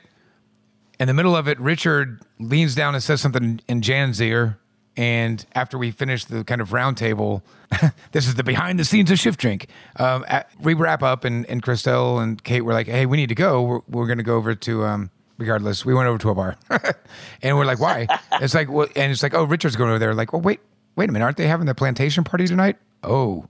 In 1.00 1.08
the 1.08 1.14
middle 1.14 1.36
of 1.36 1.48
it, 1.48 1.60
Richard 1.60 2.22
leans 2.40 2.76
down 2.76 2.94
and 2.94 3.04
says 3.04 3.22
something 3.22 3.62
in 3.68 3.82
Jan's 3.82 4.22
ear. 4.22 4.60
And 4.98 5.46
after 5.54 5.78
we 5.78 5.92
finished 5.92 6.30
the 6.30 6.44
kind 6.44 6.62
of 6.62 6.70
roundtable, 6.70 7.42
this 8.12 8.28
is 8.28 8.36
the 8.36 8.44
behind 8.44 8.80
the 8.80 8.86
scenes 8.86 9.12
of 9.12 9.20
Shift 9.20 9.40
Drink. 9.40 9.68
Um, 9.98 10.24
at, 10.28 10.50
we 10.62 10.74
wrap 10.74 11.04
up, 11.04 11.26
and, 11.26 11.46
and 11.48 11.62
Christelle 11.62 12.22
and 12.22 12.42
Kate 12.44 12.62
were 12.62 12.74
like, 12.74 12.88
"Hey, 12.88 13.06
we 13.06 13.18
need 13.18 13.28
to 13.30 13.36
go. 13.36 13.62
We're, 13.62 13.80
we're 13.90 14.08
going 14.08 14.20
to 14.20 14.24
go 14.24 14.36
over 14.36 14.56
to." 14.56 14.86
Um, 14.86 15.10
regardless, 15.38 15.86
we 15.86 15.94
went 15.94 16.08
over 16.08 16.18
to 16.20 16.30
a 16.30 16.36
bar, 16.36 16.56
and 17.42 17.58
we're 17.58 17.66
like, 17.66 17.80
"Why?" 17.80 18.08
it's 18.34 18.54
like, 18.54 18.70
well, 18.72 18.88
and 18.96 19.12
it's 19.12 19.22
like, 19.22 19.34
"Oh, 19.34 19.44
Richard's 19.44 19.76
going 19.76 19.90
over 19.90 20.00
there." 20.00 20.14
Like, 20.14 20.32
"Well, 20.32 20.42
wait, 20.42 20.62
wait 20.96 21.10
a 21.10 21.12
minute, 21.12 21.26
aren't 21.26 21.36
they 21.38 21.48
having 21.48 21.66
the 21.66 21.76
plantation 21.76 22.24
party 22.24 22.48
tonight?" 22.48 22.78
Oh, 23.04 23.48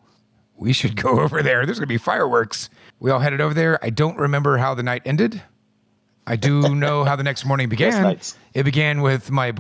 we 0.58 0.74
should 0.74 0.96
go 0.96 1.20
over 1.22 1.42
there. 1.44 1.66
There's 1.66 1.80
going 1.80 1.88
to 1.88 1.94
be 1.94 1.98
fireworks. 1.98 2.70
We 3.00 3.12
all 3.12 3.20
headed 3.20 3.42
over 3.42 3.54
there. 3.54 3.84
I 3.84 3.90
don't 3.90 4.18
remember 4.18 4.58
how 4.58 4.74
the 4.74 4.84
night 4.84 5.02
ended. 5.06 5.42
I 6.28 6.36
do 6.36 6.74
know 6.76 7.04
how 7.04 7.16
the 7.16 7.24
next 7.24 7.46
morning 7.46 7.70
began. 7.70 8.18
It 8.54 8.64
began 8.64 9.02
with 9.02 9.32
my 9.32 9.54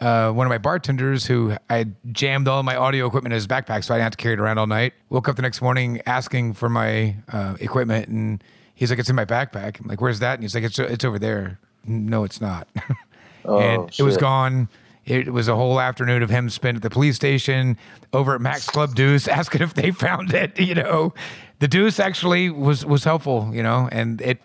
uh, 0.00 0.30
one 0.30 0.46
of 0.46 0.50
my 0.50 0.58
bartenders 0.58 1.26
who 1.26 1.56
I 1.68 1.86
jammed 2.12 2.46
all 2.46 2.62
my 2.62 2.76
audio 2.76 3.06
equipment 3.06 3.32
in 3.32 3.36
his 3.36 3.46
backpack, 3.48 3.82
so 3.84 3.94
I 3.94 3.96
didn't 3.96 4.04
have 4.04 4.12
to 4.12 4.16
carry 4.16 4.34
it 4.34 4.40
around 4.40 4.58
all 4.58 4.66
night. 4.66 4.94
Woke 5.08 5.28
up 5.28 5.36
the 5.36 5.42
next 5.42 5.60
morning 5.60 6.00
asking 6.06 6.54
for 6.54 6.68
my 6.68 7.16
uh, 7.32 7.56
equipment, 7.58 8.08
and 8.08 8.44
he's 8.74 8.90
like, 8.90 8.98
"It's 8.98 9.10
in 9.10 9.16
my 9.16 9.24
backpack." 9.24 9.80
I'm 9.80 9.88
like, 9.88 10.00
"Where's 10.00 10.20
that?" 10.20 10.34
And 10.34 10.42
he's 10.42 10.54
like, 10.54 10.64
"It's 10.64 10.78
it's 10.78 11.04
over 11.04 11.18
there." 11.18 11.58
No, 11.84 12.24
it's 12.24 12.40
not. 12.40 12.68
oh, 13.44 13.58
and 13.58 13.90
it 13.98 14.02
was 14.02 14.16
gone. 14.16 14.68
It 15.08 15.32
was 15.32 15.48
a 15.48 15.56
whole 15.56 15.80
afternoon 15.80 16.22
of 16.22 16.30
him 16.30 16.50
spent 16.50 16.76
at 16.76 16.82
the 16.82 16.90
police 16.90 17.16
station 17.16 17.76
over 18.12 18.34
at 18.34 18.40
Mac's 18.40 18.68
Club 18.68 18.94
Deuce, 18.94 19.26
asking 19.40 19.62
if 19.62 19.74
they 19.74 19.90
found 19.90 20.34
it. 20.34 20.58
You 20.60 20.74
know, 20.74 21.14
the 21.60 21.68
Deuce 21.68 21.98
actually 21.98 22.50
was 22.50 22.84
was 22.84 23.04
helpful. 23.04 23.50
You 23.52 23.62
know, 23.62 23.88
and 23.90 24.20
it. 24.20 24.40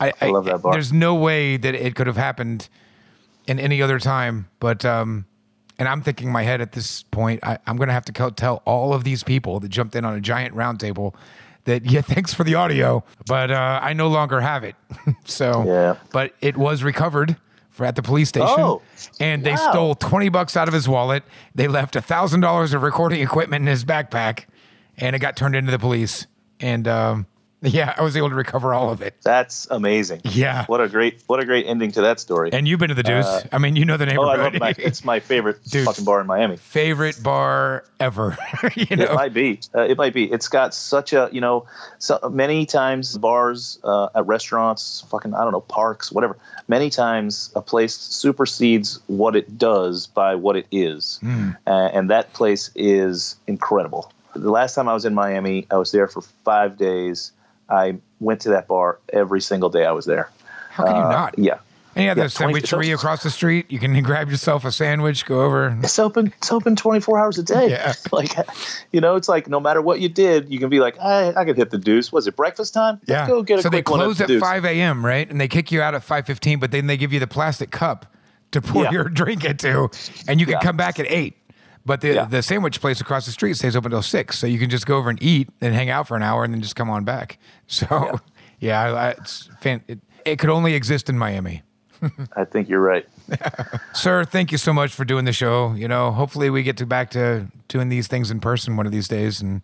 I, 0.00 0.12
I 0.20 0.26
love 0.30 0.46
that 0.46 0.62
bar. 0.62 0.72
There's 0.72 0.92
no 0.92 1.14
way 1.14 1.56
that 1.56 1.74
it 1.76 1.94
could 1.94 2.08
have 2.08 2.16
happened 2.16 2.68
in 3.46 3.60
any 3.60 3.80
other 3.80 4.00
time. 4.00 4.48
But 4.58 4.84
um, 4.84 5.26
and 5.78 5.88
I'm 5.88 6.02
thinking 6.02 6.26
in 6.28 6.32
my 6.32 6.42
head 6.42 6.60
at 6.60 6.72
this 6.72 7.04
point, 7.04 7.40
I, 7.44 7.58
I'm 7.66 7.76
going 7.76 7.86
to 7.88 7.92
have 7.92 8.04
to 8.06 8.30
tell 8.32 8.62
all 8.64 8.94
of 8.94 9.04
these 9.04 9.22
people 9.22 9.60
that 9.60 9.68
jumped 9.68 9.94
in 9.94 10.04
on 10.04 10.14
a 10.14 10.20
giant 10.20 10.54
round 10.54 10.80
table 10.80 11.14
that 11.64 11.84
yeah, 11.84 12.00
thanks 12.14 12.34
for 12.34 12.42
the 12.44 12.56
audio, 12.56 13.04
but 13.26 13.50
uh, 13.52 13.78
I 13.82 13.92
no 13.92 14.08
longer 14.08 14.40
have 14.40 14.64
it. 14.64 14.74
so 15.24 15.64
Yeah. 15.66 15.96
but 16.12 16.34
it 16.40 16.56
was 16.56 16.82
recovered 16.82 17.36
for 17.72 17.84
at 17.84 17.96
the 17.96 18.02
police 18.02 18.28
station, 18.28 18.54
Oh, 18.58 18.82
and 19.18 19.42
they 19.42 19.52
wow. 19.52 19.70
stole 19.72 19.94
twenty 19.96 20.28
bucks 20.28 20.56
out 20.56 20.68
of 20.68 20.74
his 20.74 20.88
wallet. 20.88 21.24
They 21.54 21.66
left 21.66 21.96
thousand 22.00 22.40
dollars 22.40 22.72
of 22.74 22.82
recording 22.82 23.20
equipment 23.20 23.62
in 23.62 23.66
his 23.66 23.84
backpack, 23.84 24.44
and 24.96 25.16
it 25.16 25.18
got 25.18 25.36
turned 25.36 25.56
into 25.56 25.72
the 25.72 25.78
police. 25.78 26.26
And 26.60 26.86
um, 26.86 27.26
yeah, 27.70 27.94
I 27.96 28.02
was 28.02 28.16
able 28.16 28.28
to 28.28 28.34
recover 28.34 28.74
all 28.74 28.90
of 28.90 29.02
it. 29.02 29.14
That's 29.22 29.68
amazing. 29.70 30.22
Yeah. 30.24 30.64
What 30.66 30.80
a 30.80 30.88
great 30.88 31.22
what 31.28 31.38
a 31.38 31.44
great 31.44 31.66
ending 31.66 31.92
to 31.92 32.00
that 32.02 32.18
story. 32.18 32.50
And 32.52 32.66
you've 32.66 32.80
been 32.80 32.88
to 32.88 32.94
the 32.94 33.04
Deuce. 33.04 33.44
I 33.52 33.58
mean, 33.58 33.76
you 33.76 33.84
know 33.84 33.96
the 33.96 34.06
neighborhood. 34.06 34.38
oh, 34.38 34.42
I 34.42 34.44
love 34.44 34.54
my, 34.58 34.74
it's 34.78 35.04
my 35.04 35.20
favorite 35.20 35.62
Dude. 35.68 35.84
fucking 35.84 36.04
bar 36.04 36.20
in 36.20 36.26
Miami. 36.26 36.56
favorite 36.56 37.22
bar 37.22 37.84
ever. 38.00 38.36
you 38.74 38.96
know? 38.96 39.04
It 39.04 39.14
might 39.14 39.32
be. 39.32 39.60
Uh, 39.74 39.82
it 39.82 39.96
might 39.96 40.12
be. 40.12 40.24
It's 40.30 40.48
got 40.48 40.74
such 40.74 41.12
a 41.12 41.28
you 41.30 41.40
know, 41.40 41.66
so 41.98 42.18
many 42.32 42.66
times 42.66 43.16
bars 43.16 43.78
uh, 43.84 44.08
at 44.14 44.26
restaurants, 44.26 45.04
fucking 45.08 45.32
I 45.32 45.42
don't 45.42 45.52
know, 45.52 45.60
parks, 45.60 46.10
whatever. 46.10 46.36
Many 46.66 46.90
times 46.90 47.52
a 47.54 47.62
place 47.62 47.94
supersedes 47.94 48.98
what 49.06 49.36
it 49.36 49.56
does 49.56 50.08
by 50.08 50.34
what 50.34 50.56
it 50.56 50.66
is, 50.72 51.20
uh, 51.22 51.70
and 51.70 52.10
that 52.10 52.32
place 52.32 52.70
is 52.74 53.36
incredible. 53.46 54.12
The 54.34 54.50
last 54.50 54.74
time 54.74 54.88
I 54.88 54.94
was 54.94 55.04
in 55.04 55.14
Miami, 55.14 55.66
I 55.70 55.76
was 55.76 55.92
there 55.92 56.08
for 56.08 56.22
five 56.44 56.76
days. 56.76 57.32
I 57.68 57.96
went 58.20 58.40
to 58.42 58.50
that 58.50 58.66
bar 58.68 58.98
every 59.12 59.40
single 59.40 59.70
day 59.70 59.84
I 59.86 59.92
was 59.92 60.04
there. 60.06 60.30
how 60.70 60.84
can 60.84 60.96
you 60.96 61.02
Uh, 61.02 61.10
not? 61.10 61.38
Yeah. 61.38 61.58
And 61.94 62.06
yeah, 62.06 62.14
the 62.14 62.22
Yeah, 62.22 62.28
20 62.28 62.54
sandwichery 62.62 62.94
across 62.94 63.22
the 63.22 63.28
street. 63.30 63.66
You 63.70 63.78
can 63.78 64.00
grab 64.02 64.30
yourself 64.30 64.64
a 64.64 64.72
sandwich, 64.72 65.26
go 65.26 65.42
over. 65.42 65.76
It's 65.82 65.98
open. 65.98 66.32
It's 66.38 66.50
open 66.50 66.74
twenty 66.74 67.00
four 67.00 67.18
hours 67.18 67.36
a 67.38 67.42
day. 67.42 67.68
Yeah. 67.70 67.92
Like, 68.12 68.34
you 68.92 69.00
know, 69.02 69.16
it's 69.16 69.28
like 69.28 69.46
no 69.48 69.60
matter 69.60 69.82
what 69.82 70.00
you 70.00 70.08
did, 70.08 70.50
you 70.50 70.58
can 70.58 70.70
be 70.70 70.80
like, 70.80 70.98
I, 71.00 71.34
I 71.34 71.44
could 71.44 71.56
hit 71.58 71.68
the 71.70 71.76
deuce. 71.78 72.10
Was 72.10 72.26
it 72.26 72.34
breakfast 72.36 72.72
time? 72.72 72.94
Let's 73.06 73.10
Yeah. 73.10 73.26
go 73.26 73.42
get 73.42 73.58
a 73.58 73.62
so 73.62 73.68
they 73.68 73.82
close 73.82 74.20
at 74.22 74.28
Deuce. 74.28 74.40
5 74.40 74.64
a.m., 74.64 75.04
right? 75.04 75.28
And 75.30 75.38
they 75.40 75.48
kick 75.48 75.70
you 75.70 75.82
out 75.82 75.94
at 75.94 76.02
5.15, 76.02 76.60
but 76.60 76.70
then 76.70 76.86
they 76.86 76.96
give 76.96 77.12
you 77.12 77.20
the 77.20 77.26
plastic 77.26 77.70
cup 77.70 78.06
to 78.52 78.60
pour 78.62 78.84
Yeah. 78.84 78.90
your 78.92 79.04
drink 79.04 79.44
into, 79.44 79.88
and 80.28 80.40
you 80.40 80.46
can 80.46 80.54
Yeah. 80.54 80.60
come 80.60 80.76
back 80.78 80.98
at 80.98 81.06
8. 81.10 81.36
But 81.84 82.00
the, 82.00 82.14
Yeah. 82.14 82.24
the 82.26 82.42
sandwich 82.42 82.80
place 82.80 83.00
across 83.00 83.26
the 83.26 83.32
street 83.32 83.54
stays 83.56 83.74
open 83.74 83.90
till 83.90 84.02
6. 84.02 84.38
So 84.38 84.46
you 84.46 84.58
can 84.58 84.70
just 84.70 84.86
go 84.86 84.96
over 84.98 85.10
and 85.10 85.20
eat 85.22 85.48
and 85.60 85.74
hang 85.74 85.90
out 85.90 86.06
for 86.06 86.16
an 86.16 86.22
hour 86.22 86.44
and 86.44 86.54
then 86.54 86.60
just 86.62 86.76
come 86.76 86.88
on 86.90 87.04
back. 87.04 87.38
So, 87.66 88.20
yeah, 88.60 88.92
I, 88.94 89.08
it's 89.10 89.48
fan, 89.60 89.82
it, 89.88 89.98
it 90.24 90.38
could 90.38 90.50
only 90.50 90.74
exist 90.74 91.08
in 91.08 91.16
Miami. 91.18 91.62
I 92.36 92.44
think 92.44 92.68
you're 92.68 92.80
right. 92.80 93.06
Sir, 93.94 94.24
thank 94.24 94.52
you 94.52 94.58
so 94.58 94.72
much 94.72 94.92
for 94.92 95.04
doing 95.04 95.24
the 95.24 95.32
show. 95.32 95.72
You 95.72 95.88
know, 95.88 96.10
hopefully 96.12 96.50
we 96.50 96.62
get 96.62 96.76
to 96.78 96.86
back 96.86 97.10
to 97.12 97.46
doing 97.68 97.88
these 97.88 98.08
things 98.08 98.30
in 98.30 98.40
person 98.40 98.76
one 98.76 98.86
of 98.86 98.92
these 98.92 99.08
days, 99.08 99.40
and 99.40 99.62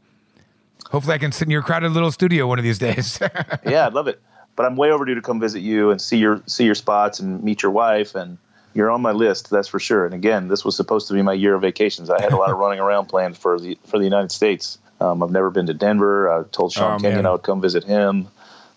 hopefully 0.90 1.14
I 1.14 1.18
can 1.18 1.32
sit 1.32 1.46
in 1.48 1.50
your 1.50 1.62
crowded 1.62 1.92
little 1.92 2.10
studio 2.12 2.46
one 2.46 2.58
of 2.58 2.64
these 2.64 2.78
days. 2.78 3.18
Yeah, 3.66 3.86
I'd 3.86 3.92
love 3.94 4.08
it. 4.08 4.20
But 4.56 4.66
I'm 4.66 4.76
way 4.76 4.90
overdue 4.90 5.14
to 5.16 5.22
come 5.22 5.38
visit 5.40 5.60
you 5.60 5.90
and 5.90 6.00
see 6.00 6.16
your 6.16 6.42
see 6.46 6.64
your 6.64 6.74
spots 6.74 7.20
and 7.20 7.42
meet 7.44 7.62
your 7.62 7.70
wife 7.72 8.14
and 8.14 8.38
you're 8.78 8.92
on 8.92 9.02
my 9.02 9.10
list, 9.10 9.50
that's 9.50 9.66
for 9.66 9.80
sure. 9.80 10.06
And 10.06 10.14
again, 10.14 10.46
this 10.46 10.64
was 10.64 10.76
supposed 10.76 11.08
to 11.08 11.14
be 11.14 11.20
my 11.20 11.32
year 11.32 11.56
of 11.56 11.62
vacations. 11.62 12.10
I 12.10 12.22
had 12.22 12.32
a 12.32 12.36
lot 12.36 12.50
of 12.50 12.58
running 12.64 12.78
around 12.78 13.06
planned 13.06 13.36
for 13.36 13.58
the 13.58 13.76
for 13.86 13.98
the 13.98 14.04
United 14.04 14.30
States. 14.30 14.78
Um, 15.00 15.20
I've 15.20 15.32
never 15.32 15.50
been 15.50 15.66
to 15.66 15.74
Denver. 15.74 16.30
I 16.32 16.44
told 16.44 16.72
Sean 16.72 16.94
Oh, 16.94 16.98
Kenyon 16.98 17.16
man. 17.16 17.26
I 17.26 17.32
would 17.32 17.42
come 17.42 17.60
visit 17.60 17.82
him. 17.82 18.28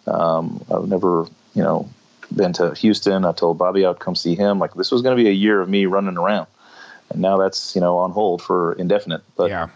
Um, 0.08 0.66
I've 0.74 0.88
never, 0.88 1.28
you 1.54 1.62
know, 1.62 1.88
been 2.36 2.52
to 2.54 2.74
Houston. 2.74 3.26
I 3.26 3.32
told 3.32 3.60
Bobby 3.60 3.86
I 3.86 3.90
would 3.90 4.00
come 4.00 4.16
see 4.16 4.34
him. 4.34 4.58
Like 4.58 4.74
this 4.74 4.90
was 4.90 5.04
going 5.04 5.16
to 5.16 5.24
be 5.24 5.30
a 5.30 5.34
year 5.34 5.62
of 5.62 5.70
me 5.70 5.86
running 5.86 6.18
around, 6.18 6.48
and 7.12 7.22
now 7.22 7.38
that's 7.38 7.76
you 7.76 7.82
know 7.82 8.00
on 8.00 8.10
hold 8.10 8.42
for 8.42 8.74
indefinite. 8.74 9.22
But 9.36 9.52
yeah. 9.52 9.68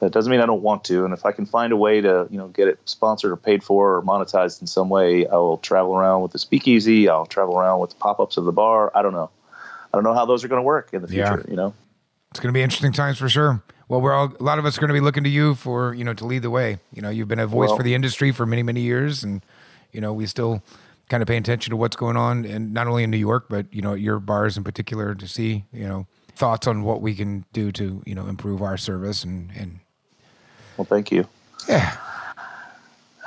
that 0.00 0.10
doesn't 0.10 0.28
mean 0.28 0.40
I 0.40 0.46
don't 0.46 0.62
want 0.62 0.82
to. 0.84 1.04
And 1.04 1.14
if 1.14 1.24
I 1.24 1.30
can 1.30 1.46
find 1.46 1.72
a 1.72 1.76
way 1.76 2.00
to, 2.00 2.26
you 2.32 2.38
know, 2.38 2.48
get 2.48 2.66
it 2.66 2.80
sponsored 2.84 3.30
or 3.30 3.36
paid 3.36 3.62
for 3.62 3.98
or 3.98 4.02
monetized 4.02 4.60
in 4.60 4.66
some 4.66 4.88
way, 4.88 5.28
I 5.28 5.36
will 5.36 5.58
travel 5.58 5.96
around 5.96 6.22
with 6.22 6.32
the 6.32 6.40
speakeasy. 6.40 7.08
I'll 7.08 7.26
travel 7.26 7.56
around 7.56 7.78
with 7.78 7.90
the 7.90 7.96
pop-ups 7.96 8.38
of 8.38 8.44
the 8.44 8.52
bar. 8.52 8.90
I 8.92 9.02
don't 9.02 9.12
know. 9.12 9.30
I 9.92 9.96
don't 9.96 10.04
know 10.04 10.14
how 10.14 10.26
those 10.26 10.44
are 10.44 10.48
going 10.48 10.58
to 10.60 10.64
work 10.66 10.90
in 10.92 11.02
the 11.02 11.12
Yeah. 11.14 11.34
future. 11.34 11.50
You 11.50 11.56
know. 11.56 11.74
It's 12.30 12.40
going 12.40 12.52
to 12.52 12.56
be 12.56 12.62
interesting 12.62 12.92
times 12.92 13.18
for 13.18 13.28
sure. 13.28 13.62
Well, 13.88 14.02
we're 14.02 14.12
all 14.12 14.32
a 14.38 14.42
lot 14.42 14.58
of 14.58 14.66
us 14.66 14.76
are 14.76 14.80
going 14.82 14.88
to 14.88 14.94
be 14.94 15.00
looking 15.00 15.24
to 15.24 15.30
you 15.30 15.54
for 15.54 15.94
you 15.94 16.04
know 16.04 16.12
to 16.14 16.26
lead 16.26 16.42
the 16.42 16.50
way. 16.50 16.78
You 16.92 17.00
know, 17.02 17.08
you've 17.10 17.28
been 17.28 17.38
a 17.38 17.46
voice 17.46 17.68
Well- 17.68 17.76
for 17.78 17.82
the 17.82 17.94
industry 17.94 18.32
for 18.32 18.44
many 18.46 18.62
many 18.62 18.80
years, 18.82 19.24
and 19.24 19.42
you 19.92 20.00
know 20.00 20.12
we 20.12 20.26
still 20.26 20.62
kind 21.08 21.22
of 21.22 21.26
pay 21.26 21.38
attention 21.38 21.70
to 21.70 21.76
what's 21.76 21.96
going 21.96 22.18
on, 22.18 22.44
and 22.44 22.74
not 22.74 22.86
only 22.86 23.02
in 23.02 23.10
New 23.10 23.16
York, 23.16 23.46
but 23.48 23.66
you 23.72 23.80
know 23.80 23.94
at 23.94 24.00
your 24.00 24.18
bars 24.20 24.58
in 24.58 24.64
particular 24.64 25.14
to 25.14 25.26
see 25.26 25.64
you 25.72 25.88
know 25.88 26.06
thoughts 26.36 26.66
on 26.66 26.82
what 26.82 27.00
we 27.00 27.14
can 27.14 27.46
do 27.54 27.72
to 27.72 28.02
you 28.04 28.14
know 28.14 28.26
improve 28.26 28.60
our 28.60 28.76
service 28.76 29.24
and 29.24 29.50
and 29.56 29.80
Well, 30.76 30.84
thank 30.84 31.10
you. 31.10 31.26
yeah 31.66 31.96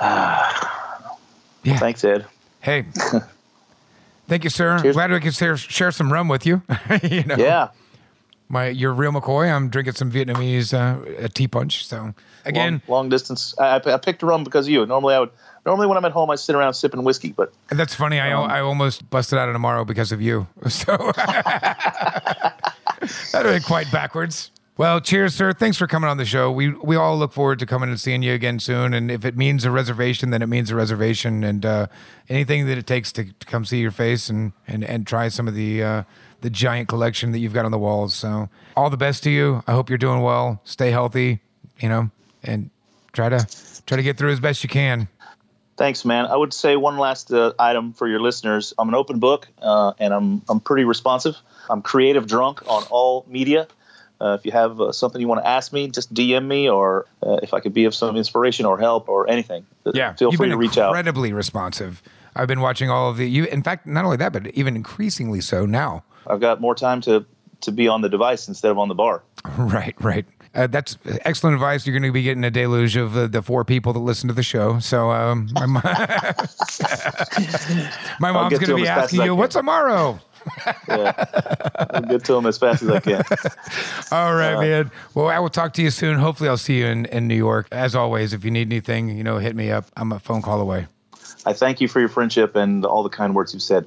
yeah. 1.62 1.78
Thanks, 1.78 2.04
Ed. 2.04 2.26
Hey, 2.60 2.84
thank 4.32 4.44
you, 4.44 4.50
sir. 4.50 4.78
Cheers. 4.80 4.94
Glad 4.96 5.10
we 5.10 5.20
could 5.20 5.34
share, 5.34 5.56
share 5.58 5.90
some 5.92 6.10
rum 6.10 6.26
with 6.28 6.46
you. 6.46 6.62
you 7.02 7.22
know, 7.24 7.36
Yeah. 7.36 7.68
my 8.48 8.68
you're 8.68 8.94
real 8.94 9.12
McCoy. 9.12 9.52
I'm 9.54 9.68
drinking 9.68 9.94
some 9.94 10.10
Vietnamese 10.10 10.72
uh, 10.72 11.24
a 11.24 11.28
tea 11.28 11.48
punch. 11.48 11.86
So 11.86 12.14
again. 12.46 12.80
long, 12.88 12.96
long 12.96 13.08
distance. 13.10 13.54
I, 13.58 13.76
I 13.78 13.94
I 13.94 13.96
picked 13.98 14.22
rum 14.22 14.42
because 14.44 14.66
of 14.66 14.70
you. 14.72 14.86
Normally, 14.86 15.14
I 15.14 15.20
would. 15.20 15.30
Normally, 15.64 15.86
when 15.86 15.96
I'm 15.96 16.04
at 16.04 16.12
home, 16.12 16.28
I 16.30 16.34
sit 16.36 16.56
around 16.56 16.74
sipping 16.74 17.04
whiskey. 17.04 17.32
But 17.36 17.52
That's 17.68 17.94
funny. 17.94 18.18
I 18.18 18.32
Um, 18.32 18.50
I 18.50 18.60
almost 18.60 19.08
busted 19.10 19.38
out 19.38 19.48
of 19.48 19.54
tomorrow 19.54 19.84
because 19.84 20.10
of 20.12 20.20
you. 20.22 20.46
So 20.68 20.96
that 23.32 23.42
would 23.44 23.58
be 23.58 23.60
quite 23.60 23.90
backwards. 23.92 24.50
Well, 24.78 25.02
cheers, 25.02 25.34
sir. 25.34 25.52
Thanks 25.52 25.76
for 25.76 25.86
coming 25.86 26.08
on 26.08 26.16
the 26.16 26.24
show. 26.24 26.50
We 26.50 26.70
we 26.70 26.96
all 26.96 27.18
look 27.18 27.32
forward 27.32 27.58
to 27.58 27.66
coming 27.66 27.90
and 27.90 28.00
seeing 28.00 28.22
you 28.22 28.32
again 28.32 28.58
soon. 28.58 28.94
And 28.94 29.10
if 29.10 29.24
it 29.24 29.36
means 29.36 29.66
a 29.66 29.70
reservation, 29.70 30.30
then 30.30 30.40
it 30.40 30.46
means 30.46 30.70
a 30.70 30.76
reservation. 30.76 31.44
And 31.44 31.66
uh, 31.66 31.86
anything 32.30 32.66
that 32.66 32.78
it 32.78 32.86
takes 32.86 33.12
to, 33.12 33.24
to 33.24 33.46
come 33.46 33.66
see 33.66 33.80
your 33.80 33.90
face 33.90 34.30
and 34.30 34.52
and 34.66 34.82
and 34.82 35.06
try 35.06 35.28
some 35.28 35.46
of 35.46 35.54
the 35.54 35.82
uh, 35.82 36.02
the 36.40 36.48
giant 36.48 36.88
collection 36.88 37.32
that 37.32 37.38
you've 37.40 37.52
got 37.52 37.66
on 37.66 37.70
the 37.70 37.78
walls. 37.78 38.14
So 38.14 38.48
all 38.74 38.88
the 38.88 38.96
best 38.96 39.22
to 39.24 39.30
you. 39.30 39.62
I 39.66 39.72
hope 39.72 39.90
you're 39.90 39.98
doing 39.98 40.22
well. 40.22 40.62
Stay 40.64 40.90
healthy. 40.90 41.40
You 41.78 41.88
know, 41.90 42.10
and 42.42 42.70
try 43.12 43.28
to 43.28 43.46
try 43.86 43.96
to 43.96 44.02
get 44.02 44.16
through 44.16 44.32
as 44.32 44.40
best 44.40 44.62
you 44.62 44.70
can. 44.70 45.08
Thanks, 45.76 46.04
man. 46.04 46.26
I 46.26 46.36
would 46.36 46.54
say 46.54 46.76
one 46.76 46.96
last 46.96 47.32
uh, 47.32 47.52
item 47.58 47.92
for 47.92 48.08
your 48.08 48.20
listeners. 48.20 48.72
I'm 48.78 48.88
an 48.88 48.94
open 48.94 49.18
book, 49.18 49.48
uh, 49.60 49.92
and 49.98 50.14
I'm 50.14 50.42
I'm 50.48 50.60
pretty 50.60 50.84
responsive. 50.84 51.36
I'm 51.68 51.82
creative 51.82 52.26
drunk 52.26 52.62
on 52.66 52.84
all 52.90 53.26
media. 53.28 53.68
Uh, 54.22 54.36
if 54.38 54.46
you 54.46 54.52
have 54.52 54.80
uh, 54.80 54.92
something 54.92 55.20
you 55.20 55.26
want 55.26 55.42
to 55.42 55.48
ask 55.48 55.72
me, 55.72 55.88
just 55.88 56.14
DM 56.14 56.46
me, 56.46 56.70
or 56.70 57.06
uh, 57.26 57.38
if 57.42 57.52
I 57.52 57.60
could 57.60 57.74
be 57.74 57.84
of 57.86 57.94
some 57.94 58.16
inspiration 58.16 58.64
or 58.66 58.78
help 58.78 59.08
or 59.08 59.28
anything, 59.28 59.66
uh, 59.84 59.90
Yeah, 59.94 60.12
feel 60.14 60.30
free 60.30 60.48
to 60.48 60.56
reach 60.56 60.78
out. 60.78 60.90
incredibly 60.90 61.32
responsive. 61.32 62.02
I've 62.36 62.46
been 62.48 62.60
watching 62.60 62.88
all 62.88 63.10
of 63.10 63.16
the. 63.16 63.28
You, 63.28 63.44
in 63.46 63.62
fact, 63.62 63.86
not 63.86 64.04
only 64.04 64.16
that, 64.18 64.32
but 64.32 64.46
even 64.54 64.76
increasingly 64.76 65.40
so 65.40 65.66
now. 65.66 66.04
I've 66.26 66.40
got 66.40 66.60
more 66.60 66.74
time 66.76 67.00
to 67.02 67.24
to 67.62 67.72
be 67.72 67.88
on 67.88 68.00
the 68.00 68.08
device 68.08 68.46
instead 68.48 68.70
of 68.70 68.78
on 68.78 68.88
the 68.88 68.94
bar. 68.94 69.22
Right, 69.58 69.94
right. 70.00 70.24
Uh, 70.54 70.66
that's 70.68 70.96
excellent 71.24 71.54
advice. 71.54 71.86
You're 71.86 71.98
going 71.98 72.08
to 72.08 72.12
be 72.12 72.22
getting 72.22 72.44
a 72.44 72.50
deluge 72.50 72.94
of 72.96 73.16
uh, 73.16 73.26
the 73.26 73.42
four 73.42 73.64
people 73.64 73.92
that 73.94 74.00
listen 74.00 74.28
to 74.28 74.34
the 74.34 74.42
show. 74.42 74.78
So, 74.80 75.10
um, 75.10 75.48
my, 75.52 75.66
my 78.20 78.32
mom's 78.32 78.58
going 78.58 78.68
to 78.68 78.76
be 78.76 78.86
asking 78.86 79.22
you. 79.22 79.34
"What's 79.34 79.54
tomorrow?" 79.54 80.20
Yeah, 80.88 81.12
I'll 81.90 82.02
get 82.02 82.24
to 82.24 82.32
them 82.34 82.46
as 82.46 82.58
fast 82.58 82.82
as 82.82 82.88
I 82.90 83.00
can. 83.00 83.22
All 84.12 84.34
right, 84.34 84.54
Uh, 84.54 84.60
man. 84.60 84.90
Well, 85.14 85.28
I 85.28 85.38
will 85.38 85.48
talk 85.50 85.72
to 85.74 85.82
you 85.82 85.90
soon. 85.90 86.18
Hopefully, 86.18 86.48
I'll 86.48 86.56
see 86.56 86.78
you 86.78 86.86
in, 86.86 87.06
in 87.06 87.28
New 87.28 87.36
York. 87.36 87.68
As 87.72 87.94
always, 87.94 88.32
if 88.32 88.44
you 88.44 88.50
need 88.50 88.68
anything, 88.68 89.16
you 89.16 89.24
know, 89.24 89.38
hit 89.38 89.56
me 89.56 89.70
up. 89.70 89.86
I'm 89.96 90.12
a 90.12 90.18
phone 90.18 90.42
call 90.42 90.60
away. 90.60 90.86
I 91.44 91.52
thank 91.52 91.80
you 91.80 91.88
for 91.88 91.98
your 92.00 92.08
friendship 92.08 92.54
and 92.56 92.84
all 92.84 93.02
the 93.02 93.08
kind 93.08 93.34
words 93.34 93.52
you've 93.52 93.62
said. 93.62 93.86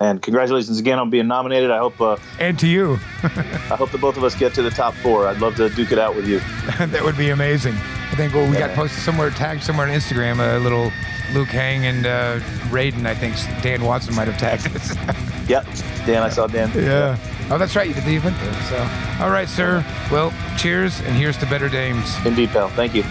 And 0.00 0.22
congratulations 0.22 0.78
again 0.78 0.98
on 0.98 1.10
being 1.10 1.28
nominated. 1.28 1.70
I 1.70 1.78
hope 1.78 2.00
uh, 2.00 2.16
And 2.38 2.58
to 2.58 2.66
you, 2.66 2.94
I 3.22 3.76
hope 3.76 3.90
the 3.90 3.98
both 3.98 4.16
of 4.16 4.24
us 4.24 4.34
get 4.34 4.54
to 4.54 4.62
the 4.62 4.70
top 4.70 4.94
four. 4.94 5.26
I'd 5.26 5.40
love 5.40 5.56
to 5.56 5.68
duke 5.68 5.92
it 5.92 5.98
out 5.98 6.16
with 6.16 6.26
you. 6.26 6.38
that 6.86 7.04
would 7.04 7.18
be 7.18 7.28
amazing. 7.30 7.74
I 7.74 8.14
think 8.16 8.32
well, 8.32 8.50
we 8.50 8.56
got 8.56 8.74
posted 8.74 9.02
somewhere, 9.02 9.28
tagged 9.30 9.62
somewhere 9.62 9.86
on 9.86 9.92
Instagram, 9.92 10.38
a 10.40 10.58
little 10.58 10.90
Luke 11.34 11.48
Hang 11.48 11.84
and 11.84 12.06
uh, 12.06 12.40
Raiden. 12.70 13.06
I 13.06 13.14
think 13.14 13.36
Dan 13.62 13.84
Watson 13.84 14.14
might 14.14 14.26
have 14.26 14.38
tagged 14.38 14.74
us. 14.74 14.96
Yep, 15.50 15.66
Dan, 16.06 16.22
I 16.22 16.28
saw 16.28 16.46
Dan. 16.46 16.70
Yeah. 16.76 17.18
Oh, 17.50 17.58
that's 17.58 17.74
right. 17.74 17.88
You 17.88 17.94
did 17.94 18.04
the 18.04 18.14
event 18.14 18.36
there. 18.38 18.54
So, 18.68 19.24
all 19.24 19.30
right, 19.32 19.48
sir. 19.48 19.84
Well, 20.08 20.32
cheers, 20.56 21.00
and 21.00 21.16
here's 21.16 21.36
to 21.38 21.46
better 21.46 21.68
dames. 21.68 22.14
Indeed, 22.24 22.50
pal. 22.50 22.68
Thank 22.68 22.94
you. 22.94 23.02